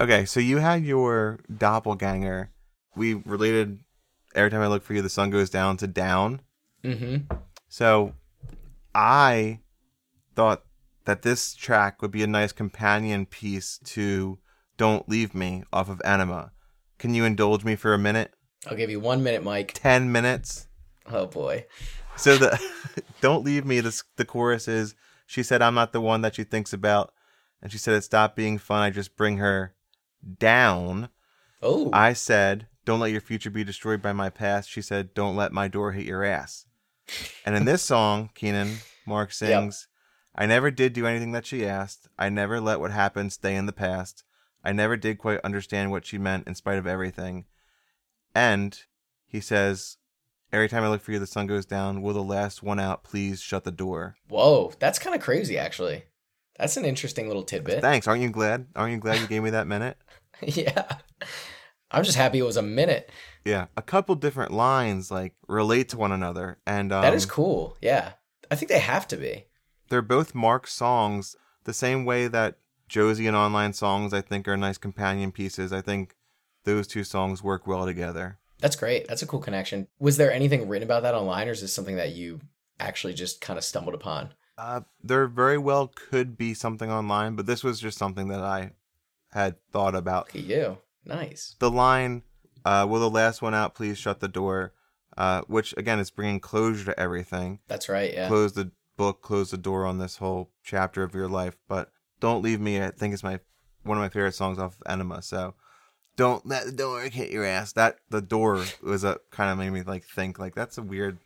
Okay, 0.00 0.24
so 0.24 0.40
you 0.40 0.58
had 0.58 0.84
your 0.84 1.38
doppelganger. 1.56 2.50
We 2.96 3.14
related 3.14 3.78
every 4.34 4.50
time 4.50 4.60
I 4.60 4.66
look 4.66 4.82
for 4.82 4.92
you, 4.94 5.02
the 5.02 5.08
sun 5.08 5.30
goes 5.30 5.50
down 5.50 5.76
to 5.78 5.86
down. 5.86 6.40
Mm-hmm. 6.84 7.32
So 7.68 8.14
I 8.94 9.60
thought 10.34 10.64
that 11.04 11.22
this 11.22 11.54
track 11.54 12.02
would 12.02 12.10
be 12.10 12.22
a 12.22 12.26
nice 12.26 12.52
companion 12.52 13.26
piece 13.26 13.78
to 13.84 14.38
Don't 14.76 15.08
Leave 15.08 15.34
Me 15.34 15.64
off 15.72 15.88
of 15.88 16.02
Enema. 16.04 16.52
Can 16.98 17.14
you 17.14 17.24
indulge 17.24 17.64
me 17.64 17.76
for 17.76 17.94
a 17.94 17.98
minute? 17.98 18.32
I'll 18.66 18.76
give 18.76 18.90
you 18.90 19.00
one 19.00 19.22
minute, 19.22 19.44
Mike. 19.44 19.72
10 19.74 20.10
minutes? 20.10 20.66
Oh 21.06 21.26
boy. 21.26 21.66
So 22.16 22.36
the 22.36 22.60
Don't 23.20 23.44
Leave 23.44 23.64
Me, 23.64 23.80
the, 23.80 24.02
the 24.16 24.24
chorus 24.24 24.66
is 24.68 24.94
She 25.26 25.42
said, 25.42 25.62
I'm 25.62 25.74
not 25.74 25.92
the 25.92 26.00
one 26.00 26.22
that 26.22 26.34
she 26.34 26.44
thinks 26.44 26.72
about. 26.72 27.12
And 27.62 27.70
she 27.72 27.78
said, 27.78 27.94
It 27.94 28.02
stopped 28.02 28.36
being 28.36 28.58
fun. 28.58 28.82
I 28.82 28.90
just 28.90 29.16
bring 29.16 29.38
her 29.38 29.74
down. 30.38 31.08
Oh, 31.62 31.90
I 31.92 32.12
said, 32.12 32.68
Don't 32.84 33.00
let 33.00 33.12
your 33.12 33.20
future 33.20 33.50
be 33.50 33.64
destroyed 33.64 34.02
by 34.02 34.12
my 34.12 34.30
past. 34.30 34.68
She 34.68 34.82
said, 34.82 35.14
Don't 35.14 35.36
let 35.36 35.52
my 35.52 35.68
door 35.68 35.92
hit 35.92 36.06
your 36.06 36.24
ass. 36.24 36.65
And 37.44 37.56
in 37.56 37.64
this 37.64 37.82
song, 37.82 38.30
Keanan, 38.34 38.78
Mark 39.06 39.32
sings, 39.32 39.88
I 40.34 40.46
never 40.46 40.70
did 40.70 40.92
do 40.92 41.06
anything 41.06 41.32
that 41.32 41.46
she 41.46 41.66
asked. 41.66 42.08
I 42.18 42.28
never 42.28 42.60
let 42.60 42.80
what 42.80 42.90
happened 42.90 43.32
stay 43.32 43.54
in 43.54 43.66
the 43.66 43.72
past. 43.72 44.24
I 44.64 44.72
never 44.72 44.96
did 44.96 45.18
quite 45.18 45.40
understand 45.44 45.90
what 45.90 46.04
she 46.04 46.18
meant 46.18 46.46
in 46.46 46.54
spite 46.54 46.78
of 46.78 46.86
everything. 46.86 47.46
And 48.34 48.78
he 49.24 49.40
says, 49.40 49.96
Every 50.52 50.68
time 50.68 50.84
I 50.84 50.88
look 50.88 51.02
for 51.02 51.12
you, 51.12 51.18
the 51.18 51.26
sun 51.26 51.46
goes 51.46 51.66
down. 51.66 52.02
Will 52.02 52.14
the 52.14 52.22
last 52.22 52.62
one 52.62 52.78
out 52.78 53.02
please 53.02 53.40
shut 53.40 53.64
the 53.64 53.72
door? 53.72 54.16
whoa, 54.28 54.72
that's 54.78 54.98
kind 54.98 55.14
of 55.14 55.22
crazy, 55.22 55.58
actually. 55.58 56.04
That's 56.58 56.76
an 56.76 56.84
interesting 56.84 57.26
little 57.26 57.42
tidbit. 57.42 57.80
Thanks. 57.80 58.06
Aren't 58.06 58.22
you 58.22 58.30
glad? 58.30 58.66
Aren't 58.74 58.92
you 58.92 58.98
glad 58.98 59.20
you 59.20 59.26
gave 59.26 59.42
me 59.42 59.50
that 59.50 59.66
minute? 59.66 59.98
yeah, 60.42 60.96
I'm 61.96 62.04
just 62.04 62.16
happy 62.16 62.38
it 62.38 62.42
was 62.42 62.56
a 62.58 62.62
minute. 62.62 63.10
Yeah. 63.44 63.66
A 63.76 63.82
couple 63.82 64.14
different 64.16 64.52
lines 64.52 65.10
like 65.10 65.34
relate 65.48 65.88
to 65.88 65.96
one 65.96 66.12
another. 66.12 66.58
And 66.66 66.92
um, 66.92 67.02
That 67.02 67.14
is 67.14 67.24
cool. 67.26 67.76
Yeah. 67.80 68.12
I 68.50 68.54
think 68.54 68.68
they 68.68 68.78
have 68.78 69.08
to 69.08 69.16
be. 69.16 69.46
they're 69.88 70.02
both 70.02 70.34
Mark's 70.34 70.72
songs 70.72 71.36
the 71.64 71.72
same 71.72 72.04
way 72.04 72.28
that 72.28 72.58
Josie 72.88 73.26
and 73.26 73.36
Online 73.36 73.72
Songs 73.72 74.12
I 74.12 74.20
think 74.20 74.46
are 74.46 74.56
nice 74.56 74.78
companion 74.78 75.32
pieces. 75.32 75.72
I 75.72 75.80
think 75.80 76.14
those 76.64 76.86
two 76.86 77.02
songs 77.02 77.42
work 77.42 77.66
well 77.66 77.86
together. 77.86 78.38
That's 78.60 78.76
great. 78.76 79.08
That's 79.08 79.22
a 79.22 79.26
cool 79.26 79.40
connection. 79.40 79.88
Was 79.98 80.16
there 80.16 80.30
anything 80.32 80.68
written 80.68 80.86
about 80.86 81.02
that 81.02 81.14
online 81.14 81.48
or 81.48 81.52
is 81.52 81.60
this 81.62 81.72
something 81.72 81.96
that 81.96 82.12
you 82.12 82.40
actually 82.78 83.14
just 83.14 83.40
kind 83.40 83.58
of 83.58 83.64
stumbled 83.64 83.94
upon? 83.94 84.34
Uh, 84.58 84.80
there 85.02 85.26
very 85.26 85.58
well 85.58 85.88
could 85.88 86.36
be 86.36 86.52
something 86.54 86.90
online, 86.90 87.36
but 87.36 87.46
this 87.46 87.64
was 87.64 87.80
just 87.80 87.98
something 87.98 88.28
that 88.28 88.40
I 88.40 88.72
had 89.32 89.56
thought 89.72 89.94
about. 89.94 90.34
Look 90.34 90.44
at 90.44 90.48
you. 90.48 90.78
Nice. 91.06 91.54
The 91.58 91.70
line, 91.70 92.22
uh, 92.64 92.86
"Will 92.88 93.00
the 93.00 93.10
last 93.10 93.40
one 93.42 93.54
out 93.54 93.74
please 93.74 93.96
shut 93.98 94.20
the 94.20 94.28
door?" 94.28 94.72
Uh, 95.16 95.40
which 95.46 95.72
again 95.78 95.98
is 95.98 96.10
bringing 96.10 96.40
closure 96.40 96.84
to 96.92 97.00
everything. 97.00 97.60
That's 97.68 97.88
right. 97.88 98.12
Yeah. 98.12 98.28
Close 98.28 98.52
the 98.52 98.70
book, 98.98 99.22
close 99.22 99.50
the 99.50 99.56
door 99.56 99.86
on 99.86 99.98
this 99.98 100.16
whole 100.16 100.50
chapter 100.62 101.02
of 101.02 101.14
your 101.14 101.28
life. 101.28 101.56
But 101.68 101.90
"Don't 102.20 102.42
Leave 102.42 102.60
Me," 102.60 102.82
I 102.82 102.90
think 102.90 103.14
it's 103.14 103.22
my 103.22 103.40
one 103.82 103.96
of 103.96 104.02
my 104.02 104.08
favorite 104.10 104.34
songs 104.34 104.58
off 104.58 104.76
of 104.76 104.82
Enema. 104.92 105.22
So 105.22 105.54
don't 106.16 106.44
let 106.46 106.66
the 106.66 106.72
door 106.72 107.02
hit 107.02 107.30
your 107.30 107.44
ass. 107.44 107.72
That 107.72 107.98
the 108.10 108.20
door 108.20 108.64
was 108.82 109.04
a 109.04 109.18
kind 109.30 109.50
of 109.50 109.58
made 109.58 109.70
me 109.70 109.82
like 109.82 110.04
think 110.04 110.38
like 110.38 110.54
that's 110.54 110.76
a 110.76 110.82
weird 110.82 111.18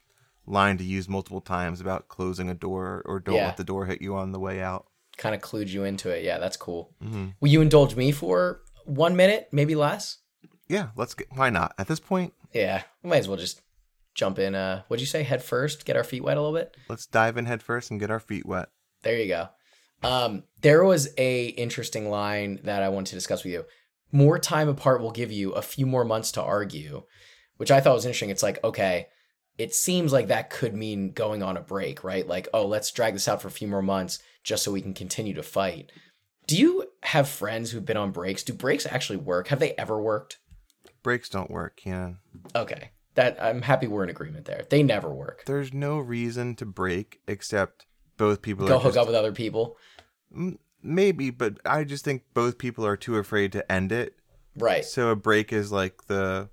line 0.46 0.78
to 0.78 0.84
use 0.84 1.08
multiple 1.08 1.40
times 1.40 1.80
about 1.80 2.08
closing 2.08 2.48
a 2.50 2.54
door 2.54 3.02
or 3.06 3.18
don't 3.20 3.36
Yeah. 3.36 3.46
let 3.46 3.56
the 3.56 3.64
door 3.64 3.86
hit 3.86 4.02
you 4.02 4.14
on 4.16 4.32
the 4.32 4.40
way 4.40 4.60
out. 4.60 4.86
Kind 5.16 5.34
of 5.34 5.40
clued 5.42 5.68
you 5.68 5.84
into 5.84 6.10
it. 6.10 6.24
Yeah, 6.24 6.38
that's 6.38 6.56
cool. 6.56 6.92
Mm-hmm. 7.02 7.26
Will 7.40 7.48
you 7.50 7.60
indulge 7.60 7.94
me 7.94 8.10
for 8.10 8.62
one 8.90 9.16
minute, 9.16 9.48
maybe 9.52 9.74
less? 9.74 10.18
Yeah, 10.68 10.88
let's 10.96 11.14
get. 11.14 11.28
Why 11.34 11.50
not? 11.50 11.74
At 11.78 11.88
this 11.88 12.00
point, 12.00 12.32
Yeah. 12.52 12.82
We 13.02 13.10
might 13.10 13.18
as 13.18 13.28
well 13.28 13.36
just 13.36 13.60
jump 14.14 14.38
in. 14.38 14.54
Uh, 14.54 14.82
what'd 14.88 15.00
you 15.00 15.06
say? 15.06 15.22
Head 15.22 15.42
first? 15.42 15.84
Get 15.84 15.96
our 15.96 16.04
feet 16.04 16.22
wet 16.22 16.36
a 16.36 16.40
little 16.40 16.56
bit? 16.56 16.76
let's 16.88 17.06
dive 17.06 17.36
in 17.36 17.46
head 17.46 17.62
first 17.62 17.90
and 17.90 18.00
get 18.00 18.10
our 18.10 18.20
feet 18.20 18.46
wet. 18.46 18.68
There 19.02 19.16
you 19.16 19.28
go. 19.28 19.48
Um, 20.02 20.44
there 20.62 20.84
was 20.84 21.08
a 21.18 21.46
interesting 21.46 22.08
line 22.08 22.60
that 22.64 22.82
I 22.82 22.88
want 22.88 23.08
to 23.08 23.14
discuss 23.14 23.44
with 23.44 23.52
you. 23.52 23.64
More 24.12 24.38
time 24.38 24.68
apart 24.68 25.00
will 25.00 25.10
give 25.12 25.30
you 25.30 25.52
a 25.52 25.62
few 25.62 25.86
more 25.86 26.04
months 26.04 26.32
to 26.32 26.42
argue, 26.42 27.02
which 27.58 27.70
I 27.70 27.80
thought 27.80 27.94
was 27.94 28.04
interesting. 28.04 28.30
It's 28.30 28.42
like, 28.42 28.62
okay, 28.64 29.06
it 29.58 29.74
seems 29.74 30.12
like 30.12 30.28
that 30.28 30.50
could 30.50 30.74
mean 30.74 31.12
going 31.12 31.42
on 31.42 31.56
a 31.56 31.60
break, 31.60 32.02
right? 32.02 32.26
Like, 32.26 32.48
oh, 32.54 32.66
let's 32.66 32.90
drag 32.90 33.12
this 33.12 33.28
out 33.28 33.42
for 33.42 33.48
a 33.48 33.52
few 33.52 33.68
more 33.68 33.82
months 33.82 34.18
just 34.42 34.62
so 34.64 34.72
we 34.72 34.80
can 34.80 34.94
continue 34.94 35.34
to 35.34 35.42
fight. 35.42 35.92
Do 36.46 36.56
you 36.56 36.86
have 37.02 37.28
friends 37.28 37.70
who've 37.70 37.84
been 37.84 37.96
on 37.96 38.10
breaks? 38.10 38.42
Do 38.42 38.52
breaks 38.52 38.86
actually 38.86 39.18
work? 39.18 39.48
Have 39.48 39.58
they 39.58 39.72
ever 39.72 40.00
worked? 40.00 40.38
Breaks 41.02 41.28
don't 41.28 41.50
work, 41.50 41.80
Keanan. 41.82 42.18
Okay. 42.54 42.90
That 43.14 43.42
I'm 43.42 43.62
happy 43.62 43.86
we're 43.86 44.04
in 44.04 44.10
agreement 44.10 44.44
there. 44.44 44.64
They 44.68 44.82
never 44.82 45.12
work. 45.12 45.44
There's 45.46 45.72
no 45.72 45.98
reason 45.98 46.54
to 46.56 46.66
break 46.66 47.20
except 47.26 47.86
both 48.16 48.42
people 48.42 48.66
Go 48.66 48.78
hook 48.78 48.90
just 48.90 48.98
up 48.98 49.06
with 49.06 49.16
other 49.16 49.32
people. 49.32 49.76
Maybe, 50.82 51.30
but 51.30 51.58
I 51.64 51.84
just 51.84 52.04
think 52.04 52.22
both 52.34 52.58
people 52.58 52.86
are 52.86 52.96
too 52.96 53.16
afraid 53.16 53.52
to 53.52 53.72
end 53.72 53.92
it. 53.92 54.14
Right. 54.56 54.84
So 54.84 55.08
a 55.08 55.16
break 55.16 55.52
is 55.52 55.72
like 55.72 56.06
the 56.06 56.50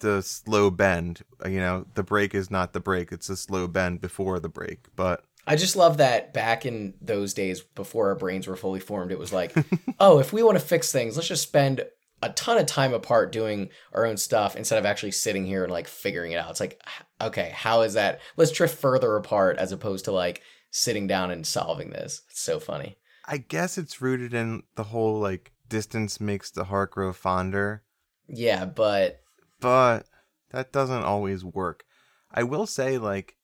the 0.00 0.22
slow 0.22 0.70
bend. 0.70 1.22
You 1.44 1.60
know, 1.60 1.86
the 1.94 2.02
break 2.02 2.34
is 2.34 2.50
not 2.50 2.72
the 2.72 2.80
break; 2.80 3.12
it's 3.12 3.28
a 3.28 3.36
slow 3.36 3.68
bend 3.68 4.00
before 4.00 4.40
the 4.40 4.48
break. 4.48 4.86
But 4.96 5.24
I 5.48 5.56
just 5.56 5.76
love 5.76 5.96
that 5.96 6.32
back 6.32 6.66
in 6.66 6.94
those 7.00 7.34
days 7.34 7.60
before 7.60 8.08
our 8.08 8.14
brains 8.14 8.46
were 8.46 8.56
fully 8.56 8.80
formed, 8.80 9.12
it 9.12 9.18
was 9.18 9.32
like, 9.32 9.54
oh, 10.00 10.18
if 10.18 10.32
we 10.32 10.42
want 10.42 10.58
to 10.58 10.64
fix 10.64 10.92
things, 10.92 11.16
let's 11.16 11.28
just 11.28 11.42
spend 11.42 11.84
a 12.22 12.30
ton 12.30 12.58
of 12.58 12.66
time 12.66 12.92
apart 12.92 13.32
doing 13.32 13.70
our 13.92 14.04
own 14.04 14.16
stuff 14.16 14.56
instead 14.56 14.78
of 14.78 14.84
actually 14.84 15.12
sitting 15.12 15.46
here 15.46 15.62
and 15.62 15.72
like 15.72 15.86
figuring 15.88 16.32
it 16.32 16.36
out. 16.36 16.50
It's 16.50 16.60
like, 16.60 16.82
okay, 17.20 17.52
how 17.54 17.82
is 17.82 17.94
that? 17.94 18.20
Let's 18.36 18.50
drift 18.50 18.78
further 18.78 19.16
apart 19.16 19.56
as 19.58 19.72
opposed 19.72 20.04
to 20.06 20.12
like 20.12 20.42
sitting 20.70 21.06
down 21.06 21.30
and 21.30 21.46
solving 21.46 21.90
this. 21.90 22.22
It's 22.30 22.40
so 22.40 22.60
funny. 22.60 22.98
I 23.26 23.38
guess 23.38 23.78
it's 23.78 24.00
rooted 24.00 24.34
in 24.34 24.62
the 24.74 24.84
whole 24.84 25.20
like 25.20 25.52
distance 25.68 26.20
makes 26.20 26.50
the 26.50 26.64
heart 26.64 26.92
grow 26.92 27.12
fonder, 27.12 27.84
Yeah, 28.26 28.64
but 28.64 29.20
but 29.60 30.06
that 30.50 30.72
doesn't 30.72 31.04
always 31.04 31.44
work. 31.44 31.84
I 32.32 32.42
will 32.42 32.66
say 32.66 32.98
like, 32.98 33.36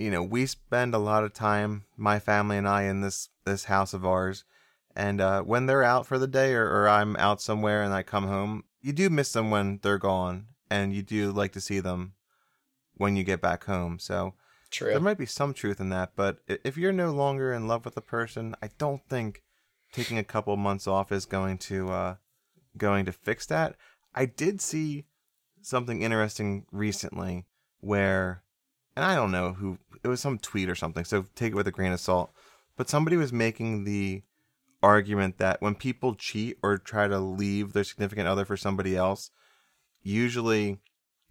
you 0.00 0.10
know, 0.10 0.22
we 0.22 0.46
spend 0.46 0.94
a 0.94 0.98
lot 0.98 1.24
of 1.24 1.34
time, 1.34 1.84
my 1.96 2.18
family 2.18 2.56
and 2.56 2.66
I, 2.66 2.84
in 2.84 3.02
this 3.02 3.28
this 3.44 3.64
house 3.64 3.92
of 3.92 4.04
ours, 4.04 4.44
and 4.96 5.20
uh, 5.20 5.42
when 5.42 5.66
they're 5.66 5.84
out 5.84 6.06
for 6.06 6.18
the 6.18 6.26
day 6.26 6.54
or, 6.54 6.64
or 6.64 6.88
I'm 6.88 7.16
out 7.16 7.40
somewhere 7.40 7.82
and 7.82 7.92
I 7.92 8.02
come 8.02 8.26
home, 8.26 8.64
you 8.80 8.92
do 8.92 9.10
miss 9.10 9.32
them 9.32 9.50
when 9.50 9.78
they're 9.82 9.98
gone, 9.98 10.46
and 10.70 10.94
you 10.94 11.02
do 11.02 11.30
like 11.30 11.52
to 11.52 11.60
see 11.60 11.80
them 11.80 12.14
when 12.94 13.14
you 13.14 13.24
get 13.24 13.42
back 13.42 13.64
home. 13.64 13.98
So 13.98 14.34
true. 14.70 14.90
there 14.90 15.00
might 15.00 15.18
be 15.18 15.26
some 15.26 15.52
truth 15.52 15.80
in 15.80 15.90
that, 15.90 16.12
but 16.16 16.38
if 16.48 16.78
you're 16.78 16.92
no 16.92 17.10
longer 17.10 17.52
in 17.52 17.68
love 17.68 17.84
with 17.84 17.96
a 17.96 18.02
person, 18.02 18.56
I 18.62 18.70
don't 18.78 19.06
think 19.06 19.42
taking 19.92 20.18
a 20.18 20.24
couple 20.24 20.56
months 20.56 20.86
off 20.86 21.12
is 21.12 21.26
going 21.26 21.58
to 21.58 21.90
uh 21.90 22.14
going 22.78 23.04
to 23.04 23.12
fix 23.12 23.44
that. 23.46 23.76
I 24.14 24.24
did 24.24 24.60
see 24.60 25.04
something 25.60 26.00
interesting 26.00 26.64
recently 26.72 27.44
where 27.80 28.42
and 29.00 29.10
I 29.10 29.14
don't 29.14 29.32
know 29.32 29.54
who 29.54 29.78
it 30.04 30.08
was 30.08 30.20
some 30.20 30.38
tweet 30.38 30.68
or 30.68 30.74
something, 30.74 31.06
so 31.06 31.24
take 31.34 31.52
it 31.52 31.56
with 31.56 31.66
a 31.66 31.72
grain 31.72 31.92
of 31.92 32.00
salt. 32.00 32.32
But 32.76 32.90
somebody 32.90 33.16
was 33.16 33.32
making 33.32 33.84
the 33.84 34.22
argument 34.82 35.38
that 35.38 35.62
when 35.62 35.74
people 35.74 36.14
cheat 36.14 36.58
or 36.62 36.76
try 36.76 37.08
to 37.08 37.18
leave 37.18 37.72
their 37.72 37.84
significant 37.84 38.28
other 38.28 38.44
for 38.44 38.58
somebody 38.58 38.96
else, 38.96 39.30
usually 40.02 40.80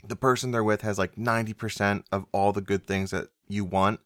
the 0.03 0.15
person 0.15 0.49
they're 0.49 0.63
with 0.63 0.81
has 0.81 0.97
like 0.97 1.15
90% 1.15 2.05
of 2.11 2.25
all 2.31 2.51
the 2.51 2.61
good 2.61 2.87
things 2.87 3.11
that 3.11 3.27
you 3.47 3.65
want 3.65 3.99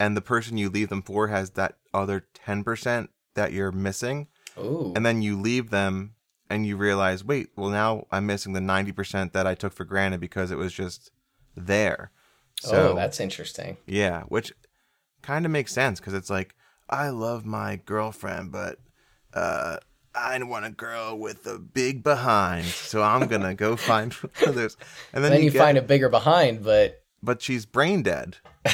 and 0.00 0.16
the 0.16 0.22
person 0.22 0.56
you 0.56 0.70
leave 0.70 0.88
them 0.88 1.02
for 1.02 1.28
has 1.28 1.50
that 1.50 1.76
other 1.92 2.26
10% 2.46 3.08
that 3.34 3.52
you're 3.52 3.72
missing 3.72 4.28
Ooh. 4.58 4.94
and 4.96 5.04
then 5.04 5.20
you 5.20 5.38
leave 5.38 5.68
them 5.68 6.14
and 6.48 6.64
you 6.64 6.76
realize 6.76 7.24
wait 7.24 7.48
well 7.56 7.70
now 7.70 8.06
i'm 8.10 8.24
missing 8.24 8.52
the 8.52 8.60
90% 8.60 9.32
that 9.32 9.46
i 9.46 9.54
took 9.54 9.72
for 9.72 9.84
granted 9.84 10.20
because 10.20 10.50
it 10.50 10.56
was 10.56 10.72
just 10.72 11.10
there 11.56 12.12
so 12.60 12.92
oh, 12.92 12.94
that's 12.94 13.20
interesting. 13.20 13.76
yeah 13.86 14.22
which 14.24 14.52
kind 15.22 15.44
of 15.44 15.50
makes 15.52 15.72
sense 15.72 15.98
because 16.00 16.14
it's 16.14 16.30
like 16.30 16.54
i 16.88 17.08
love 17.08 17.44
my 17.44 17.76
girlfriend 17.84 18.50
but 18.52 18.78
uh 19.34 19.76
I 20.18 20.42
want 20.44 20.64
a 20.64 20.70
girl 20.70 21.18
with 21.18 21.46
a 21.46 21.58
big 21.58 22.02
behind, 22.02 22.64
so 22.64 23.02
I'm 23.02 23.26
gonna 23.28 23.54
go 23.54 23.76
find 23.90 24.12
of. 24.46 24.56
And 25.12 25.22
then, 25.22 25.30
Then, 25.32 25.42
you, 25.42 25.50
get- 25.50 25.58
find 25.60 25.76
a 25.76 25.82
bigger 25.82 26.08
behind, 26.08 26.64
but 26.64 27.02
but 27.22 27.42
she's 27.42 27.66
brain 27.66 28.02
dead. 28.02 28.38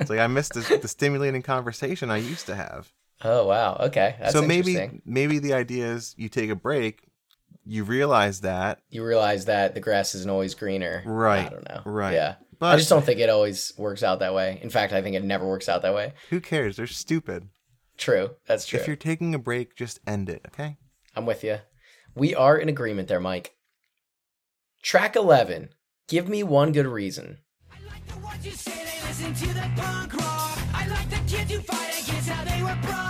It's 0.00 0.08
like 0.08 0.20
I 0.20 0.26
missed 0.26 0.54
the, 0.54 0.78
the 0.80 0.88
stimulating 0.88 1.42
conversation 1.42 2.10
I 2.10 2.16
used 2.16 2.46
to 2.46 2.54
have. 2.54 2.90
oh 3.22 3.46
wow, 3.46 3.76
okay, 3.88 4.16
that's 4.18 4.32
so 4.32 4.40
maybe 4.40 4.72
interesting. 4.72 5.02
maybe 5.04 5.38
the 5.38 5.52
idea 5.52 5.84
is 5.92 6.14
you 6.16 6.30
take 6.30 6.48
a 6.48 6.56
break, 6.56 7.02
you 7.66 7.84
realize 7.84 8.40
that, 8.40 8.80
You 8.88 9.04
realize 9.04 9.44
that 9.44 9.74
the 9.74 9.80
grass 9.80 10.14
isn't 10.14 10.30
always 10.30 10.54
greener. 10.54 11.02
Right, 11.04 11.46
I 11.46 11.50
don't 11.50 11.68
know. 11.68 11.82
right. 11.84 12.14
Yeah. 12.14 12.34
But 12.60 12.74
I 12.74 12.76
just 12.76 12.90
don't 12.90 13.04
think 13.04 13.18
it 13.20 13.30
always 13.30 13.72
works 13.78 14.02
out 14.02 14.18
that 14.20 14.34
way. 14.34 14.60
In 14.62 14.68
fact, 14.70 14.92
I 14.92 15.00
think 15.02 15.16
it 15.16 15.24
never 15.24 15.48
works 15.48 15.68
out 15.68 15.80
that 15.82 15.94
way. 15.94 16.12
who 16.28 16.40
cares? 16.40 16.76
They're 16.76 16.86
stupid. 16.86 17.48
True. 17.96 18.30
That's 18.46 18.66
true. 18.66 18.78
If 18.78 18.86
you're 18.86 18.96
taking 18.96 19.34
a 19.34 19.38
break, 19.38 19.74
just 19.76 19.98
end 20.06 20.28
it, 20.28 20.42
okay? 20.48 20.76
I'm 21.16 21.26
with 21.26 21.42
you. 21.42 21.58
We 22.14 22.34
are 22.34 22.56
in 22.56 22.68
agreement 22.68 23.08
there, 23.08 23.18
Mike. 23.20 23.54
Track 24.82 25.16
11. 25.16 25.70
Give 26.08 26.28
me 26.28 26.42
one 26.42 26.72
good 26.72 26.86
reason. 26.86 27.38
I 27.70 27.76
like 27.86 28.06
the 28.06 28.18
ones 28.18 28.44
you 28.44 28.52
say 28.52 28.72
they 28.72 29.08
listen 29.08 29.32
to 29.34 29.54
the 29.54 29.70
punk 29.76 30.14
rock. 30.16 30.58
I 30.74 30.86
like 30.88 31.08
the 31.10 31.16
kids 31.30 31.50
who 31.52 31.60
fight 31.60 32.02
against 32.02 32.28
how 32.28 32.44
they 32.44 32.62
were 32.62 32.78
brought 32.82 33.09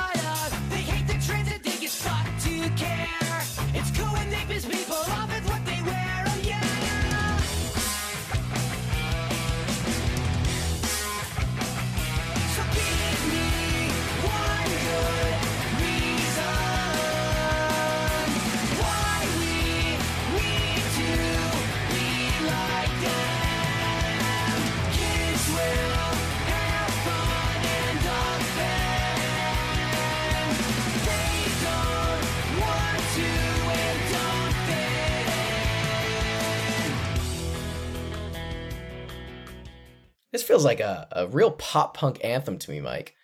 feels 40.60 40.66
like 40.66 40.80
a, 40.80 41.08
a 41.12 41.26
real 41.26 41.52
pop 41.52 41.96
punk 41.96 42.22
anthem 42.22 42.58
to 42.58 42.70
me, 42.70 42.80
Mike. 42.80 43.14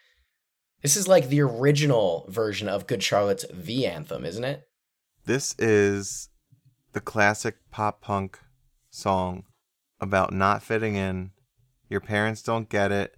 This 0.82 0.97
is 0.97 1.09
like 1.09 1.28
the 1.28 1.41
original 1.41 2.26
version 2.28 2.68
of 2.68 2.87
Good 2.87 3.03
Charlotte's 3.03 3.45
The 3.53 3.87
Anthem, 3.87 4.24
isn't 4.24 4.45
it? 4.45 4.62
This 5.24 5.55
is 5.59 6.28
the 6.93 7.01
classic 7.01 7.57
pop 7.70 8.01
punk 8.01 8.39
song 8.91 9.45
about 10.01 10.32
not 10.32 10.62
fitting 10.62 10.95
in. 10.95 11.32
Your 11.89 12.01
parents 12.01 12.43
don't 12.43 12.68
get 12.68 12.93
it. 12.93 13.14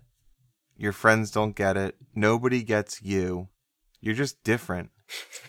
Your 0.77 0.93
friends 0.93 1.31
don't 1.31 1.55
get 1.55 1.77
it. 1.77 1.97
Nobody 2.15 2.63
gets 2.63 3.03
you. 3.03 3.49
You're 4.01 4.15
just 4.15 4.43
different. 4.43 4.91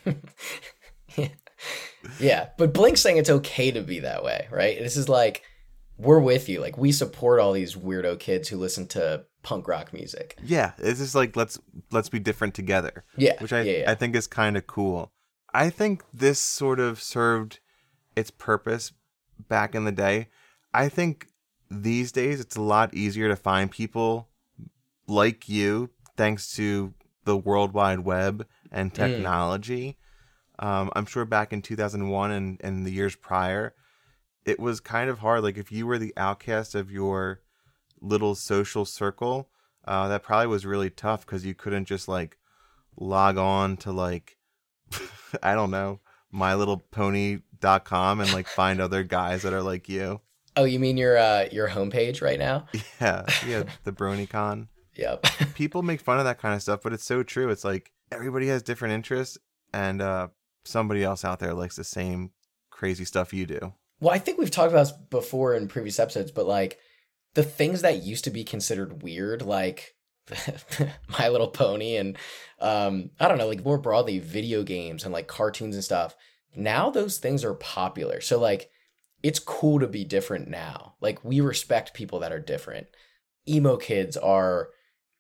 Yeah, 1.18 1.30
yeah. 2.20 2.50
but 2.56 2.72
Blink's 2.72 3.02
saying 3.02 3.18
it's 3.18 3.32
okay 3.32 3.72
to 3.72 3.82
be 3.82 4.02
that 4.02 4.24
way, 4.24 4.48
right? 4.52 4.78
This 4.78 4.96
is 4.96 5.10
like, 5.10 5.42
we're 6.00 6.20
with 6.20 6.50
you. 6.50 6.62
Like, 6.62 6.78
we 6.78 6.92
support 6.92 7.40
all 7.40 7.54
these 7.54 7.76
weirdo 7.76 8.20
kids 8.20 8.50
who 8.50 8.58
listen 8.58 8.88
to 8.88 9.26
punk 9.44 9.68
rock 9.68 9.94
music. 9.94 10.38
Yeah, 10.44 10.72
it's 10.78 11.00
just 11.00 11.16
like 11.16 11.36
let's 11.36 11.60
let's 11.92 12.10
be 12.10 12.20
different 12.20 12.54
together. 12.54 13.04
Yeah, 13.18 13.42
which 13.42 13.54
I 13.54 13.62
yeah, 13.62 13.78
yeah. 13.80 13.92
I 13.92 13.96
think 13.96 14.16
is 14.16 14.28
kind 14.28 14.58
of 14.58 14.66
cool. 14.68 15.12
I 15.54 15.70
think 15.70 16.04
this 16.14 16.40
sort 16.40 16.80
of 16.80 17.02
served 17.02 17.60
its 18.16 18.32
purpose 18.32 18.92
back 19.48 19.76
in 19.76 19.86
the 19.86 19.92
day. 19.92 20.28
I 20.74 20.90
think 20.90 21.28
these 21.70 22.12
days 22.12 22.40
it's 22.40 22.56
a 22.56 22.62
lot 22.62 22.94
easier 22.94 23.28
to 23.28 23.36
find 23.36 23.72
people 23.72 24.30
like 25.08 25.50
you 25.50 25.90
thanks 26.18 26.56
to 26.56 26.94
the 27.26 27.38
World 27.38 27.74
Wide 27.74 28.00
Web 28.00 28.46
and 28.72 28.94
technology. 28.94 29.98
Um, 30.60 30.92
I'm 30.96 31.06
sure 31.06 31.26
back 31.26 31.54
in 31.54 31.62
2001 31.62 32.32
and, 32.32 32.60
and 32.62 32.86
the 32.86 32.92
years 32.92 33.16
prior, 33.16 33.74
it 34.50 34.60
was 34.60 34.80
kind 34.80 35.10
of 35.10 35.20
hard. 35.20 35.44
Like 35.44 35.58
if 35.58 35.72
you 35.72 35.86
were 35.88 35.98
the 35.98 36.14
outcast 36.18 36.76
of 36.76 36.92
your 36.92 37.42
little 38.02 38.36
social 38.36 38.86
circle, 38.86 39.50
uh, 39.86 40.08
that 40.08 40.24
probably 40.24 40.48
was 40.48 40.66
really 40.66 40.90
tough 40.90 41.26
because 41.26 41.46
you 41.46 41.54
couldn't 41.54 41.86
just 41.86 42.08
like 42.08 42.38
log 42.98 43.38
on 43.38 43.78
to 43.78 43.92
like 43.92 44.38
I 45.44 45.54
don't 45.56 45.72
know 45.72 46.00
my 46.32 46.56
little 46.56 46.84
mylittlepony.com 46.94 48.20
and 48.20 48.34
like 48.34 48.48
find 48.48 48.80
other 48.80 49.04
guys 49.04 49.42
that 49.44 49.54
are 49.54 49.62
like 49.62 49.90
you. 49.90 50.22
Oh, 50.56 50.66
you 50.66 50.80
mean 50.80 50.98
your 50.98 51.18
uh, 51.18 51.48
your 51.52 51.70
homepage 51.70 52.22
right 52.22 52.40
now? 52.40 52.66
Yeah, 53.02 53.26
yeah, 53.48 53.64
the 53.84 53.94
BronyCon. 53.94 54.68
Yep. 54.96 55.26
People 55.54 55.84
make 55.84 56.02
fun 56.02 56.20
of 56.20 56.26
that 56.26 56.40
kind 56.40 56.54
of 56.54 56.62
stuff, 56.62 56.82
but 56.84 56.92
it's 56.92 57.06
so 57.06 57.24
true. 57.24 57.50
It's 57.50 57.64
like 57.64 57.92
everybody 58.12 58.48
has 58.48 58.62
different 58.62 58.94
interests, 58.94 59.38
and 59.74 60.02
uh, 60.02 60.28
somebody 60.66 61.04
else 61.04 61.24
out 61.24 61.40
there 61.40 61.54
likes 61.54 61.78
the 61.78 61.84
same 61.84 62.32
crazy 62.70 63.06
stuff 63.06 63.34
you 63.34 63.46
do. 63.46 63.74
Well, 64.00 64.14
I 64.14 64.20
think 64.20 64.38
we've 64.38 64.52
talked 64.52 64.72
about 64.72 64.88
this 64.88 64.94
before 65.10 65.54
in 65.54 65.68
previous 65.68 66.00
episodes, 66.00 66.32
but 66.32 66.48
like 66.48 66.80
the 67.34 67.44
things 67.44 67.82
that 67.82 68.04
used 68.04 68.24
to 68.26 68.32
be 68.32 68.44
considered 68.44 69.04
weird, 69.04 69.42
like 69.42 69.96
My 71.20 71.30
Little 71.30 71.50
Pony 71.50 71.96
and 71.96 72.18
um, 72.60 73.12
I 73.20 73.28
don't 73.28 73.38
know, 73.38 73.48
like 73.48 73.64
more 73.64 73.78
broadly, 73.78 74.20
video 74.20 74.64
games 74.64 75.04
and 75.04 75.14
like 75.14 75.28
cartoons 75.28 75.76
and 75.76 75.84
stuff. 75.84 76.16
Now 76.56 76.90
those 76.90 77.18
things 77.18 77.44
are 77.44 77.54
popular. 77.54 78.22
So 78.22 78.40
like 78.40 78.70
it's 79.22 79.40
cool 79.40 79.80
to 79.80 79.88
be 79.88 80.04
different 80.04 80.48
now. 80.48 80.96
Like 81.02 81.24
we 81.24 81.42
respect 81.42 81.94
people 81.94 82.20
that 82.20 82.32
are 82.32 82.40
different. 82.40 82.88
Emo 83.48 83.78
kids 83.78 84.16
are 84.18 84.70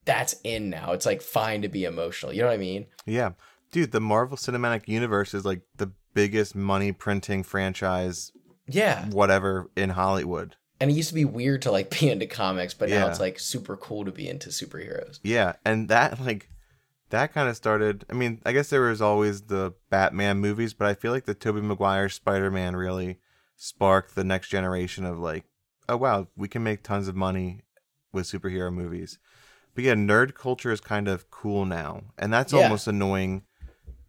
that's 0.05 0.35
in 0.43 0.69
now. 0.69 0.93
It's 0.93 1.05
like 1.05 1.21
fine 1.21 1.61
to 1.61 1.69
be 1.69 1.83
emotional. 1.83 2.33
You 2.33 2.41
know 2.41 2.47
what 2.47 2.53
I 2.53 2.57
mean? 2.57 2.87
Yeah, 3.05 3.31
dude, 3.71 3.91
the 3.91 3.99
Marvel 3.99 4.37
Cinematic 4.37 4.87
Universe 4.87 5.33
is 5.33 5.45
like 5.45 5.61
the 5.75 5.91
biggest 6.13 6.55
money 6.55 6.91
printing 6.91 7.43
franchise, 7.43 8.31
Yeah. 8.69 9.05
whatever, 9.09 9.69
in 9.75 9.89
Hollywood. 9.91 10.55
And 10.81 10.89
it 10.89 10.93
used 10.93 11.09
to 11.09 11.15
be 11.15 11.25
weird 11.25 11.61
to 11.63 11.71
like 11.71 11.89
be 11.99 12.09
into 12.09 12.25
comics, 12.27 12.73
but 12.73 12.89
now 12.89 12.95
Yeah. 12.95 13.07
it's 13.09 13.19
like 13.19 13.39
super 13.39 13.75
cool 13.75 14.05
to 14.05 14.11
be 14.11 14.29
into 14.29 14.49
superheroes. 14.49 15.19
Yeah, 15.23 15.53
and 15.65 15.89
that 15.89 16.19
like 16.19 16.49
that 17.09 17.33
kind 17.33 17.49
of 17.49 17.55
started. 17.55 18.05
I 18.09 18.13
mean, 18.13 18.41
I 18.45 18.51
guess 18.53 18.69
there 18.69 18.81
was 18.81 19.01
always 19.01 19.41
the 19.43 19.73
Batman 19.89 20.37
movies, 20.37 20.73
but 20.73 20.87
I 20.87 20.93
feel 20.93 21.11
like 21.11 21.25
the 21.25 21.33
Tobey 21.33 21.61
Maguire 21.61 22.07
Spider 22.09 22.51
Man 22.51 22.75
really 22.75 23.19
sparked 23.55 24.15
the 24.15 24.23
next 24.23 24.49
generation 24.49 25.05
of 25.05 25.19
like, 25.19 25.43
oh 25.89 25.97
wow, 25.97 26.27
we 26.37 26.47
can 26.47 26.63
make 26.63 26.83
tons 26.83 27.07
of 27.07 27.15
money 27.15 27.61
with 28.13 28.25
superhero 28.25 28.71
movies. 28.73 29.17
But 29.75 29.83
yeah, 29.83 29.93
nerd 29.95 30.33
culture 30.33 30.71
is 30.71 30.81
kind 30.81 31.07
of 31.07 31.29
cool 31.29 31.65
now, 31.65 32.03
and 32.17 32.31
that's 32.31 32.53
Yeah. 32.53 32.63
almost 32.63 32.87
annoying 32.87 33.43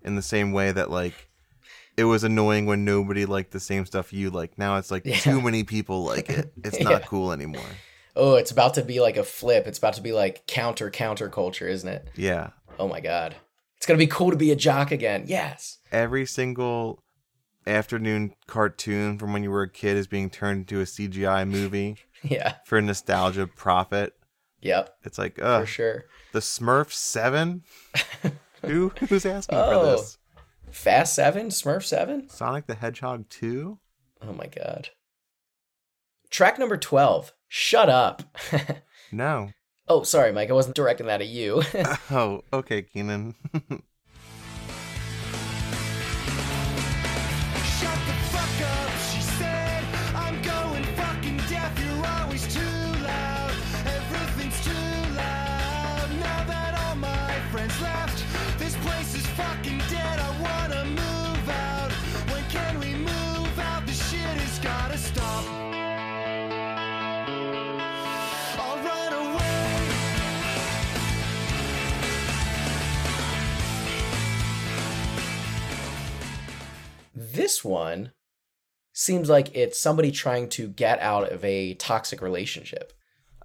in 0.03 0.15
the 0.15 0.23
same 0.23 0.53
way 0.53 0.71
that 0.73 0.91
like 0.91 1.30
it 1.97 2.05
was 2.05 2.25
annoying 2.25 2.67
when 2.67 2.85
nobody 2.85 3.27
liked 3.27 3.51
the 3.51 3.61
same 3.61 3.85
stuff 3.87 4.13
you 4.13 4.31
like. 4.31 4.57
Now 4.59 4.77
it's 4.77 4.91
like 4.91 5.05
Yeah. 5.05 5.17
too 5.17 5.41
many 5.41 5.65
people 5.65 6.05
like 6.05 6.29
it. 6.31 6.53
It's 6.65 6.81
not 6.81 6.91
Yeah. 6.93 6.99
cool 7.01 7.33
anymore. 7.33 7.63
Oh, 8.17 8.35
it's 8.35 8.51
about 8.51 8.75
to 8.75 8.83
be 8.83 9.01
like 9.01 9.17
a 9.17 9.23
flip. 9.25 9.67
It's 9.67 9.79
about 9.79 9.95
to 9.95 10.03
be 10.03 10.13
like 10.13 10.47
counter 10.47 10.91
counter 10.91 11.29
culture, 11.29 11.69
isn't 11.69 11.89
it? 11.89 12.09
Yeah. 12.17 12.51
Oh 12.79 12.89
my 12.89 13.01
god. 13.01 13.37
It's 13.77 13.87
gonna 13.87 13.99
be 13.99 14.07
cool 14.07 14.31
to 14.31 14.37
be 14.37 14.51
a 14.51 14.57
jock 14.57 14.91
again. 14.93 15.25
Yes. 15.27 15.79
every 15.93 16.27
single 16.27 17.03
afternoon 17.67 18.33
cartoon 18.47 19.19
from 19.19 19.33
when 19.33 19.43
you 19.43 19.51
were 19.51 19.63
a 19.63 19.69
kid 19.71 19.97
is 19.97 20.07
being 20.07 20.31
turned 20.31 20.61
into 20.61 20.81
a 20.81 20.85
CGI 20.87 21.49
movie 21.49 21.97
Yeah. 22.23 22.55
for 22.65 22.81
nostalgia 22.81 23.47
profit. 23.47 24.15
Yep. 24.63 24.95
It's 25.05 25.19
like, 25.19 25.39
oh 25.41 25.59
For 25.59 25.63
uh, 25.63 25.67
sure. 25.67 26.05
the 26.33 26.41
Smurf 26.41 26.93
Seven. 26.93 27.63
Who 28.67 28.91
who's 29.09 29.25
asking 29.25 29.57
Oh. 29.59 29.71
for 29.81 29.87
this? 29.97 30.19
Fast 30.71 31.15
Seven, 31.15 31.49
Smurf 31.49 31.85
Seven. 31.85 32.29
Sonic 32.29 32.67
the 32.67 32.75
Hedgehog 32.75 33.29
Two. 33.29 33.79
Oh 34.23 34.33
my 34.33 34.47
god. 34.47 34.91
Track 36.31 36.59
number 36.59 36.77
twelve. 36.77 37.33
Shut 37.49 37.89
up. 37.89 38.23
No. 39.13 39.51
oh, 39.89 40.05
sorry, 40.05 40.31
Mike. 40.31 40.51
I 40.51 40.53
wasn't 40.53 40.77
directing 40.77 41.09
that 41.09 41.21
at 41.21 41.27
you. 41.27 41.65
Oh, 42.13 42.43
okay, 42.53 42.83
Keanan. 42.83 43.35
this 77.51 77.65
one 77.65 78.13
seems 78.93 79.29
like 79.29 79.51
it's 79.57 79.77
somebody 79.77 80.13
trying 80.13 80.49
to 80.49 80.69
get 80.69 81.01
out 81.01 81.33
of 81.33 81.45
a 81.45 81.75
toxic 81.75 82.23
relationship. 82.23 82.93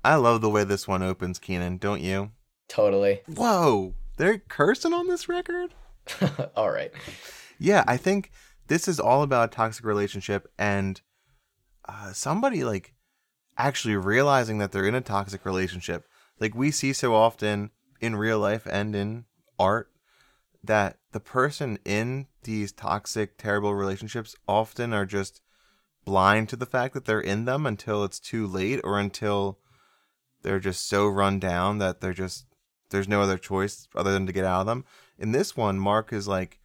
I 0.04 0.14
love 0.16 0.42
the 0.42 0.50
way 0.50 0.64
this 0.64 0.88
one 0.88 1.02
opens, 1.02 1.40
Keanan. 1.40 1.80
Don't 1.80 2.02
you? 2.02 2.30
Totally. 2.70 3.22
Whoa, 3.26 3.96
they're 4.18 4.38
cursing 4.38 4.94
on 4.94 5.08
this 5.08 5.28
record. 5.28 5.74
All 6.56 6.70
right. 6.70 6.92
Yeah, 7.58 7.84
I 7.88 7.98
think 7.98 8.30
this 8.68 8.88
is 8.88 9.00
all 9.00 9.24
about 9.24 9.50
a 9.50 9.56
toxic 9.56 9.86
relationship 9.86 10.48
and 10.60 11.02
uh, 11.90 12.14
somebody 12.14 12.64
like 12.64 12.94
actually 13.58 13.96
realizing 13.96 14.60
that 14.60 14.72
they're 14.72 14.86
in 14.86 14.94
a 14.94 15.02
toxic 15.02 15.46
relationship. 15.46 16.06
Like 16.40 16.54
we 16.54 16.70
see 16.70 16.94
so 16.94 17.16
often 17.16 17.72
in 18.00 18.18
real 18.18 18.38
life 18.38 18.68
and 18.70 18.96
in 18.96 19.26
art 19.58 19.90
that 20.64 21.00
the 21.12 21.20
person 21.20 21.80
in 21.86 22.28
these 22.46 22.72
toxic, 22.72 23.38
terrible 23.38 23.76
relationships 23.76 24.36
often 24.48 24.94
are 24.94 25.06
just 25.06 25.42
blind 26.06 26.48
to 26.50 26.56
the 26.56 26.66
fact 26.66 26.94
that 26.94 27.06
they're 27.06 27.20
in 27.20 27.46
them 27.46 27.66
until 27.66 28.04
it's 28.04 28.20
too 28.20 28.48
late 28.48 28.80
or 28.84 28.98
until 29.00 29.60
they're 30.42 30.60
just 30.60 30.88
so 30.88 31.08
run 31.08 31.40
down 31.40 31.80
that 31.80 32.00
they're 32.00 32.14
just 32.14 32.46
there's 32.92 33.08
no 33.08 33.22
other 33.22 33.38
choice 33.38 33.88
other 33.96 34.14
than 34.14 34.28
to 34.28 34.34
get 34.34 34.46
out 34.46 34.62
of 34.62 34.68
them. 34.68 34.86
In 35.18 35.32
this 35.32 35.58
one, 35.58 35.80
Mark 35.80 36.14
is 36.14 36.28
like 36.28 36.60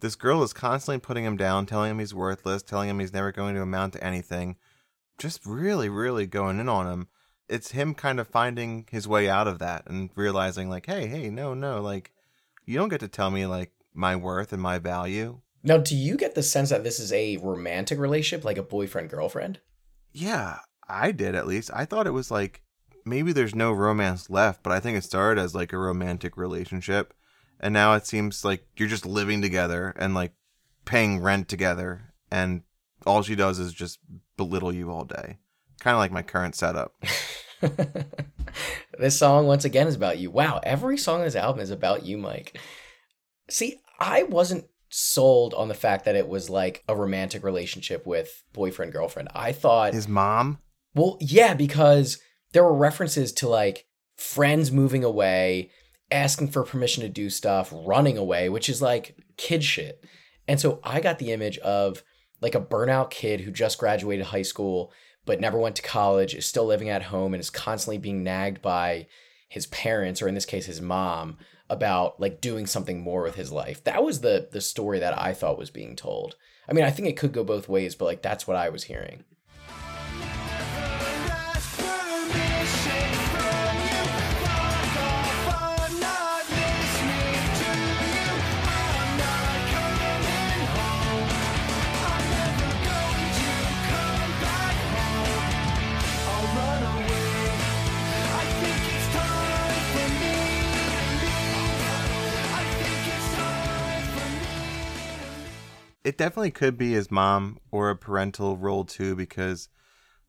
this 0.00 0.16
girl 0.16 0.42
is 0.42 0.52
constantly 0.52 0.98
putting 0.98 1.24
him 1.24 1.36
down, 1.36 1.64
telling 1.64 1.92
him 1.92 2.00
he's 2.00 2.12
worthless, 2.12 2.62
telling 2.62 2.90
him 2.90 2.98
he's 2.98 3.12
never 3.12 3.30
going 3.30 3.54
to 3.54 3.62
amount 3.62 3.92
to 3.92 4.04
anything, 4.04 4.56
just 5.16 5.46
really, 5.46 5.88
really 5.88 6.26
going 6.26 6.58
in 6.58 6.68
on 6.68 6.92
him. 6.92 7.08
It's 7.48 7.70
him 7.70 7.94
kind 7.94 8.18
of 8.18 8.26
finding 8.26 8.86
his 8.90 9.06
way 9.06 9.28
out 9.28 9.46
of 9.46 9.60
that 9.60 9.86
and 9.86 10.10
realizing, 10.16 10.68
like, 10.68 10.86
hey, 10.86 11.06
hey, 11.06 11.30
no, 11.30 11.54
no, 11.54 11.80
like, 11.80 12.10
you 12.66 12.76
don't 12.76 12.88
get 12.88 13.00
to 13.00 13.08
tell 13.08 13.30
me, 13.30 13.46
like, 13.46 13.70
my 13.94 14.16
worth 14.16 14.52
and 14.52 14.62
my 14.62 14.78
value. 14.78 15.40
Now, 15.62 15.78
do 15.78 15.96
you 15.96 16.16
get 16.16 16.34
the 16.34 16.42
sense 16.42 16.70
that 16.70 16.82
this 16.82 16.98
is 16.98 17.12
a 17.12 17.36
romantic 17.36 17.98
relationship, 17.98 18.44
like 18.44 18.58
a 18.58 18.62
boyfriend 18.62 19.10
girlfriend? 19.10 19.60
Yeah, 20.12 20.58
I 20.88 21.12
did 21.12 21.34
at 21.34 21.46
least. 21.46 21.70
I 21.72 21.84
thought 21.84 22.06
it 22.06 22.12
was 22.12 22.30
like 22.30 22.62
maybe 23.04 23.32
there's 23.32 23.54
no 23.54 23.72
romance 23.72 24.30
left, 24.30 24.62
but 24.62 24.72
I 24.72 24.80
think 24.80 24.98
it 24.98 25.04
started 25.04 25.40
as 25.40 25.54
like 25.54 25.72
a 25.72 25.78
romantic 25.78 26.36
relationship. 26.36 27.14
And 27.60 27.72
now 27.72 27.94
it 27.94 28.06
seems 28.06 28.44
like 28.44 28.66
you're 28.76 28.88
just 28.88 29.06
living 29.06 29.40
together 29.40 29.94
and 29.96 30.14
like 30.14 30.32
paying 30.84 31.20
rent 31.20 31.48
together. 31.48 32.12
And 32.30 32.62
all 33.06 33.22
she 33.22 33.36
does 33.36 33.58
is 33.58 33.72
just 33.72 33.98
belittle 34.36 34.72
you 34.72 34.90
all 34.90 35.04
day. 35.04 35.38
Kind 35.80 35.94
of 35.94 35.98
like 35.98 36.12
my 36.12 36.22
current 36.22 36.54
setup. 36.54 36.94
this 38.98 39.18
song, 39.18 39.46
once 39.46 39.64
again, 39.64 39.86
is 39.86 39.94
about 39.94 40.18
you. 40.18 40.30
Wow, 40.30 40.60
every 40.62 40.98
song 40.98 41.20
on 41.20 41.24
this 41.24 41.36
album 41.36 41.60
is 41.60 41.70
about 41.70 42.04
you, 42.04 42.18
Mike. 42.18 42.58
See, 43.48 43.80
I 44.02 44.24
wasn't 44.24 44.66
sold 44.88 45.54
on 45.54 45.68
the 45.68 45.74
fact 45.74 46.04
that 46.04 46.16
it 46.16 46.28
was 46.28 46.50
like 46.50 46.82
a 46.88 46.96
romantic 46.96 47.44
relationship 47.44 48.04
with 48.04 48.42
boyfriend 48.52 48.92
girlfriend. 48.92 49.28
I 49.34 49.52
thought 49.52 49.94
His 49.94 50.08
mom? 50.08 50.58
Well, 50.94 51.16
yeah, 51.20 51.54
because 51.54 52.18
there 52.52 52.64
were 52.64 52.74
references 52.74 53.32
to 53.34 53.48
like 53.48 53.86
friends 54.16 54.72
moving 54.72 55.04
away, 55.04 55.70
asking 56.10 56.48
for 56.48 56.64
permission 56.64 57.02
to 57.02 57.08
do 57.08 57.30
stuff, 57.30 57.72
running 57.72 58.18
away, 58.18 58.48
which 58.48 58.68
is 58.68 58.82
like 58.82 59.16
kid 59.36 59.62
shit. 59.64 60.04
And 60.48 60.60
so 60.60 60.80
I 60.82 61.00
got 61.00 61.18
the 61.18 61.32
image 61.32 61.58
of 61.58 62.02
like 62.40 62.56
a 62.56 62.60
burnout 62.60 63.10
kid 63.10 63.42
who 63.42 63.52
just 63.52 63.78
graduated 63.78 64.26
high 64.26 64.42
school 64.42 64.92
but 65.24 65.40
never 65.40 65.56
went 65.56 65.76
to 65.76 65.82
college, 65.82 66.34
is 66.34 66.46
still 66.46 66.66
living 66.66 66.88
at 66.88 67.04
home 67.04 67.32
and 67.32 67.40
is 67.40 67.48
constantly 67.48 67.96
being 67.96 68.24
nagged 68.24 68.60
by 68.60 69.06
his 69.48 69.66
parents 69.66 70.20
or 70.20 70.26
in 70.26 70.34
this 70.34 70.44
case 70.44 70.66
his 70.66 70.80
mom 70.80 71.36
about 71.72 72.20
like 72.20 72.40
doing 72.40 72.66
something 72.66 73.00
more 73.00 73.22
with 73.22 73.34
his 73.34 73.50
life. 73.50 73.82
That 73.84 74.04
was 74.04 74.20
the 74.20 74.48
the 74.52 74.60
story 74.60 74.98
that 74.98 75.18
I 75.18 75.32
thought 75.32 75.58
was 75.58 75.70
being 75.70 75.96
told. 75.96 76.36
I 76.68 76.74
mean, 76.74 76.84
I 76.84 76.90
think 76.90 77.08
it 77.08 77.16
could 77.16 77.32
go 77.32 77.42
both 77.42 77.68
ways, 77.68 77.94
but 77.94 78.04
like 78.04 78.22
that's 78.22 78.46
what 78.46 78.56
I 78.56 78.68
was 78.68 78.84
hearing. 78.84 79.24
It 106.04 106.18
definitely 106.18 106.50
could 106.50 106.76
be 106.76 106.92
his 106.92 107.10
mom 107.10 107.58
or 107.70 107.90
a 107.90 107.96
parental 107.96 108.56
role 108.56 108.84
too, 108.84 109.14
because 109.14 109.68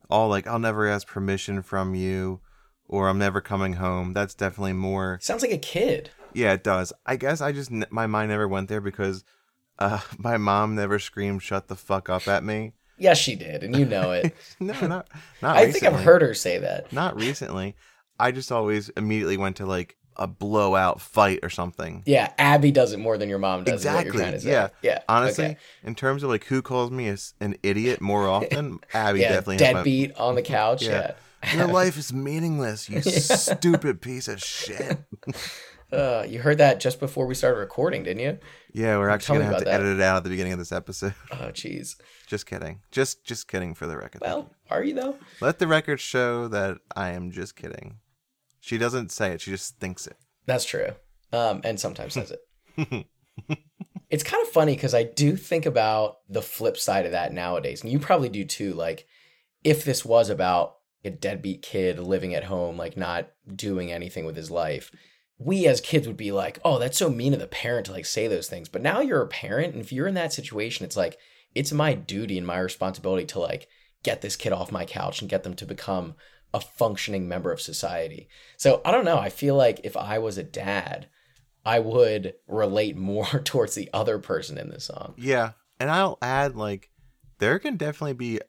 all 0.09 0.29
like, 0.29 0.45
I'll 0.47 0.59
never 0.59 0.87
ask 0.87 1.07
permission 1.07 1.61
from 1.61 1.95
you 1.95 2.41
or 2.87 3.09
I'm 3.09 3.17
never 3.17 3.41
coming 3.41 3.73
home. 3.73 4.13
That's 4.13 4.35
definitely 4.35 4.73
more 4.73 5.17
Sounds 5.21 5.41
like 5.41 5.51
a 5.51 5.57
kid. 5.57 6.11
Yeah, 6.33 6.53
it 6.53 6.63
does. 6.63 6.93
I 7.05 7.15
guess 7.15 7.41
I 7.41 7.51
just 7.51 7.71
my 7.91 8.07
mind 8.07 8.29
never 8.29 8.47
went 8.47 8.69
there 8.69 8.81
because 8.81 9.23
uh, 9.79 9.99
my 10.17 10.37
mom 10.37 10.75
never 10.75 10.99
screamed 10.99 11.41
"shut 11.43 11.67
the 11.67 11.75
fuck 11.75 12.09
up" 12.09 12.27
at 12.27 12.43
me. 12.43 12.73
Yes, 12.97 13.17
she 13.17 13.35
did, 13.35 13.63
and 13.63 13.75
you 13.75 13.85
know 13.85 14.11
it. 14.11 14.35
No, 14.59 14.73
not 14.81 15.07
not. 15.41 15.57
I 15.57 15.63
recently. 15.65 15.71
think 15.79 15.93
I've 15.93 16.03
heard 16.05 16.21
her 16.21 16.33
say 16.33 16.59
that. 16.59 16.91
Not 16.93 17.15
recently. 17.15 17.75
I 18.19 18.31
just 18.31 18.51
always 18.51 18.89
immediately 18.89 19.37
went 19.37 19.57
to 19.57 19.65
like 19.65 19.97
a 20.15 20.27
blowout 20.27 21.01
fight 21.01 21.39
or 21.43 21.49
something. 21.49 22.03
Yeah, 22.05 22.31
Abby 22.37 22.71
does 22.71 22.93
it 22.93 22.99
more 22.99 23.17
than 23.17 23.29
your 23.29 23.39
mom 23.39 23.63
does. 23.63 23.75
Exactly. 23.75 24.05
you're 24.05 24.13
trying 24.21 24.31
to 24.33 24.39
say. 24.39 24.51
Yeah. 24.51 24.69
Yeah. 24.81 24.99
Honestly, 25.09 25.45
okay. 25.45 25.57
in 25.83 25.95
terms 25.95 26.23
of 26.23 26.29
like 26.29 26.45
who 26.45 26.61
calls 26.61 26.91
me 26.91 27.07
as 27.07 27.33
an 27.39 27.55
idiot 27.63 28.01
more 28.01 28.27
often, 28.27 28.79
Abby 28.93 29.19
Yeah. 29.21 29.29
definitely. 29.29 29.63
has 29.65 29.73
my- 29.73 29.79
Deadbeat 29.79 30.15
on 30.17 30.35
the 30.35 30.41
couch. 30.41 30.83
Yeah. 30.83 31.13
Yeah. 31.43 31.55
Your 31.57 31.67
life 31.73 31.97
is 31.97 32.13
meaningless, 32.13 32.89
you 32.89 33.01
stupid 33.01 34.01
piece 34.01 34.27
of 34.27 34.41
shit. 34.41 34.97
Uh, 35.91 36.25
you 36.27 36.39
heard 36.39 36.57
that 36.57 36.79
just 36.79 36.99
before 36.99 37.27
we 37.27 37.35
started 37.35 37.59
recording, 37.59 38.01
didn't 38.01 38.23
you? 38.23 38.39
Yeah, 38.73 38.97
we're 38.97 39.09
actually 39.09 39.37
me 39.37 39.43
gonna 39.43 39.53
have 39.53 39.59
to 39.59 39.65
that. 39.65 39.79
edit 39.79 39.99
it 39.99 40.01
out 40.01 40.17
at 40.17 40.23
the 40.23 40.31
beginning 40.31 40.53
of 40.53 40.57
this 40.57 40.71
episode. 40.71 41.13
Oh, 41.31 41.51
jeez. 41.51 41.97
Just 42.25 42.47
kidding. 42.47 42.79
Just 42.89 43.23
just 43.23 43.47
kidding 43.47 43.75
for 43.75 43.85
the 43.85 43.95
record. 43.95 44.21
Well, 44.21 44.49
are 44.71 44.83
you 44.83 44.95
though? 44.95 45.17
Let 45.39 45.59
the 45.59 45.67
record 45.67 45.99
show 45.99 46.47
that 46.47 46.79
I 46.95 47.09
am 47.09 47.29
just 47.29 47.55
kidding. 47.55 47.99
She 48.63 48.77
doesn't 48.77 49.11
say 49.11 49.33
it, 49.33 49.41
she 49.41 49.51
just 49.51 49.77
thinks 49.77 50.07
it. 50.07 50.15
That's 50.45 50.63
true. 50.63 50.93
um, 51.33 51.59
and 51.65 51.77
sometimes 51.77 52.13
says 52.13 52.31
it. 52.31 53.05
it's 54.09 54.23
kind 54.23 54.41
of 54.41 54.53
funny 54.53 54.73
because 54.73 54.93
I 54.93 55.03
do 55.03 55.35
think 55.35 55.65
about 55.65 56.19
the 56.29 56.41
flip 56.41 56.77
side 56.77 57.05
of 57.05 57.11
that 57.11 57.33
nowadays, 57.33 57.83
and 57.83 57.91
you 57.91 57.99
probably 57.99 58.29
do 58.29 58.45
too. 58.45 58.73
Like, 58.73 59.05
if 59.65 59.83
this 59.83 60.05
was 60.05 60.29
about 60.29 60.75
a 61.03 61.09
deadbeat 61.09 61.61
kid 61.61 61.99
living 61.99 62.33
at 62.35 62.45
home, 62.45 62.77
like 62.77 62.95
not 62.95 63.27
doing 63.53 63.91
anything 63.91 64.25
with 64.25 64.37
his 64.37 64.49
life, 64.49 64.91
we 65.37 65.67
as 65.67 65.81
kids 65.81 66.07
would 66.07 66.15
be 66.15 66.31
like, 66.31 66.57
"Oh, 66.63 66.79
that's 66.79 66.97
so 66.97 67.09
mean 67.09 67.33
of 67.33 67.41
the 67.41 67.47
parent 67.47 67.87
to 67.87 67.91
like 67.91 68.05
say 68.05 68.29
those 68.29 68.47
things." 68.47 68.69
But 68.69 68.81
now 68.81 69.01
you're 69.01 69.21
a 69.21 69.27
parent, 69.27 69.73
and 69.73 69.83
if 69.83 69.91
you're 69.91 70.07
in 70.07 70.13
that 70.13 70.31
situation, 70.31 70.85
it's 70.85 70.95
like 70.95 71.17
it's 71.53 71.73
my 71.73 71.95
duty 71.95 72.37
and 72.37 72.47
my 72.47 72.59
responsibility 72.59 73.25
to 73.25 73.39
like 73.39 73.67
get 74.03 74.21
this 74.21 74.37
kid 74.37 74.53
off 74.53 74.71
my 74.71 74.85
couch 74.85 75.19
and 75.19 75.29
get 75.29 75.43
them 75.43 75.53
to 75.55 75.65
become 75.65 76.15
a 76.53 76.59
functioning 76.61 77.27
member 77.27 77.51
of 77.51 77.61
society. 77.61 78.27
So 78.57 78.81
I 78.85 78.91
don't 78.91 79.05
know. 79.05 79.17
I 79.17 79.29
feel 79.29 79.55
like 79.55 79.81
if 79.83 79.97
I 79.97 80.19
was 80.19 80.37
a 80.37 80.43
dad, 80.43 81.07
I 81.65 81.79
would 81.79 82.35
relate 82.47 82.95
more 82.95 83.25
towards 83.43 83.75
the 83.75 83.89
other 83.93 84.19
person 84.19 84.57
in 84.57 84.69
this 84.69 84.85
song. 84.85 85.13
Yeah, 85.17 85.51
and 85.79 85.89
I'll 85.89 86.17
add 86.21 86.55
like 86.55 86.89
there 87.39 87.59
can 87.59 87.77
definitely 87.77 88.13
be 88.13 88.39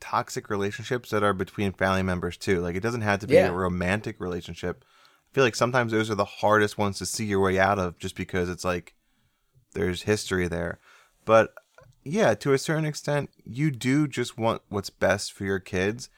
toxic 0.00 0.50
relationships 0.50 1.10
that 1.10 1.22
are 1.22 1.32
between 1.32 1.72
family 1.72 2.02
members 2.02 2.36
too. 2.36 2.60
Like 2.60 2.76
it 2.76 2.82
doesn't 2.82 3.00
have 3.02 3.20
to 3.20 3.26
be 3.26 3.34
Yeah. 3.34 3.48
a 3.48 3.52
romantic 3.52 4.20
relationship. 4.20 4.84
I 4.84 5.34
feel 5.34 5.44
like 5.44 5.56
sometimes 5.56 5.92
those 5.92 6.10
are 6.10 6.14
the 6.14 6.24
hardest 6.24 6.76
ones 6.78 6.98
to 6.98 7.06
see 7.06 7.24
your 7.24 7.40
way 7.40 7.58
out 7.58 7.78
of 7.78 7.98
just 7.98 8.14
because 8.16 8.48
it's 8.48 8.64
like 8.64 8.94
there's 9.72 10.02
history 10.02 10.46
there. 10.48 10.78
But 11.24 11.54
yeah, 12.04 12.34
to 12.34 12.52
a 12.52 12.58
certain 12.58 12.84
extent, 12.84 13.30
you 13.44 13.70
do 13.70 14.06
just 14.06 14.36
want 14.36 14.62
what's 14.68 14.90
best 14.90 15.32
for 15.32 15.44
your 15.44 15.58
kids. 15.58 16.10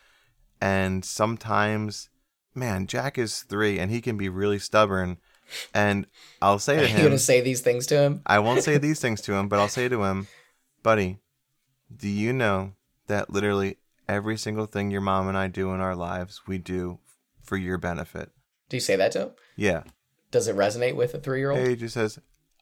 And 0.61 1.05
sometimes, 1.05 2.09
man, 2.55 2.87
Jack 2.87 3.19
is 3.19 3.43
three 3.43 3.79
and 3.79 3.91
he 3.91 4.01
can 4.01 4.17
be 4.17 4.29
really 4.29 4.59
stubborn. 4.59 5.19
And 5.75 6.07
I'll 6.43 6.59
say 6.59 6.77
to 6.81 6.83
you 6.83 6.89
him, 6.89 7.05
gonna 7.05 7.19
say 7.19 7.41
these 7.41 7.61
things 7.61 7.87
to 7.89 7.99
him? 7.99 8.23
I 8.27 8.39
won't 8.39 8.63
say 8.63 8.79
these 8.79 9.01
things 9.03 9.21
to 9.23 9.35
him, 9.35 9.49
but 9.49 9.59
I'll 9.59 9.69
say 9.69 9.89
to 9.89 10.05
him, 10.05 10.29
buddy, 10.83 11.19
do 11.95 12.09
you 12.09 12.33
know 12.33 12.73
that 13.07 13.31
literally 13.31 13.79
every 14.09 14.37
single 14.37 14.67
thing 14.67 14.91
your 14.91 15.01
mom 15.01 15.29
and 15.29 15.37
I 15.37 15.49
do 15.49 15.73
in 15.73 15.81
our 15.81 15.95
lives, 15.95 16.43
we 16.47 16.59
do 16.59 16.99
for 17.43 17.57
your 17.57 17.79
benefit? 17.79 18.31
Do 18.69 18.77
you 18.77 18.81
say 18.81 18.97
that 18.97 19.13
to 19.13 19.21
him? 19.21 19.31
Yeah. 19.57 19.83
Does 20.31 20.49
it 20.49 20.57
resonate 20.57 20.97
with 20.97 21.15
a 21.15 21.21
three 21.21 21.39
year 21.39 21.53
old? 21.53 21.67
He 21.67 21.77
just 21.77 21.95
says, 21.95 22.19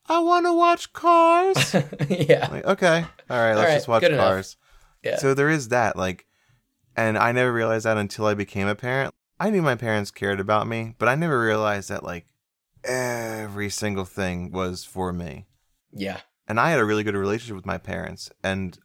I 0.06 0.18
want 0.18 0.44
to 0.46 0.52
watch 0.52 0.92
cars. 0.92 1.74
yeah. 2.08 2.48
like, 2.50 2.64
okay. 2.66 3.06
All 3.30 3.38
right, 3.38 3.54
let's 3.54 3.68
right, 3.68 3.74
just 3.74 3.88
watch 3.88 4.02
good 4.02 4.12
enough. 4.12 4.28
cars. 4.28 4.56
Yeah. 5.02 5.16
So 5.16 5.34
there 5.34 5.48
is 5.48 5.68
that. 5.68 5.96
Like, 5.96 6.26
and 6.96 7.18
I 7.18 7.32
never 7.32 7.52
realized 7.52 7.84
that 7.86 7.96
until 7.96 8.26
I 8.26 8.34
became 8.34 8.68
a 8.68 8.74
parent. 8.74 9.14
I 9.40 9.50
knew 9.50 9.62
my 9.62 9.74
parents 9.74 10.10
cared 10.10 10.40
about 10.40 10.66
me, 10.66 10.94
but 10.98 11.08
I 11.08 11.14
never 11.16 11.40
realized 11.40 11.88
that, 11.90 12.04
like, 12.04 12.26
every 12.84 13.70
single 13.70 14.04
thing 14.04 14.52
was 14.52 14.84
for 14.84 15.12
me. 15.12 15.46
yeah. 15.92 16.20
and 16.46 16.60
I 16.60 16.70
had 16.70 16.78
a 16.78 16.84
really 16.84 17.02
good 17.04 17.14
relationship 17.14 17.56
with 17.56 17.64
my 17.66 17.78
parents 17.78 18.30
and 18.42 18.78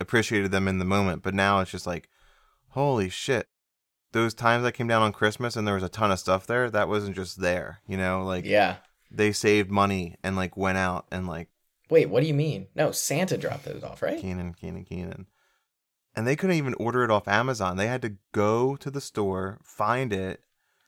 appreciated 0.00 0.50
them 0.50 0.66
in 0.66 0.78
the 0.78 0.84
moment. 0.84 1.22
But 1.22 1.34
now 1.34 1.60
it's 1.60 1.70
just 1.70 1.86
like, 1.86 2.08
holy 2.70 3.08
shit. 3.08 3.46
Those 4.12 4.34
times 4.34 4.64
I 4.64 4.70
came 4.72 4.88
down 4.88 5.02
on 5.02 5.12
Christmas 5.12 5.54
and 5.56 5.66
there 5.66 5.74
was 5.74 5.82
a 5.84 5.88
ton 5.88 6.10
of 6.10 6.18
stuff 6.18 6.46
there, 6.46 6.70
that 6.70 6.88
wasn't 6.88 7.14
just 7.16 7.40
there, 7.40 7.80
you 7.86 7.96
know? 7.96 8.24
Like, 8.24 8.44
Yeah. 8.44 8.76
they 9.10 9.30
saved 9.32 9.70
money 9.70 10.16
and 10.24 10.34
like 10.36 10.56
went 10.56 10.78
out 10.78 11.06
and 11.12 11.26
like 11.28 11.48
Wait, 11.90 12.08
what 12.08 12.22
do 12.22 12.26
you 12.26 12.34
mean? 12.34 12.66
No, 12.74 12.90
Santa 12.92 13.36
dropped 13.36 13.64
those 13.66 13.84
off, 13.84 14.02
right? 14.02 14.18
Keanan, 14.20 14.54
Keanan, 14.58 14.84
Keanan. 14.88 15.26
And 16.16 16.26
they 16.26 16.36
couldn't 16.36 16.56
even 16.56 16.74
order 16.74 17.02
it 17.04 17.10
off 17.10 17.26
Amazon. 17.26 17.76
They 17.76 17.88
had 17.88 18.02
to 18.02 18.14
go 18.32 18.76
to 18.76 18.90
the 18.90 19.00
store, 19.00 19.58
find 19.64 20.12
it, 20.12 20.42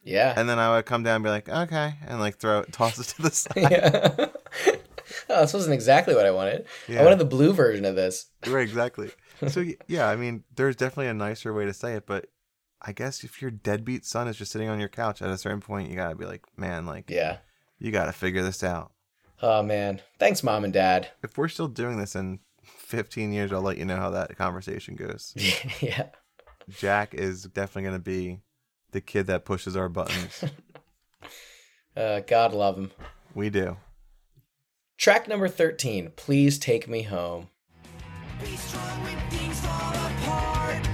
Yeah. 0.05 0.33
and 0.37 0.49
then 0.49 0.59
I 0.61 0.77
would 0.77 0.87
come 0.87 1.03
down 1.03 1.17
and 1.17 1.25
be 1.25 1.31
like, 1.31 1.49
okay, 1.49 1.95
and 2.07 2.21
like 2.21 2.37
throw 2.39 2.61
it, 2.61 2.73
toss 2.73 2.99
it 2.99 3.15
to 3.17 3.23
the 3.23 3.31
side. 3.33 3.57
yeah. 3.57 4.27
oh, 5.31 5.41
this 5.41 5.53
wasn't 5.53 5.75
exactly 5.75 6.15
what 6.15 6.27
I 6.27 6.31
wanted. 6.31 6.67
Yeah. 6.89 7.01
I 7.01 7.05
wanted 7.05 7.19
the 7.19 7.25
blue 7.25 7.53
version 7.53 7.85
of 7.85 7.97
this. 7.97 8.27
right, 8.47 8.63
exactly. 8.63 9.11
So 9.49 9.65
yeah, 9.87 10.09
I 10.09 10.17
mean, 10.17 10.45
there's 10.55 10.77
definitely 10.77 11.09
a 11.09 11.15
nicer 11.15 11.53
way 11.53 11.67
to 11.67 11.75
say 11.75 11.95
it, 11.95 12.07
but 12.07 12.27
I 12.81 12.93
guess 12.93 13.25
if 13.25 13.43
your 13.43 13.51
deadbeat 13.51 14.05
son 14.07 14.29
is 14.29 14.37
just 14.37 14.53
sitting 14.53 14.69
on 14.69 14.79
your 14.79 14.89
couch 14.89 15.21
at 15.23 15.29
a 15.31 15.37
certain 15.39 15.61
point, 15.61 15.91
you 15.91 15.97
gotta 15.97 16.15
be 16.15 16.25
like, 16.25 16.45
man, 16.57 16.87
like 16.87 17.11
Yeah. 17.11 17.39
you 17.79 17.91
gotta 17.91 18.13
figure 18.13 18.43
this 18.43 18.63
out. 18.63 18.93
Oh 19.43 19.63
man. 19.63 20.01
Thanks, 20.19 20.43
mom 20.43 20.65
and 20.65 20.73
dad. 20.73 21.09
If 21.23 21.37
we're 21.37 21.49
still 21.49 21.69
doing 21.69 21.99
this 21.99 22.15
in 22.17 22.39
15 22.87 23.33
years, 23.33 23.53
I'll 23.53 23.63
let 23.63 23.79
you 23.79 23.85
know 23.85 23.97
how 23.97 24.11
that 24.11 24.37
conversation 24.39 24.95
goes. 24.95 25.35
yeah. 25.81 26.07
Jack 26.71 27.15
is 27.15 27.43
definitely 27.43 27.83
gonna 27.91 27.99
be 27.99 28.41
the 28.93 29.01
kid 29.01 29.27
that 29.27 29.45
pushes 29.45 29.77
our 29.77 29.89
buttons. 29.89 30.45
Uh, 31.97 32.21
God 32.21 32.53
love 32.53 32.77
him. 32.77 32.91
we 33.35 33.49
do. 33.49 33.79
Track 34.99 35.29
number 35.29 35.49
13, 35.49 36.13
Please 36.15 36.59
Take 36.59 36.87
Me 36.87 37.01
Home. 37.05 37.49
Be 38.39 38.55
strong 38.55 39.03
when 39.03 39.19
things 39.31 39.59
fall 39.61 39.95
apart. 39.95 40.87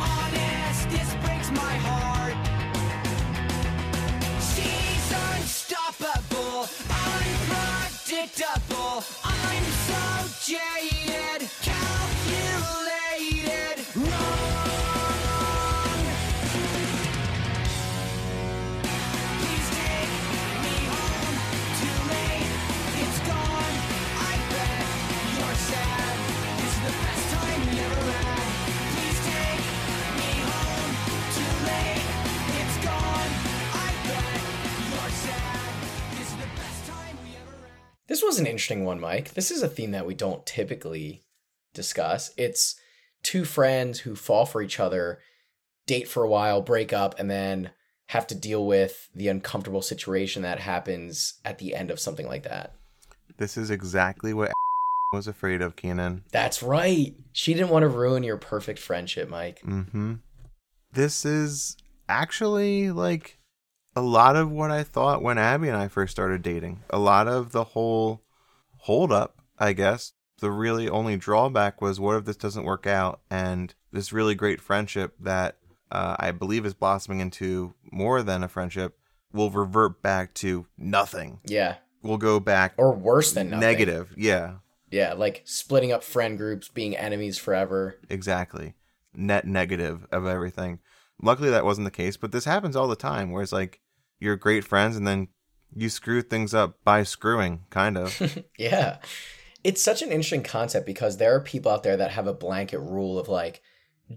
Honest, 0.00 0.88
this 0.88 1.14
breaks 1.22 1.50
my 1.50 1.74
heart. 1.84 2.09
So 10.50 10.56
jaded, 10.56 10.89
This 38.10 38.24
was 38.24 38.40
an 38.40 38.46
interesting 38.46 38.84
one, 38.84 38.98
Mike. 38.98 39.34
This 39.34 39.52
is 39.52 39.62
a 39.62 39.68
theme 39.68 39.92
that 39.92 40.04
we 40.04 40.14
don't 40.14 40.44
typically 40.44 41.22
discuss. 41.74 42.32
It's 42.36 42.74
two 43.22 43.44
friends 43.44 44.00
who 44.00 44.16
fall 44.16 44.46
for 44.46 44.60
each 44.60 44.80
other, 44.80 45.20
date 45.86 46.08
for 46.08 46.24
a 46.24 46.28
while, 46.28 46.60
break 46.60 46.92
up, 46.92 47.14
and 47.20 47.30
then 47.30 47.70
have 48.08 48.26
to 48.26 48.34
deal 48.34 48.66
with 48.66 49.08
the 49.14 49.28
uncomfortable 49.28 49.80
situation 49.80 50.42
that 50.42 50.58
happens 50.58 51.34
at 51.44 51.58
the 51.58 51.72
end 51.72 51.92
of 51.92 52.00
something 52.00 52.26
like 52.26 52.42
that. 52.42 52.74
This 53.36 53.56
is 53.56 53.70
exactly 53.70 54.34
what 54.34 54.50
was 55.12 55.28
afraid 55.28 55.62
of, 55.62 55.76
Keanan. 55.76 56.22
That's 56.32 56.64
right. 56.64 57.14
She 57.32 57.54
didn't 57.54 57.70
want 57.70 57.84
to 57.84 57.88
ruin 57.88 58.24
your 58.24 58.38
perfect 58.38 58.80
friendship, 58.80 59.28
Mike. 59.28 59.62
Mm-hmm. 59.64 60.14
This 60.92 61.24
is 61.24 61.76
actually 62.08 62.90
like 62.90 63.38
a 63.96 64.00
lot 64.00 64.36
of 64.36 64.50
what 64.50 64.70
I 64.70 64.82
thought 64.82 65.22
when 65.22 65.38
Abby 65.38 65.68
and 65.68 65.76
I 65.76 65.88
first 65.88 66.12
started 66.12 66.42
dating. 66.42 66.82
A 66.90 66.98
lot 66.98 67.26
of 67.28 67.52
the 67.52 67.64
whole 67.64 68.22
hold 68.78 69.12
up, 69.12 69.36
I 69.58 69.72
guess. 69.72 70.12
The 70.40 70.50
really 70.50 70.88
only 70.88 71.16
drawback 71.16 71.82
was 71.82 72.00
what 72.00 72.16
if 72.16 72.24
this 72.24 72.36
doesn't 72.36 72.64
work 72.64 72.86
out 72.86 73.20
and 73.30 73.74
this 73.92 74.12
really 74.12 74.34
great 74.34 74.60
friendship 74.60 75.14
that 75.20 75.56
uh, 75.92 76.16
I 76.18 76.30
believe 76.30 76.64
is 76.64 76.72
blossoming 76.74 77.20
into 77.20 77.74
more 77.92 78.22
than 78.22 78.42
a 78.42 78.48
friendship 78.48 78.96
will 79.32 79.50
revert 79.50 80.00
back 80.02 80.32
to 80.34 80.66
nothing. 80.78 81.40
Yeah. 81.44 81.76
We'll 82.02 82.16
go 82.16 82.40
back 82.40 82.74
Or 82.78 82.94
worse 82.94 83.32
than 83.32 83.50
nothing. 83.50 83.60
negative. 83.60 84.14
Yeah, 84.16 84.54
Yeah, 84.90 85.12
like 85.12 85.42
splitting 85.44 85.92
up 85.92 86.02
friend 86.02 86.38
groups, 86.38 86.68
being 86.68 86.96
enemies 86.96 87.36
forever. 87.36 87.96
exactly. 88.08 88.74
Net 89.12 89.44
negative 89.46 90.06
of 90.10 90.24
everything. 90.26 90.78
Luckily, 91.22 91.50
that 91.50 91.64
wasn't 91.64 91.84
the 91.84 91.90
case, 91.90 92.16
but 92.16 92.32
this 92.32 92.44
happens 92.44 92.76
all 92.76 92.88
the 92.88 92.96
time 92.96 93.30
where 93.30 93.42
it's 93.42 93.52
like 93.52 93.80
you're 94.18 94.36
great 94.36 94.64
friends 94.64 94.96
and 94.96 95.06
then 95.06 95.28
you 95.74 95.88
screw 95.88 96.22
things 96.22 96.54
up 96.54 96.78
by 96.84 97.02
screwing, 97.02 97.64
kind 97.70 97.96
of. 97.96 98.44
Yeah. 98.58 98.98
It's 99.62 99.82
such 99.82 100.00
an 100.00 100.08
interesting 100.08 100.42
concept 100.42 100.86
because 100.86 101.18
there 101.18 101.34
are 101.34 101.40
people 101.40 101.70
out 101.70 101.82
there 101.82 101.98
that 101.98 102.12
have 102.12 102.26
a 102.26 102.32
blanket 102.32 102.78
rule 102.78 103.18
of 103.18 103.28
like, 103.28 103.60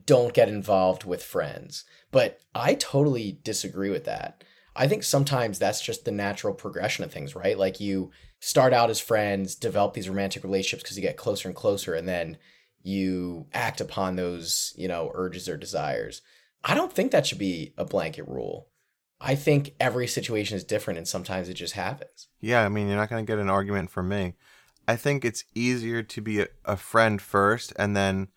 don't 0.06 0.34
get 0.34 0.48
involved 0.48 1.04
with 1.04 1.22
friends. 1.22 1.84
But 2.12 2.40
I 2.56 2.76
totally 2.76 3.40
disagree 3.44 3.90
with 3.90 4.06
that. 4.06 4.44
I 4.76 4.88
think 4.88 5.04
sometimes 5.04 5.60
that's 5.60 5.82
just 5.82 6.06
the 6.06 6.12
natural 6.12 6.54
progression 6.54 7.04
of 7.04 7.12
things, 7.12 7.36
right? 7.36 7.58
Like 7.58 7.80
you 7.80 8.12
start 8.40 8.74
out 8.74 8.90
as 8.90 9.00
friends, 9.00 9.56
develop 9.56 9.94
these 9.94 10.10
romantic 10.10 10.44
relationships 10.44 10.84
because 10.84 10.98
you 10.98 11.04
get 11.04 11.18
closer 11.18 11.48
and 11.48 11.56
closer, 11.56 11.94
and 11.94 12.08
then 12.08 12.38
you 12.82 13.48
act 13.54 13.82
upon 13.82 14.16
those, 14.16 14.74
you 14.76 14.88
know, 14.88 15.12
urges 15.14 15.48
or 15.48 15.58
desires. 15.58 16.22
I 16.64 16.76
don't 16.76 16.94
think 16.94 17.12
that 17.12 17.26
should 17.28 17.40
be 17.40 17.74
a 17.78 17.86
blanket 17.86 18.28
rule. 18.28 18.70
I 19.20 19.36
think 19.36 19.74
every 19.80 20.08
situation 20.08 20.58
is 20.58 20.64
different 20.64 20.98
and 20.98 21.08
sometimes 21.08 21.48
it 21.50 21.54
just 21.54 21.74
happens. 21.74 22.28
yeah, 22.42 22.66
I 22.66 22.70
mean, 22.70 22.88
you're 22.88 22.98
not 22.98 23.10
going 23.10 23.26
to 23.26 23.32
get 23.32 23.40
an 23.40 23.50
argument 23.50 23.90
from 23.90 24.10
me. 24.10 24.34
I 24.88 24.98
think 24.98 25.24
it's 25.24 25.46
easier 25.56 26.04
to 26.04 26.22
be 26.22 26.42
a, 26.42 26.48
a 26.66 26.76
friend 26.76 27.22
first 27.22 27.72
and 27.78 27.96
then 27.96 28.28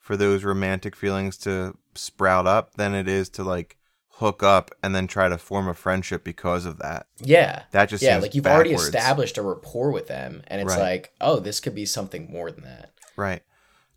for 0.00 0.16
those 0.16 0.42
romantic 0.42 0.96
feelings 0.96 1.36
to 1.38 1.76
sprout 1.94 2.46
up 2.46 2.74
than 2.74 2.92
it 2.94 3.06
is 3.08 3.28
to 3.30 3.44
like 3.44 3.76
hook 4.16 4.42
up 4.42 4.72
and 4.82 4.94
then 4.96 5.06
try 5.06 5.28
to 5.28 5.38
form 5.38 5.68
a 5.68 5.74
friendship 5.74 6.24
because 6.24 6.66
of 6.66 6.78
that. 6.78 7.06
Yeah. 7.20 7.62
That 7.70 7.88
just 7.88 8.02
yeah, 8.02 8.14
seems 8.14 8.22
like 8.22 8.34
you've 8.34 8.46
already 8.48 8.72
established 8.72 9.38
a 9.38 9.42
rapport 9.42 9.92
with 9.92 10.08
them, 10.08 10.42
and 10.48 10.60
it's 10.60 10.70
Right. 10.72 10.80
like, 10.80 11.12
oh, 11.20 11.38
this 11.38 11.60
could 11.60 11.74
be 11.74 11.86
something 11.86 12.30
more 12.30 12.50
than 12.50 12.64
that. 12.64 12.90
Right. 13.16 13.42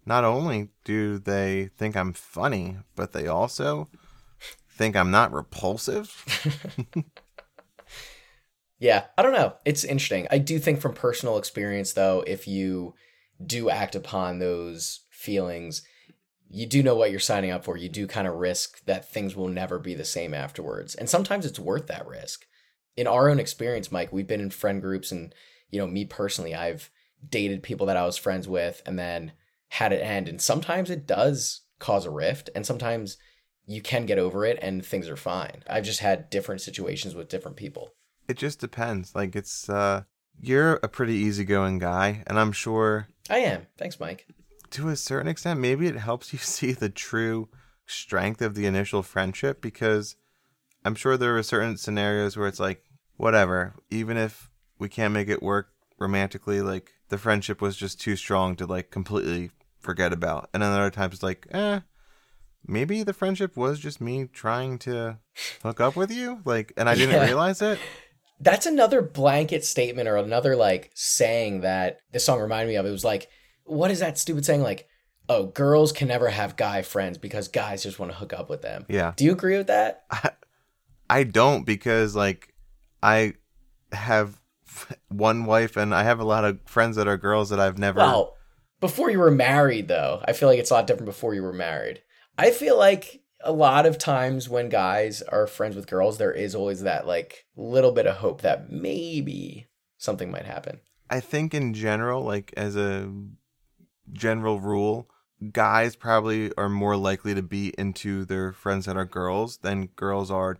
Not 0.06 0.24
only 0.24 0.70
do 0.84 1.18
they 1.18 1.70
think 1.78 1.96
I'm 1.96 2.14
funny, 2.14 2.78
but 2.96 3.14
they 3.14 3.28
also 3.28 3.90
think 4.70 4.96
I'm 4.96 5.12
not 5.12 5.32
repulsive. 5.32 6.26
Yeah, 8.78 9.06
I 9.18 9.22
don't 9.22 9.34
know. 9.34 9.54
It's 9.64 9.84
interesting. 9.84 10.28
I 10.30 10.38
do 10.38 10.60
think 10.60 10.82
from 10.82 10.94
personal 10.94 11.38
experience, 11.38 11.94
though, 11.94 12.24
if 12.28 12.48
you 12.48 12.94
do 13.44 13.70
act 13.70 13.96
upon 13.96 14.40
those 14.40 15.02
feelings, 15.10 15.82
you 16.50 16.66
do 16.66 16.84
know 16.84 16.96
what 16.96 17.10
you're 17.10 17.20
signing 17.20 17.52
up 17.52 17.64
for. 17.64 17.78
You 17.78 17.90
do 17.90 18.06
kind 18.06 18.28
of 18.28 18.36
risk 18.36 18.84
that 18.86 19.10
things 19.10 19.36
will 19.36 19.48
never 19.48 19.80
be 19.80 19.94
the 19.94 20.06
same 20.06 20.34
afterwards. 20.34 20.94
And 20.94 21.10
sometimes 21.10 21.46
it's 21.46 21.60
worth 21.60 21.88
that 21.88 22.06
risk. 22.06 22.46
In 22.98 23.08
our 23.08 23.30
own 23.30 23.40
experience, 23.40 23.92
Mike, 23.92 24.12
we've 24.12 24.28
been 24.28 24.42
in 24.42 24.50
friend 24.50 24.82
groups, 24.82 25.12
and, 25.12 25.34
you 25.70 25.80
know, 25.80 25.88
me 25.88 26.06
personally, 26.06 26.54
I've 26.54 26.90
dated 27.28 27.64
people 27.64 27.88
that 27.88 27.98
I 27.98 28.06
was 28.06 28.18
friends 28.18 28.48
with 28.48 28.82
and 28.86 29.00
then 29.00 29.32
had 29.70 29.92
it 29.94 30.02
end. 30.02 30.28
And 30.28 30.42
sometimes 30.42 30.90
it 30.90 31.08
does 31.08 31.62
cause 31.80 32.06
a 32.06 32.10
rift, 32.10 32.50
and 32.56 32.66
sometimes 32.66 33.18
you 33.66 33.82
can 33.82 34.06
get 34.06 34.20
over 34.20 34.46
it 34.46 34.60
and 34.62 34.86
things 34.86 35.10
are 35.10 35.16
fine. 35.16 35.64
I've 35.68 35.84
just 35.84 36.00
had 36.00 36.30
different 36.30 36.62
situations 36.62 37.16
with 37.16 37.30
different 37.30 37.58
people. 37.58 37.94
It 38.28 38.38
just 38.38 38.60
depends. 38.60 39.16
Like 39.16 39.36
it's 39.36 39.68
uh 39.70 40.04
you're 40.40 40.76
a 40.84 40.88
pretty 40.90 41.14
easygoing 41.16 41.80
guy, 41.80 42.24
and 42.28 42.38
I'm 42.40 42.52
sure 42.52 43.08
I 43.30 43.40
am. 43.40 43.68
Thanks, 43.78 44.00
Mike. 44.00 44.28
to 44.72 44.90
a 44.90 44.96
certain 44.96 45.28
extent 45.28 45.60
maybe 45.60 45.88
it 45.88 45.96
helps 45.96 46.34
you 46.34 46.40
see 46.58 46.74
the 46.74 46.90
true 46.90 47.50
strength 47.88 48.42
of 48.42 48.56
the 48.56 48.66
initial 48.66 49.02
friendship 49.04 49.62
because 49.62 50.16
I'm 50.84 50.96
sure 50.96 51.18
there 51.18 51.38
are 51.38 51.44
certain 51.44 51.78
scenarios 51.78 52.38
where 52.38 52.48
it's 52.48 52.60
like 52.60 52.84
whatever, 53.18 53.74
even 53.90 54.18
if 54.18 54.50
we 54.78 54.90
can't 54.90 55.14
make 55.14 55.30
it 55.30 55.42
work 55.42 55.70
romantically, 55.98 56.62
like 56.62 56.92
the 57.10 57.18
friendship 57.18 57.62
was 57.62 57.76
just 57.76 58.00
too 58.02 58.16
strong 58.16 58.56
to 58.58 58.66
like 58.66 58.90
completely 58.92 59.52
forget 59.80 60.12
about. 60.14 60.50
And 60.54 60.64
then 60.64 60.72
other 60.72 60.90
times 60.92 61.16
it's 61.16 61.24
like, 61.24 61.48
eh, 61.52 61.82
maybe 62.68 63.04
the 63.04 63.14
friendship 63.14 63.56
was 63.56 63.80
just 63.80 64.02
me 64.02 64.26
trying 64.32 64.80
to 64.80 65.20
hook 65.62 65.80
up 65.80 65.96
with 65.96 66.12
you, 66.12 66.42
like, 66.46 66.74
and 66.78 66.90
I 66.90 66.96
didn't 66.96 67.16
Yeah. 67.16 67.26
realize 67.26 67.62
it. 67.62 67.80
That's 68.40 68.66
another 68.66 69.02
blanket 69.02 69.64
statement 69.64 70.10
or 70.10 70.18
another 70.18 70.56
like 70.56 70.92
saying 70.94 71.62
that 71.62 72.00
this 72.12 72.26
song 72.26 72.42
reminded 72.42 72.68
me 72.70 72.76
of. 72.76 72.86
It 72.86 72.92
was 72.92 73.06
like, 73.06 73.30
what 73.64 73.92
is 73.92 74.00
that 74.00 74.18
stupid 74.18 74.46
saying? 74.46 74.62
Like, 74.62 74.88
oh, 75.30 75.46
girls 75.48 75.92
can 75.92 76.08
never 76.08 76.30
have 76.30 76.56
guy 76.56 76.82
friends 76.82 77.18
because 77.18 77.48
guys 77.48 77.84
just 77.84 77.98
want 77.98 78.12
to 78.12 78.18
hook 78.18 78.34
up 78.34 78.50
with 78.50 78.62
them. 78.62 78.86
Yeah. 78.90 79.14
Do 79.16 79.24
you 79.26 79.32
agree 79.32 79.58
with 79.58 79.68
that? 79.68 80.06
I 81.10 81.24
don't 81.24 81.66
because 81.66 82.16
like 82.16 82.54
I 83.02 83.36
have 83.92 84.40
one 85.10 85.46
wife 85.46 85.78
and 85.78 85.94
I 85.94 86.04
have 86.04 86.20
a 86.20 86.26
lot 86.26 86.46
of 86.46 86.60
friends 86.66 86.96
that 86.96 87.08
are 87.08 87.18
girls 87.18 87.50
that 87.50 87.60
I've 87.60 87.78
never. 87.78 88.00
Well, 88.00 88.36
before 88.80 89.10
you 89.10 89.20
were 89.20 89.32
married, 89.32 89.88
though, 89.88 90.22
I 90.26 90.34
feel 90.34 90.50
like 90.50 90.60
it's 90.60 90.72
a 90.72 90.76
lot 90.76 90.88
different 90.88 91.06
before 91.06 91.34
you 91.34 91.44
were 91.44 91.54
married. 91.54 92.02
I 92.38 92.52
feel 92.52 92.78
like 92.78 93.22
a 93.42 93.52
lot 93.52 93.86
of 93.86 93.98
times 93.98 94.50
when 94.50 94.70
guys 94.70 95.22
are 95.22 95.48
friends 95.48 95.76
with 95.76 95.88
girls, 95.88 96.18
there 96.18 96.32
is 96.32 96.56
always 96.56 96.82
that 96.82 97.08
like 97.08 97.46
little 97.56 97.92
bit 97.92 98.08
of 98.08 98.18
hope 98.18 98.42
that 98.42 98.72
maybe 98.72 99.68
something 99.98 100.32
might 100.32 100.46
happen. 100.46 100.80
I 101.10 101.20
think 101.20 101.54
in 101.54 101.74
general, 101.74 102.24
like 102.24 102.54
as 102.58 102.76
a 102.76 103.12
general 104.12 104.60
rule, 104.60 105.10
guys 105.52 105.96
probably 105.96 106.52
are 106.58 106.70
more 106.70 106.98
likely 106.98 107.34
to 107.36 107.44
be 107.44 107.74
into 107.78 108.26
their 108.26 108.52
friends 108.52 108.86
that 108.86 108.98
are 108.98 109.06
girls 109.06 109.58
than 109.58 109.88
girls 109.96 110.32
are 110.32 110.58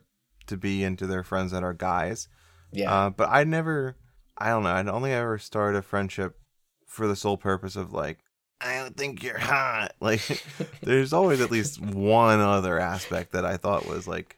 to 0.48 0.58
be 0.58 0.84
into 0.84 1.08
their 1.08 1.24
friends 1.24 1.52
that 1.52 1.64
are 1.64 1.74
guys. 1.74 2.28
Yeah. 2.72 2.94
Uh, 2.94 3.10
but 3.10 3.30
I 3.30 3.44
never, 3.44 3.96
I 4.38 4.50
don't 4.50 4.64
know, 4.64 4.70
I'd 4.72 4.88
only 4.88 5.14
ever 5.14 5.38
started 5.38 5.78
a 5.78 5.82
friendship 5.82 6.38
for 6.86 7.08
the 7.08 7.16
sole 7.16 7.38
purpose 7.38 7.76
of 7.76 7.94
like, 7.94 8.20
I 8.62 8.78
don't 8.78 8.96
think 8.96 9.22
you're 9.24 9.38
hot. 9.38 9.94
Like, 10.00 10.22
there's 10.82 11.14
always 11.14 11.42
at 11.42 11.52
least 11.52 11.82
one 11.82 12.40
other 12.40 12.80
aspect 12.80 13.32
that 13.34 13.46
I 13.46 13.58
thought 13.58 13.86
was 13.88 14.08
like, 14.08 14.38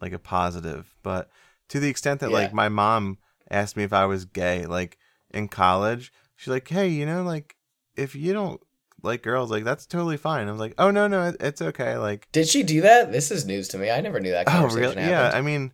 like 0.00 0.12
a 0.12 0.18
positive. 0.18 0.94
But 1.02 1.30
to 1.68 1.80
the 1.80 1.88
extent 1.88 2.20
that 2.20 2.30
like 2.30 2.52
my 2.52 2.68
mom 2.68 3.18
asked 3.50 3.76
me 3.76 3.84
if 3.84 3.92
I 3.92 4.06
was 4.06 4.24
gay, 4.24 4.66
like 4.66 4.98
in 5.30 5.48
college, 5.48 6.12
she's 6.36 6.48
like, 6.48 6.68
hey, 6.68 6.88
you 6.88 7.06
know, 7.06 7.22
like 7.22 7.56
if 7.96 8.14
you 8.14 8.32
don't 8.32 8.60
like 9.02 9.22
girls, 9.22 9.50
like 9.50 9.64
that's 9.64 9.86
totally 9.86 10.16
fine. 10.16 10.48
I 10.48 10.50
was 10.50 10.60
like, 10.60 10.74
oh 10.78 10.90
no, 10.90 11.06
no, 11.06 11.32
it's 11.40 11.62
okay. 11.62 11.96
Like, 11.96 12.28
Did 12.32 12.48
she 12.48 12.62
do 12.62 12.80
that? 12.82 13.12
This 13.12 13.30
is 13.30 13.44
news 13.44 13.68
to 13.68 13.78
me. 13.78 13.90
I 13.90 14.00
never 14.00 14.20
knew 14.20 14.30
that 14.30 14.48
oh 14.48 14.52
conversation 14.52 14.96
really? 14.96 15.10
Yeah. 15.10 15.30
I 15.32 15.40
mean, 15.42 15.72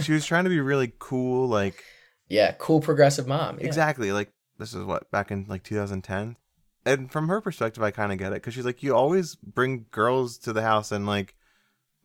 she 0.00 0.12
was 0.12 0.24
trying 0.24 0.44
to 0.44 0.50
be 0.50 0.60
really 0.60 0.92
cool, 0.98 1.48
like. 1.48 1.82
Yeah, 2.32 2.52
cool 2.52 2.80
progressive 2.80 3.26
mom. 3.26 3.58
Yeah. 3.60 3.66
Exactly. 3.66 4.10
Like 4.10 4.32
this 4.58 4.72
is 4.72 4.84
what 4.84 5.10
back 5.10 5.30
in 5.30 5.44
like 5.48 5.62
2010, 5.62 6.36
and 6.86 7.12
from 7.12 7.28
her 7.28 7.42
perspective, 7.42 7.82
I 7.82 7.90
kind 7.90 8.10
of 8.10 8.16
get 8.16 8.32
it 8.32 8.36
because 8.36 8.54
she's 8.54 8.64
like, 8.64 8.82
you 8.82 8.94
always 8.96 9.34
bring 9.34 9.84
girls 9.90 10.38
to 10.38 10.54
the 10.54 10.62
house 10.62 10.90
and 10.92 11.06
like, 11.06 11.34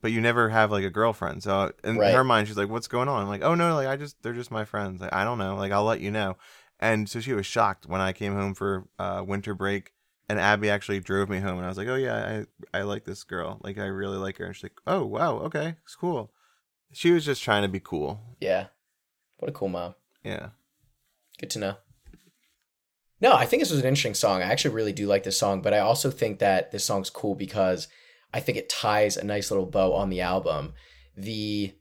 but 0.02 0.12
you 0.12 0.20
never 0.20 0.50
have 0.50 0.70
like 0.70 0.84
a 0.84 0.90
girlfriend. 0.90 1.44
So 1.44 1.72
in 1.82 1.98
Right. 1.98 2.14
her 2.14 2.26
mind, 2.26 2.50
she's 2.50 2.58
like, 2.58 2.68
what's 2.68 2.90
going 2.90 3.08
on? 3.08 3.22
I'm 3.22 3.30
like, 3.30 3.42
oh 3.42 3.56
no, 3.56 3.74
like 3.74 3.88
I 3.88 3.96
just 3.96 4.22
they're 4.22 4.34
just 4.34 4.52
my 4.52 4.66
friends. 4.66 5.00
Like 5.00 5.14
I 5.14 5.24
don't 5.24 5.38
know. 5.38 5.56
Like 5.56 5.72
I'll 5.72 5.86
let 5.86 6.02
you 6.02 6.12
know. 6.12 6.36
And 6.78 7.10
so 7.10 7.22
she 7.22 7.32
was 7.32 7.46
shocked 7.46 7.86
when 7.88 8.02
I 8.02 8.12
came 8.12 8.34
home 8.34 8.54
for 8.54 8.90
uh, 9.00 9.24
winter 9.26 9.56
break. 9.56 9.94
And 10.30 10.42
Abby 10.42 10.70
actually 10.70 11.00
drove 11.00 11.30
me 11.30 11.40
home, 11.40 11.56
and 11.56 11.66
I 11.66 11.70
was 11.70 11.78
like, 11.78 11.88
"Oh 11.88 11.96
yeah, 11.96 12.44
I 12.74 12.80
I 12.80 12.82
like 12.82 13.06
this 13.06 13.24
girl. 13.24 13.62
Like 13.64 13.78
I 13.78 13.86
really 13.86 14.18
like 14.18 14.38
her." 14.40 14.46
And 14.48 14.54
she's 14.54 14.64
like, 14.64 14.82
"Oh 14.86 15.06
wow, 15.06 15.38
okay, 15.48 15.76
it's 15.86 15.96
cool." 15.96 16.34
She 16.92 17.12
was 17.12 17.24
just 17.24 17.42
trying 17.42 17.62
to 17.62 17.70
be 17.70 17.80
cool. 17.80 18.20
Yeah. 18.42 18.66
What 19.38 19.48
a 19.48 19.54
cool 19.54 19.70
mom. 19.70 19.96
Yeah. 20.28 20.50
Good 21.40 21.50
to 21.52 21.60
know. 21.60 21.76
No, 23.22 23.34
I 23.34 23.46
think 23.46 23.62
this 23.62 23.72
was 23.72 23.80
an 23.80 23.86
interesting 23.88 24.14
song. 24.14 24.42
I 24.42 24.46
actually 24.52 24.76
really 24.76 24.94
do 24.94 25.08
like 25.08 25.24
this 25.24 25.40
song, 25.40 25.62
but 25.62 25.74
I 25.74 25.80
also 25.80 26.12
think 26.12 26.40
that 26.40 26.72
this 26.72 26.84
song's 26.84 27.10
cool 27.10 27.34
because 27.34 27.88
I 28.34 28.42
think 28.42 28.58
it 28.58 28.70
ties 28.70 29.18
a 29.18 29.24
nice 29.24 29.50
little 29.50 29.66
bow 29.66 29.94
on 29.94 30.10
the 30.10 30.22
album. 30.22 30.74
The 31.16 31.74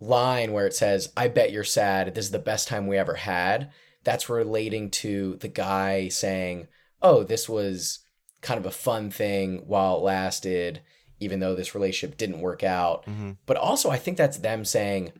line 0.00 0.52
where 0.52 0.66
it 0.66 0.74
says, 0.74 1.12
I 1.16 1.28
bet 1.28 1.52
you're 1.52 1.62
sad. 1.62 2.14
This 2.14 2.24
is 2.24 2.30
the 2.30 2.38
best 2.38 2.66
time 2.66 2.86
we 2.86 2.96
ever 2.96 3.14
had. 3.14 3.70
That's 4.02 4.30
relating 4.30 4.90
to 4.92 5.36
the 5.36 5.48
guy 5.48 6.08
saying, 6.08 6.68
Oh, 7.02 7.22
this 7.22 7.48
was 7.48 8.00
kind 8.40 8.58
of 8.58 8.66
a 8.66 8.70
fun 8.70 9.10
thing 9.10 9.64
while 9.66 9.98
it 9.98 10.02
lasted, 10.02 10.80
even 11.20 11.40
though 11.40 11.54
this 11.54 11.74
relationship 11.74 12.16
didn't 12.16 12.40
work 12.40 12.64
out. 12.64 13.04
hmm 13.04 13.32
But 13.46 13.58
also, 13.58 13.90
I 13.90 13.98
think 13.98 14.16
that's 14.16 14.38
them 14.38 14.64
saying, 14.64 15.12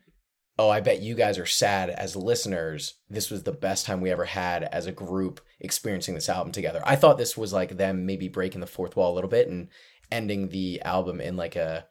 Oh, 0.60 0.68
I 0.68 0.80
bet 0.80 1.00
you 1.00 1.14
guys 1.14 1.38
are 1.38 1.46
sad 1.46 1.88
as 1.88 2.14
listeners. 2.14 2.96
This 3.08 3.30
was 3.30 3.44
the 3.44 3.50
best 3.50 3.86
time 3.86 4.02
we 4.02 4.10
ever 4.10 4.26
had 4.26 4.64
as 4.64 4.84
a 4.84 4.92
group 4.92 5.40
experiencing 5.58 6.14
this 6.14 6.28
album 6.28 6.52
together. 6.52 6.82
I 6.84 6.96
thought 6.96 7.16
this 7.16 7.34
was 7.34 7.54
like 7.54 7.78
them 7.78 8.04
maybe 8.04 8.28
breaking 8.28 8.60
the 8.60 8.66
fourth 8.66 8.94
wall 8.94 9.10
a 9.10 9.14
little 9.14 9.30
bit 9.30 9.48
and 9.48 9.68
ending 10.12 10.50
the 10.50 10.82
album 10.82 11.18
in 11.18 11.34
like 11.34 11.56
a, 11.56 11.86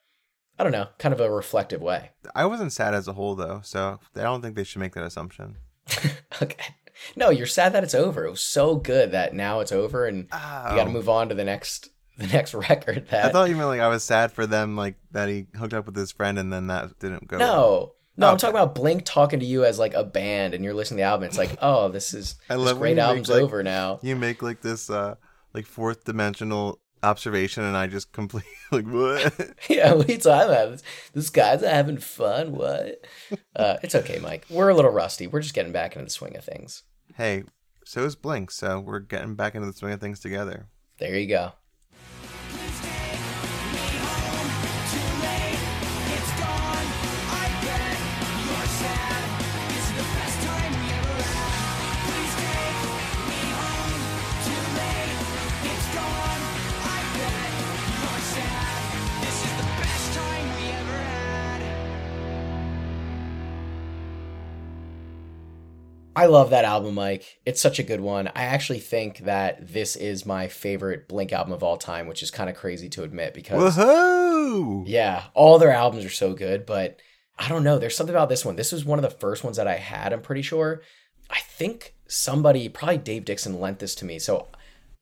I 0.60 0.64
don't 0.64 0.72
know, 0.72 0.86
kind 1.00 1.14
of 1.16 1.20
a 1.20 1.32
reflective 1.32 1.82
way. 1.82 2.12
I 2.36 2.46
wasn't 2.46 2.72
sad 2.72 2.94
as 2.94 3.08
a 3.08 3.14
whole 3.14 3.34
though, 3.34 3.62
so 3.64 4.00
I 4.16 4.22
don't 4.22 4.44
think 4.44 4.56
they 4.56 4.64
should 4.64 4.82
make 4.82 4.94
that 4.94 5.04
assumption. 5.04 5.58
okay. 6.40 6.76
No, 7.16 7.32
you're 7.32 7.48
sad 7.48 7.74
that 7.74 7.84
it's 7.84 7.96
over. 7.96 8.24
It 8.24 8.30
was 8.30 8.44
so 8.44 8.76
good 8.76 9.14
that 9.14 9.34
now 9.34 9.62
it's 9.62 9.72
over 9.72 10.06
and 10.06 10.26
you 10.26 10.30
got 10.30 10.84
to 10.84 10.92
oh. 10.92 10.94
move 10.94 11.10
on 11.10 11.30
to 11.30 11.34
the 11.34 11.44
next 11.44 11.90
the 12.20 12.28
next 12.28 12.54
record 12.54 13.08
that 13.10 13.26
Oh. 13.26 13.30
I 13.30 13.32
thought 13.32 13.50
you 13.50 13.56
meant 13.56 13.70
like 13.70 13.82
I 13.82 13.88
was 13.88 14.04
sad 14.04 14.32
for 14.32 14.46
them, 14.46 14.76
like 14.76 14.94
that 15.10 15.28
he 15.28 15.48
hooked 15.56 15.74
up 15.74 15.88
with 15.88 15.96
his 15.96 16.12
friend 16.12 16.38
and 16.38 16.54
then 16.54 16.68
that 16.68 17.00
didn't 17.00 17.28
go. 17.28 17.40
well. 17.40 17.96
No. 18.20 18.28
No, 18.28 18.32
I'm 18.34 18.38
talking 18.38 18.56
about 18.56 18.76
Blink 18.76 19.04
talking 19.06 19.40
to 19.40 19.46
you 19.46 19.66
as 19.66 19.80
like 19.80 19.94
a 19.94 20.04
band 20.04 20.54
and 20.54 20.64
you're 20.64 20.74
listening 20.74 20.98
to 20.98 21.02
the 21.02 21.08
album. 21.08 21.26
It's 21.28 21.38
like, 21.38 21.58
oh, 21.62 21.90
this 21.90 22.14
is 22.14 22.36
I 22.50 22.56
love 22.56 22.78
great 22.80 22.96
make, 22.98 23.04
album's 23.06 23.30
like- 23.30 23.42
over 23.42 23.64
now. 23.64 24.00
You 24.02 24.16
make 24.16 24.42
like 24.42 24.62
this, 24.62 24.90
uh 24.90 25.16
like 25.54 25.66
fourth 25.66 26.04
dimensional 26.06 26.80
observation, 27.02 27.64
and 27.64 27.78
I 27.78 27.88
just 27.88 28.12
completely 28.12 28.52
like 28.72 28.86
what? 28.86 29.56
yeah, 29.70 29.94
what 29.94 30.10
are 30.10 30.12
you 30.12 30.18
talking 30.20 30.50
about? 30.50 30.72
This, 30.72 30.84
this 31.14 31.30
guy's 31.30 31.62
having 31.62 31.98
fun. 31.98 32.52
What? 32.52 33.06
Uh, 33.56 33.78
it's 33.82 33.96
okay, 33.96 34.20
Mike. 34.20 34.46
We're 34.50 34.70
a 34.70 34.76
little 34.76 34.92
rusty. 34.92 35.26
We're 35.26 35.42
just 35.42 35.56
getting 35.56 35.72
back 35.72 35.96
into 35.96 36.04
the 36.06 36.12
swing 36.12 36.36
of 36.36 36.44
things. 36.44 36.84
hey, 37.16 37.44
so 37.86 38.04
is 38.04 38.16
Blink, 38.16 38.52
so 38.52 38.80
we're 38.80 39.00
getting 39.00 39.34
back 39.36 39.56
into 39.56 39.66
the 39.66 39.74
swing 39.74 39.94
of 39.94 40.00
things 40.02 40.20
together. 40.20 40.68
There 41.00 41.18
you 41.18 41.28
go. 41.28 41.54
I 66.20 66.26
love 66.26 66.50
that 66.50 66.66
album, 66.66 66.96
Mike. 66.96 67.40
It's 67.46 67.62
such 67.62 67.80
a 67.80 67.84
good 67.84 68.02
one. 68.02 68.28
I 68.36 68.44
actually 68.44 68.80
think 68.80 69.20
that 69.20 69.72
this 69.72 69.96
is 69.96 70.26
my 70.26 70.50
favorite 70.50 71.08
Blink 71.08 71.32
album 71.32 71.54
of 71.54 71.64
all 71.64 71.78
time, 71.78 72.08
which 72.08 72.22
is 72.22 72.30
kind 72.30 72.50
of 72.50 72.58
crazy 72.58 72.90
to 72.90 73.04
admit 73.04 73.34
because 73.34 73.78
Woohoo! 73.78 74.84
Yeah, 74.86 75.24
all 75.34 75.58
their 75.60 75.72
albums 75.72 76.04
are 76.04 76.10
so 76.10 76.34
good, 76.34 76.66
but 76.66 77.00
I 77.38 77.48
don't 77.48 77.64
know. 77.64 77.80
There's 77.80 77.96
something 77.96 78.14
about 78.14 78.28
this 78.28 78.44
one. 78.44 78.58
This 78.58 78.74
was 78.74 78.84
one 78.84 79.00
of 79.00 79.04
the 79.04 79.18
first 79.18 79.46
ones 79.46 79.56
that 79.56 79.68
I 79.70 79.78
had, 79.78 80.12
I'm 80.12 80.22
pretty 80.22 80.42
sure. 80.42 80.82
I 81.30 81.40
think 81.40 81.96
somebody, 82.06 82.68
probably 82.68 82.98
Dave 82.98 83.24
Dixon, 83.24 83.62
lent 83.62 83.80
this 83.80 83.96
to 83.96 84.06
me. 84.06 84.20
So 84.20 84.50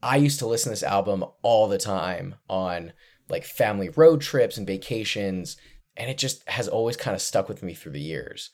I 0.04 0.18
used 0.18 0.38
to 0.38 0.48
listen 0.48 0.70
to 0.70 0.74
this 0.74 0.84
album 0.84 1.26
all 1.42 1.68
the 1.68 1.80
time 1.80 2.36
on 2.48 2.94
like 3.28 3.44
family 3.44 3.90
road 3.90 4.22
trips 4.22 4.56
and 4.56 4.68
vacations. 4.68 5.58
And 5.96 6.12
it 6.12 6.20
just 6.20 6.48
has 6.48 6.68
always 6.68 6.96
kind 6.96 7.16
of 7.16 7.24
stuck 7.24 7.50
with 7.50 7.64
me 7.64 7.74
through 7.74 7.94
the 7.94 8.00
years. 8.00 8.52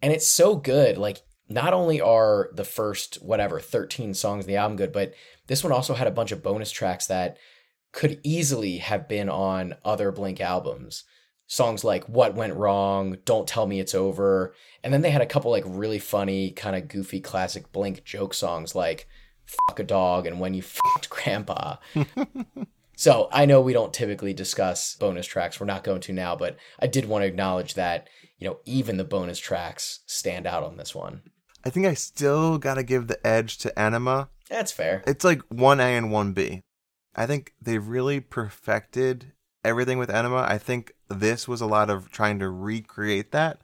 And 0.00 0.10
it's 0.10 0.26
so 0.26 0.56
good. 0.56 0.96
Like, 0.96 1.20
not 1.48 1.72
only 1.72 2.00
are 2.00 2.50
the 2.52 2.64
first, 2.64 3.16
whatever, 3.22 3.58
13 3.60 4.14
songs 4.14 4.44
in 4.44 4.48
the 4.48 4.56
album 4.56 4.76
good, 4.76 4.92
but 4.92 5.14
this 5.46 5.64
one 5.64 5.72
also 5.72 5.94
had 5.94 6.06
a 6.06 6.12
bunch 6.12 6.30
of 6.30 6.42
bonus 6.42 6.70
tracks 6.70 7.06
that 7.06 7.38
could 7.92 8.20
easily 8.22 8.78
have 8.78 9.08
been 9.08 9.28
on 9.28 9.74
other 9.84 10.12
Blink 10.12 10.40
albums. 10.40 11.04
Songs 11.46 11.82
like 11.82 12.04
What 12.04 12.34
Went 12.34 12.54
Wrong, 12.54 13.16
Don't 13.24 13.48
Tell 13.48 13.66
Me 13.66 13.80
It's 13.80 13.94
Over. 13.94 14.54
And 14.84 14.92
then 14.92 15.00
they 15.00 15.10
had 15.10 15.22
a 15.22 15.26
couple 15.26 15.50
like 15.50 15.64
really 15.66 15.98
funny, 15.98 16.50
kind 16.50 16.76
of 16.76 16.88
goofy 16.88 17.20
classic 17.20 17.72
Blink 17.72 18.04
joke 18.04 18.34
songs 18.34 18.74
like 18.74 19.08
Fuck 19.46 19.80
a 19.80 19.84
Dog 19.84 20.26
and 20.26 20.40
When 20.40 20.52
You 20.52 20.60
Fucked 20.60 21.08
Grandpa. 21.08 21.76
so 22.96 23.30
I 23.32 23.46
know 23.46 23.62
we 23.62 23.72
don't 23.72 23.94
typically 23.94 24.34
discuss 24.34 24.96
bonus 24.96 25.26
tracks. 25.26 25.58
We're 25.58 25.64
not 25.64 25.84
going 25.84 26.02
to 26.02 26.12
now, 26.12 26.36
but 26.36 26.58
I 26.78 26.86
did 26.86 27.06
want 27.06 27.22
to 27.22 27.28
acknowledge 27.28 27.72
that, 27.74 28.08
you 28.36 28.46
know, 28.46 28.58
even 28.66 28.98
the 28.98 29.04
bonus 29.04 29.38
tracks 29.38 30.00
stand 30.04 30.46
out 30.46 30.62
on 30.62 30.76
this 30.76 30.94
one. 30.94 31.22
I 31.68 31.70
think 31.70 31.84
I 31.84 31.92
still 31.92 32.56
gotta 32.56 32.82
give 32.82 33.08
the 33.08 33.26
edge 33.26 33.58
to 33.58 33.78
Enema. 33.78 34.30
That's 34.48 34.72
fair. 34.72 35.04
It's 35.06 35.22
like 35.22 35.40
1A 35.50 35.98
and 35.98 36.06
1B. 36.06 36.62
I 37.14 37.26
think 37.26 37.52
they 37.60 37.76
really 37.76 38.20
perfected 38.20 39.32
everything 39.62 39.98
with 39.98 40.08
Enema. 40.08 40.46
I 40.48 40.56
think 40.56 40.94
this 41.10 41.46
was 41.46 41.60
a 41.60 41.66
lot 41.66 41.90
of 41.90 42.10
trying 42.10 42.38
to 42.38 42.48
recreate 42.48 43.32
that. 43.32 43.60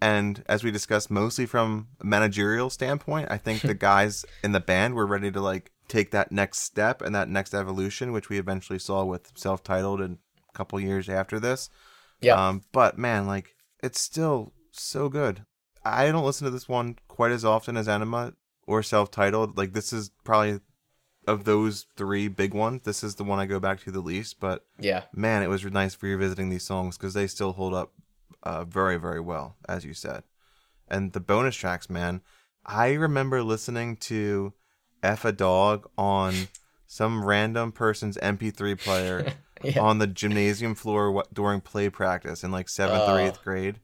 And 0.00 0.42
as 0.46 0.64
we 0.64 0.72
discussed, 0.72 1.12
mostly 1.12 1.46
from 1.46 1.86
a 2.00 2.04
managerial 2.04 2.70
standpoint, 2.70 3.28
I 3.30 3.38
think 3.38 3.62
the 3.62 3.74
guys 3.92 4.24
in 4.42 4.50
the 4.50 4.58
band 4.58 4.94
were 4.94 5.06
ready 5.06 5.30
to 5.30 5.40
like 5.40 5.70
take 5.86 6.10
that 6.10 6.32
next 6.32 6.58
step 6.58 7.02
and 7.02 7.14
that 7.14 7.28
next 7.28 7.54
evolution, 7.54 8.10
which 8.10 8.28
we 8.28 8.36
eventually 8.36 8.80
saw 8.80 9.04
with 9.04 9.30
self-titled 9.36 10.00
and 10.00 10.18
a 10.48 10.52
couple 10.58 10.80
years 10.80 11.08
after 11.08 11.38
this. 11.38 11.70
Yeah. 12.20 12.34
Um, 12.34 12.62
but 12.72 12.98
man, 12.98 13.28
like 13.28 13.54
it's 13.80 14.00
still 14.00 14.52
so 14.72 15.08
good. 15.08 15.44
I 15.84 16.10
don't 16.10 16.24
listen 16.24 16.44
to 16.46 16.50
this 16.50 16.68
one 16.68 16.96
quite 17.08 17.32
as 17.32 17.44
often 17.44 17.76
as 17.76 17.88
Enema 17.88 18.34
or 18.66 18.82
self-titled. 18.82 19.56
Like 19.58 19.72
this 19.72 19.92
is 19.92 20.10
probably 20.24 20.60
of 21.26 21.44
those 21.44 21.86
three 21.96 22.28
big 22.28 22.52
ones. 22.54 22.82
This 22.84 23.02
is 23.02 23.14
the 23.14 23.24
one 23.24 23.38
I 23.38 23.46
go 23.46 23.58
back 23.60 23.80
to 23.80 23.90
the 23.90 24.00
least. 24.00 24.40
But 24.40 24.64
yeah. 24.78 25.04
man, 25.14 25.42
it 25.42 25.48
was 25.48 25.64
nice 25.64 25.96
revisiting 26.02 26.48
these 26.50 26.64
songs 26.64 26.96
because 26.96 27.14
they 27.14 27.26
still 27.26 27.52
hold 27.52 27.74
up 27.74 27.92
uh, 28.42 28.64
very, 28.64 28.96
very 28.98 29.20
well, 29.20 29.56
as 29.68 29.84
you 29.84 29.94
said. 29.94 30.22
And 30.88 31.12
the 31.12 31.20
bonus 31.20 31.56
tracks, 31.56 31.88
man, 31.88 32.20
I 32.66 32.92
remember 32.92 33.42
listening 33.42 33.96
to 33.96 34.52
F 35.02 35.24
a 35.24 35.32
Dog 35.32 35.88
on 35.96 36.34
some 36.86 37.24
random 37.24 37.72
person's 37.72 38.16
MP3 38.18 38.78
player 38.78 39.32
Yeah. 39.62 39.80
on 39.80 39.98
the 39.98 40.06
gymnasium 40.06 40.74
floor 40.74 41.24
during 41.32 41.62
play 41.62 41.88
practice 41.88 42.44
in 42.44 42.50
like 42.50 42.68
seventh 42.68 43.04
or 43.08 43.12
Oh. 43.12 43.16
eighth 43.16 43.42
grade, 43.42 43.80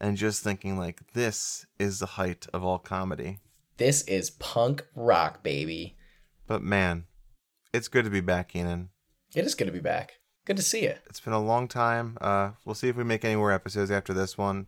and 0.00 0.16
just 0.16 0.42
thinking 0.42 0.78
like, 0.78 1.12
this 1.12 1.66
is 1.78 1.98
the 1.98 2.06
height 2.06 2.46
of 2.52 2.64
all 2.64 2.78
comedy. 2.78 3.38
This 3.76 4.02
is 4.02 4.30
punk 4.30 4.86
rock, 4.94 5.42
baby. 5.42 5.96
But 6.46 6.62
man, 6.62 7.04
it's 7.72 7.88
good 7.88 8.04
to 8.04 8.10
be 8.10 8.20
back, 8.20 8.52
Keanan. 8.52 8.88
It 9.34 9.44
is 9.44 9.54
good 9.54 9.66
to 9.66 9.72
be 9.72 9.80
back. 9.80 10.14
Good 10.44 10.56
to 10.56 10.62
see 10.62 10.82
you. 10.82 10.94
It's 11.06 11.20
been 11.20 11.32
a 11.32 11.42
long 11.42 11.68
time. 11.68 12.18
Uh, 12.20 12.52
we'll 12.64 12.74
see 12.74 12.88
if 12.88 12.96
we 12.96 13.04
make 13.04 13.24
any 13.24 13.36
more 13.36 13.52
episodes 13.52 13.90
after 13.90 14.12
this 14.12 14.36
one. 14.36 14.66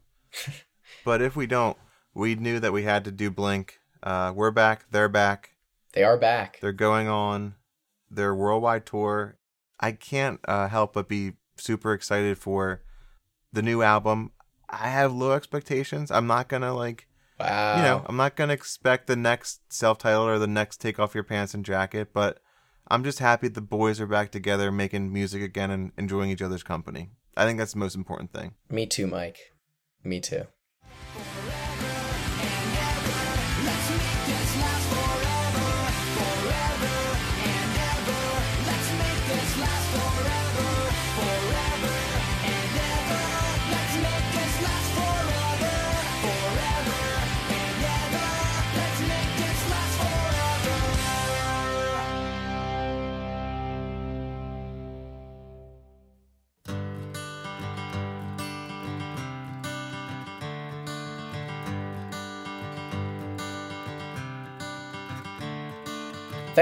but 1.05 1.21
if 1.21 1.35
we 1.35 1.47
don't, 1.47 1.77
we 2.15 2.35
knew 2.35 2.61
that 2.61 2.73
we 2.73 2.85
had 2.85 3.05
to 3.05 3.11
do 3.11 3.31
Blink. 3.31 3.81
Uh, 4.03 4.33
we're 4.35 4.51
back. 4.51 4.85
They're 4.91 5.09
back. 5.09 5.57
They 5.93 6.05
are 6.05 6.17
back. 6.17 6.59
They're 6.61 6.73
going 6.73 7.09
on 7.09 7.55
their 8.11 8.35
worldwide 8.35 8.87
tour. 8.87 9.37
I 9.81 9.93
can't 9.93 10.41
uh, 10.47 10.69
help 10.69 10.93
but 10.95 11.09
be 11.09 11.33
super 11.57 11.93
excited 11.93 12.39
for 12.39 12.83
the 13.53 13.63
new 13.63 13.83
album. 13.83 14.33
I 14.73 14.89
have 14.89 15.13
low 15.13 15.33
expectations. 15.33 16.11
I'm 16.11 16.27
not 16.27 16.49
gonna 16.49 16.75
like, 16.75 17.07
Wow. 17.39 17.77
you 17.77 17.83
know, 17.83 18.05
I'm 18.09 18.17
not 18.17 18.37
gonna 18.37 18.53
expect 18.55 19.07
the 19.07 19.17
next 19.17 19.61
self-titled 19.73 20.29
or 20.29 20.39
the 20.39 20.47
next 20.47 20.81
take 20.81 20.99
off 20.99 21.15
your 21.15 21.25
pants 21.25 21.55
and 21.55 21.65
jacket. 21.65 22.13
But 22.13 22.39
I'm 22.89 23.05
just 23.05 23.19
happy 23.19 23.49
the 23.49 23.61
boys 23.61 24.01
are 24.01 24.07
back 24.07 24.31
together, 24.33 24.73
making 24.73 25.13
music 25.13 25.43
again 25.43 25.71
and 25.71 25.93
enjoying 25.99 26.31
each 26.31 26.43
other's 26.43 26.63
company. 26.63 27.11
I 27.37 27.45
think 27.45 27.59
that's 27.59 27.73
the 27.73 27.79
most 27.79 27.95
important 27.95 28.33
thing. 28.33 28.55
Me 28.71 28.87
too, 28.87 29.07
Mike. 29.07 29.39
Me 30.05 30.21
too. 30.21 30.47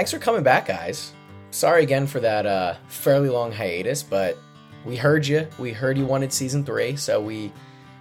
Thanks 0.00 0.12
for 0.12 0.18
coming 0.18 0.42
back, 0.42 0.64
guys. 0.64 1.12
Sorry 1.50 1.82
again 1.82 2.06
for 2.06 2.20
that 2.20 2.46
uh, 2.46 2.76
fairly 2.88 3.28
long 3.28 3.52
hiatus, 3.52 4.02
but 4.02 4.38
we 4.86 4.96
heard 4.96 5.26
you. 5.26 5.46
We 5.58 5.72
heard 5.74 5.98
you 5.98 6.06
wanted 6.06 6.32
season 6.32 6.64
three, 6.64 6.96
so 6.96 7.20
we 7.20 7.52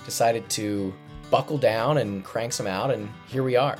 decided 0.05 0.49
to 0.51 0.93
buckle 1.29 1.57
down 1.57 1.97
and 1.97 2.23
crank 2.23 2.53
some 2.53 2.67
out, 2.67 2.89
and 2.89 3.09
here 3.27 3.43
we 3.43 3.57
are. 3.57 3.77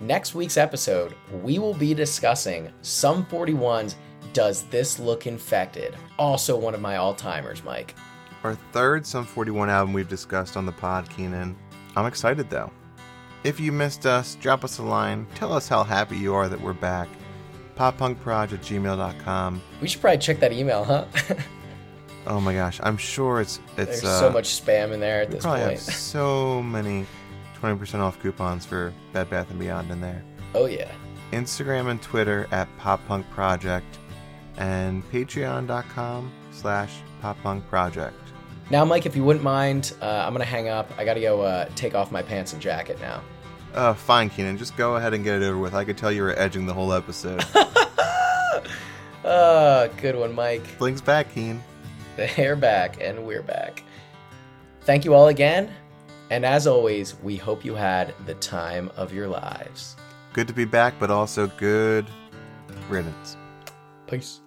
Next 0.00 0.34
week's 0.34 0.56
episode, 0.56 1.14
we 1.42 1.58
will 1.58 1.74
be 1.74 1.92
discussing 1.92 2.72
Sum 2.80 3.26
41's 3.26 3.96
Does 4.32 4.62
This 4.68 4.98
Look 4.98 5.26
Infected? 5.26 5.94
Also, 6.18 6.56
one 6.56 6.72
of 6.72 6.80
my 6.80 6.96
all 6.96 7.12
timers, 7.12 7.62
Mike. 7.62 7.94
Our 8.42 8.54
third 8.72 9.04
Sum 9.04 9.26
41 9.26 9.68
album 9.68 9.92
we've 9.92 10.08
discussed 10.08 10.56
on 10.56 10.64
the 10.64 10.72
pod, 10.72 11.10
Keanan. 11.10 11.56
I'm 11.94 12.06
excited 12.06 12.48
though. 12.48 12.72
If 13.42 13.60
you 13.60 13.70
missed 13.70 14.06
us, 14.06 14.36
drop 14.36 14.64
us 14.64 14.78
a 14.78 14.82
line. 14.82 15.26
Tell 15.34 15.52
us 15.52 15.68
how 15.68 15.84
happy 15.84 16.16
you 16.16 16.32
are 16.32 16.48
that 16.48 16.58
we're 16.58 16.72
back. 16.72 17.06
Poppunkproj 17.76 18.52
at 18.52 18.60
gmail.com. 18.60 19.62
We 19.80 19.88
should 19.88 20.00
probably 20.00 20.18
check 20.18 20.40
that 20.40 20.52
email, 20.52 20.84
huh? 20.84 21.06
Oh 22.26 22.40
my 22.40 22.54
gosh, 22.54 22.80
I'm 22.82 22.96
sure 22.96 23.40
it's 23.42 23.60
it's 23.76 24.00
There's 24.00 24.04
uh, 24.04 24.18
so 24.18 24.30
much 24.30 24.48
spam 24.48 24.92
in 24.92 25.00
there 25.00 25.20
at 25.20 25.30
this 25.30 25.42
probably 25.42 25.60
point. 25.60 25.72
have 25.72 25.80
so 25.80 26.62
many 26.62 27.06
20% 27.60 28.00
off 28.00 28.18
coupons 28.20 28.64
for 28.64 28.94
Bed 29.12 29.28
Bath 29.28 29.50
and 29.50 29.58
Beyond 29.58 29.90
in 29.90 30.00
there. 30.00 30.22
Oh, 30.54 30.64
yeah. 30.66 30.90
Instagram 31.32 31.90
and 31.90 32.00
Twitter 32.00 32.46
at 32.50 32.66
Pop 32.78 33.04
Punk 33.06 33.28
Project 33.30 33.98
and 34.56 35.02
patreon.com 35.10 36.32
slash 36.50 36.94
Pop 37.20 37.36
Punk 37.42 37.66
Project. 37.68 38.16
Now, 38.70 38.84
Mike, 38.86 39.04
if 39.04 39.14
you 39.14 39.24
wouldn't 39.24 39.44
mind, 39.44 39.92
uh, 40.00 40.24
I'm 40.26 40.32
gonna 40.32 40.44
hang 40.46 40.68
up. 40.68 40.90
I 40.96 41.04
gotta 41.04 41.20
go 41.20 41.42
uh, 41.42 41.68
take 41.74 41.94
off 41.94 42.10
my 42.10 42.22
pants 42.22 42.54
and 42.54 42.62
jacket 42.62 42.98
now. 43.00 43.20
Uh, 43.74 43.92
fine, 43.92 44.30
Keanan. 44.30 44.56
Just 44.56 44.76
go 44.76 44.96
ahead 44.96 45.14
and 45.14 45.24
get 45.24 45.42
it 45.42 45.44
over 45.44 45.58
with. 45.58 45.74
I 45.74 45.84
could 45.84 45.98
tell 45.98 46.12
you 46.12 46.22
were 46.22 46.38
edging 46.38 46.64
the 46.66 46.72
whole 46.74 46.92
episode. 46.92 47.44
Uh, 49.24 49.86
good 50.00 50.14
one, 50.14 50.32
Mike. 50.32 50.78
Blink's 50.78 51.00
back, 51.00 51.32
Keen. 51.34 51.62
They're 52.16 52.56
back, 52.56 52.98
and 53.00 53.26
we're 53.26 53.42
back. 53.42 53.82
Thank 54.82 55.04
you 55.04 55.14
all 55.14 55.28
again, 55.28 55.72
and 56.30 56.46
as 56.46 56.66
always, 56.66 57.18
we 57.20 57.36
hope 57.36 57.64
you 57.64 57.74
had 57.74 58.14
the 58.26 58.34
time 58.34 58.90
of 58.96 59.12
your 59.12 59.26
lives. 59.26 59.96
Good 60.32 60.46
to 60.48 60.54
be 60.54 60.64
back, 60.64 60.94
but 61.00 61.10
also 61.10 61.48
good 61.58 62.06
riddance. 62.88 63.36
Peace. 64.06 64.40